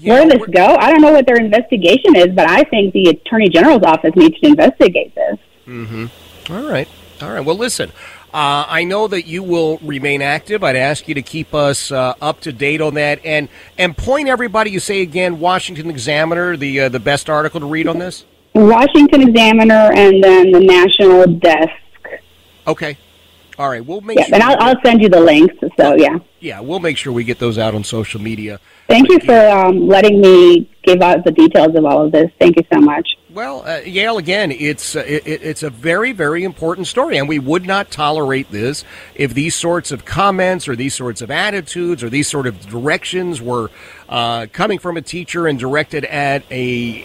[0.02, 0.76] where does this go?
[0.76, 4.40] I don't know what their investigation is, but I think the Attorney General's office needs
[4.40, 5.38] to investigate this.
[5.68, 6.54] Mm-hmm.
[6.54, 6.88] All right.
[7.22, 7.42] All right.
[7.42, 7.92] Well, listen.
[8.34, 10.64] Uh, I know that you will remain active.
[10.64, 13.48] I'd ask you to keep us uh, up to date on that, and
[13.78, 14.72] and point everybody.
[14.72, 18.26] You say again, Washington Examiner, the uh, the best article to read on this.
[18.56, 21.70] Washington Examiner and then the National Desk.
[22.66, 22.98] Okay.
[23.60, 23.86] All right.
[23.86, 24.36] We'll make Yeah, sure.
[24.36, 25.56] and I'll, I'll send you the links.
[25.80, 26.18] So, yeah.
[26.40, 28.60] yeah, we'll make sure we get those out on social media.
[28.88, 32.30] Thank you for um, letting me give out the details of all of this.
[32.40, 33.08] Thank you so much.
[33.32, 37.28] Well, uh, Yael, again, it's uh, it, it- it's a very, very important story, and
[37.28, 38.84] we would not tolerate this
[39.16, 43.42] if these sorts of comments or these sorts of attitudes or these sort of directions
[43.42, 43.72] were
[44.08, 46.54] uh, coming from a teacher and directed at a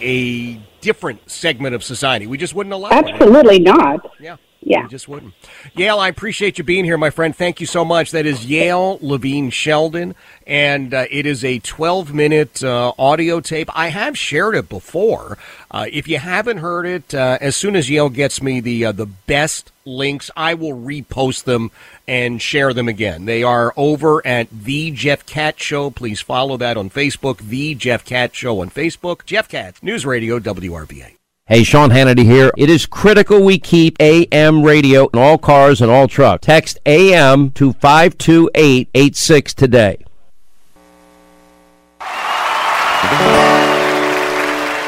[0.03, 2.27] a different segment of society.
[2.27, 3.05] We just wouldn't allow it.
[3.09, 4.11] Absolutely not.
[4.19, 4.35] Yeah.
[4.61, 4.83] Yeah.
[4.83, 5.33] We just wouldn't.
[5.75, 7.35] Yael, I appreciate you being here, my friend.
[7.35, 8.11] Thank you so much.
[8.11, 10.15] That is Yael Levin-Sheldon,
[10.45, 13.69] and uh, it is a 12 minute uh, audio tape.
[13.73, 15.37] I have shared it before.
[15.71, 18.91] Uh, if you haven't heard it, uh, as soon as Yael gets me the uh,
[18.91, 21.71] the best links, I will repost them
[22.05, 23.25] and share them again.
[23.25, 25.89] They are over at the Jeff Katz Show.
[25.89, 27.37] Please follow that on Facebook.
[27.37, 29.25] The Jeff Katz Show on Facebook.
[29.25, 31.18] Jeff Katz News Radio WRVA.
[31.49, 32.51] Hey, Sean Hannity here.
[32.57, 36.45] It is critical we keep AM radio in all cars and all trucks.
[36.45, 39.97] Text AM to 52886 today.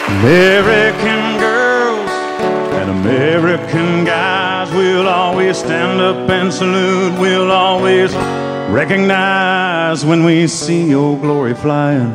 [0.07, 2.11] American girls
[2.75, 7.19] and American guys will always stand up and salute.
[7.19, 8.13] We'll always
[8.69, 12.11] recognize when we see your glory flying.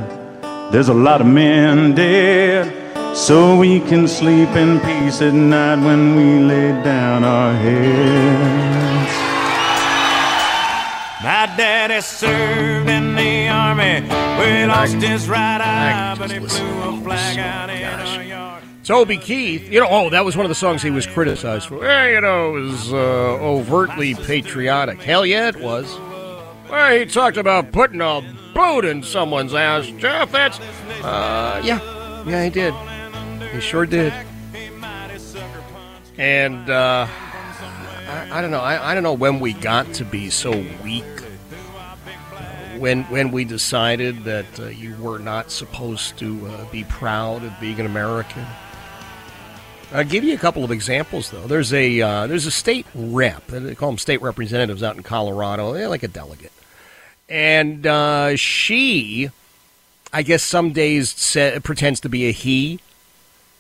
[0.70, 2.85] There's a lot of men dead,
[3.16, 9.12] so we can sleep in peace at night when we lay down our heads.
[11.24, 14.02] My daddy served in the army.
[14.38, 18.62] We lost his right eye, but he blew a flag out in our yard.
[18.84, 21.84] Toby Keith, you know, oh, that was one of the songs he was criticized for.
[21.84, 25.01] Eh, you know, it was uh, overtly patriotic.
[25.01, 25.98] Hell yeah, it was.
[26.70, 28.22] Well, he talked about putting a
[28.55, 29.86] boot in someone's ass.
[29.98, 30.60] Jeff, that's.
[31.02, 31.80] Uh, yeah.
[32.26, 32.74] Yeah, he did.
[33.52, 34.12] He sure did.
[36.18, 38.60] And, uh, I, I don't know.
[38.60, 40.50] I, I don't know when we got to be so
[40.82, 41.04] weak.
[42.78, 47.58] When, when we decided that uh, you were not supposed to uh, be proud of
[47.58, 48.44] being an American.
[49.92, 51.46] I'll give you a couple of examples, though.
[51.46, 53.46] There's a uh, there's a state rep.
[53.46, 55.72] They call them state representatives out in Colorado.
[55.72, 56.52] They're like a delegate,
[57.28, 59.30] and uh, she,
[60.12, 62.80] I guess, some days sa pretends to be a he.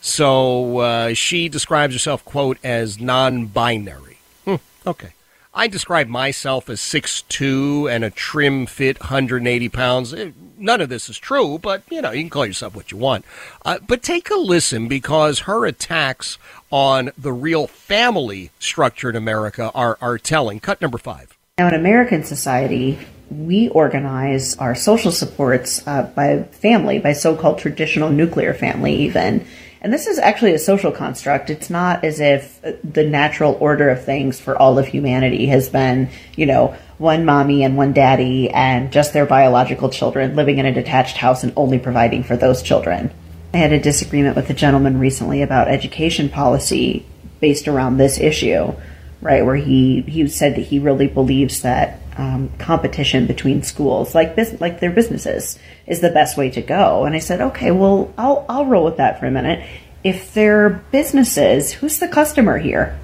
[0.00, 4.18] So uh, she describes herself, quote, as non-binary.
[4.44, 4.56] Hmm,
[4.86, 5.12] okay.
[5.52, 10.12] I describe myself as 6'2 and a trim fit 180 pounds.
[10.12, 12.98] Eh, None of this is true, but you know, you can call yourself what you
[12.98, 13.24] want.
[13.64, 16.38] Uh, but take a listen because her attacks
[16.70, 20.60] on the real family structure in America are, are telling.
[20.60, 21.36] Cut number five.
[21.58, 22.98] Now, in American society,
[23.30, 29.46] we organize our social supports uh, by family, by so called traditional nuclear family, even.
[29.80, 31.50] And this is actually a social construct.
[31.50, 36.08] It's not as if the natural order of things for all of humanity has been,
[36.34, 40.72] you know, one mommy and one daddy and just their biological children living in a
[40.72, 43.12] detached house and only providing for those children.
[43.52, 47.06] I had a disagreement with a gentleman recently about education policy
[47.40, 48.72] based around this issue,
[49.20, 49.44] right?
[49.44, 54.60] Where he, he said that he really believes that um, competition between schools, like bus-
[54.60, 57.04] like their businesses, is the best way to go.
[57.04, 59.68] And I said, okay, well, I'll I'll roll with that for a minute.
[60.02, 62.98] If they're businesses, who's the customer here?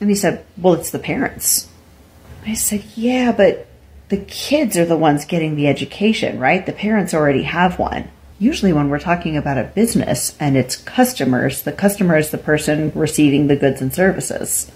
[0.00, 1.68] And he said, well, it's the parents.
[2.44, 3.68] I said, yeah, but
[4.08, 6.66] the kids are the ones getting the education, right?
[6.66, 8.10] The parents already have one.
[8.38, 12.90] Usually, when we're talking about a business and its customers, the customer is the person
[12.94, 14.70] receiving the goods and services.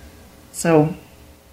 [0.57, 0.97] So,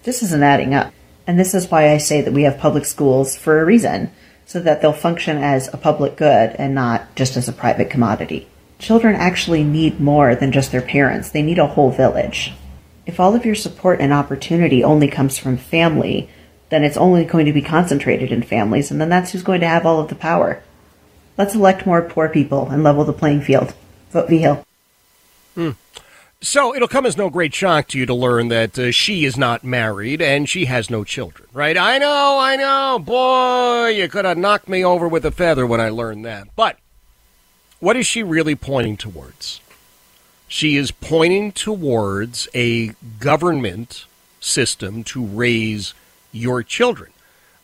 [0.03, 0.93] this isn't adding up.
[1.27, 4.11] And this is why I say that we have public schools for a reason,
[4.45, 8.47] so that they'll function as a public good and not just as a private commodity.
[8.79, 12.53] Children actually need more than just their parents, they need a whole village.
[13.05, 16.29] If all of your support and opportunity only comes from family,
[16.69, 19.67] then it's only going to be concentrated in families, and then that's who's going to
[19.67, 20.63] have all of the power.
[21.37, 23.73] Let's elect more poor people and level the playing field.
[24.11, 24.65] Vote V Hill.
[25.55, 25.71] Hmm.
[26.43, 29.37] So it'll come as no great shock to you to learn that uh, she is
[29.37, 31.77] not married and she has no children, right?
[31.77, 32.99] I know, I know.
[32.99, 36.49] Boy, you could have knocked me over with a feather when I learned that.
[36.57, 36.77] But
[37.79, 39.61] what is she really pointing towards?
[40.49, 42.89] She is pointing towards a
[43.21, 44.05] government
[44.41, 45.93] system to raise
[46.33, 47.13] your children.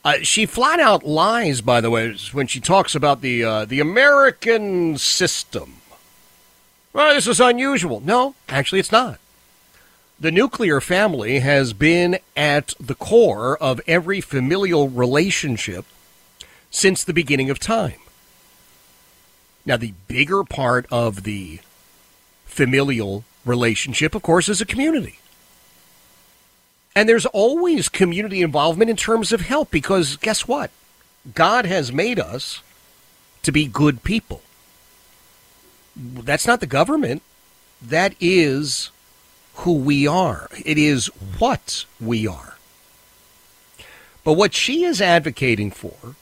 [0.05, 3.81] Uh, she flat out lies, by the way, when she talks about the uh, the
[3.81, 5.78] American system.
[6.91, 7.99] Well, this is unusual.
[7.99, 9.19] No, actually, it's not.
[10.19, 15.85] The nuclear family has been at the core of every familial relationship
[16.71, 17.99] since the beginning of time.
[19.65, 21.59] Now, the bigger part of the
[22.45, 25.19] familial relationship, of course, is a community.
[26.95, 30.71] And there's always community involvement in terms of help because guess what?
[31.33, 32.61] God has made us
[33.43, 34.41] to be good people.
[35.99, 37.21] That's not the government.
[37.81, 38.91] That is
[39.55, 40.47] who we are.
[40.65, 41.07] It is
[41.37, 42.55] what we are.
[44.23, 46.15] But what she is advocating for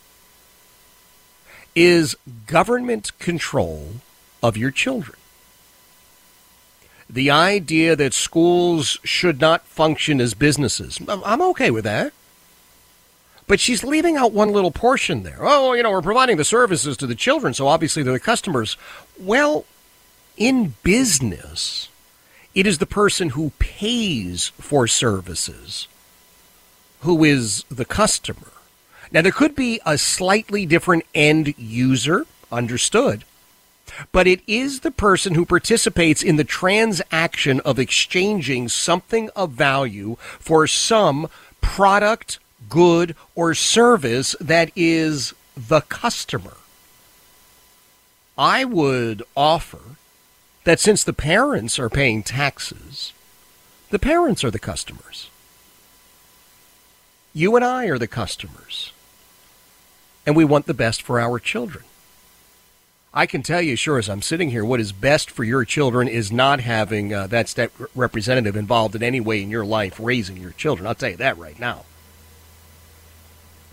[1.76, 2.16] is
[2.48, 3.96] government control
[4.42, 5.18] of your children.
[7.10, 11.00] The idea that schools should not function as businesses.
[11.08, 12.14] I'm okay with that.
[13.48, 15.40] But she's leaving out one little portion there.
[15.40, 18.78] Oh, you know, we're providing the services to the children, so obviously they're the customers.
[19.18, 19.66] Well,
[20.36, 21.90] in business,
[22.54, 25.88] it is the person who pays for services
[27.02, 28.52] who is the customer.
[29.12, 33.24] Now, there could be a slightly different end user, understood,
[34.12, 40.18] but it is the person who participates in the transaction of exchanging something of value
[40.40, 41.30] for some
[41.62, 46.58] product, good, or service that is the customer.
[48.38, 49.80] I would offer
[50.64, 53.14] that since the parents are paying taxes,
[53.90, 55.30] the parents are the customers.
[57.34, 58.92] You and I are the customers.
[60.26, 61.86] And we want the best for our children.
[63.14, 66.08] I can tell you, sure as I'm sitting here, what is best for your children
[66.08, 70.38] is not having uh, that state representative involved in any way in your life raising
[70.38, 70.86] your children.
[70.86, 71.86] I'll tell you that right now.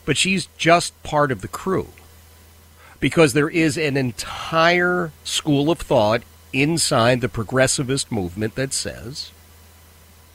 [0.05, 1.89] But she's just part of the crew
[3.01, 6.23] because there is an entire school of thought
[6.53, 9.31] inside the progressivist movement that says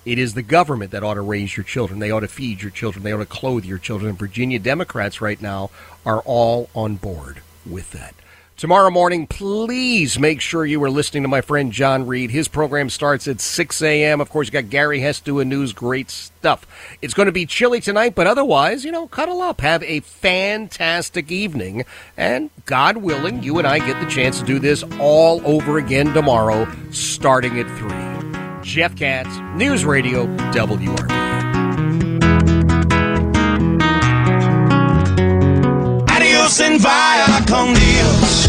[0.05, 1.99] it is the government that ought to raise your children.
[1.99, 3.03] They ought to feed your children.
[3.03, 4.09] They ought to clothe your children.
[4.09, 5.69] And Virginia Democrats right now
[6.05, 8.15] are all on board with that.
[8.59, 12.29] Tomorrow morning, please make sure you are listening to my friend John Reid.
[12.29, 14.19] His program starts at 6 a.m.
[14.19, 15.71] Of course, you got Gary Hess doing news.
[15.71, 16.67] Great stuff.
[17.01, 19.61] It's going to be chilly tonight, but otherwise, you know, cuddle up.
[19.61, 21.85] Have a fantastic evening.
[22.17, 26.13] And God willing, you and I get the chance to do this all over again
[26.13, 28.61] tomorrow, starting at 3.
[28.61, 31.29] Jeff Katz, News Radio, WRVA.
[36.61, 38.48] And via con Dios.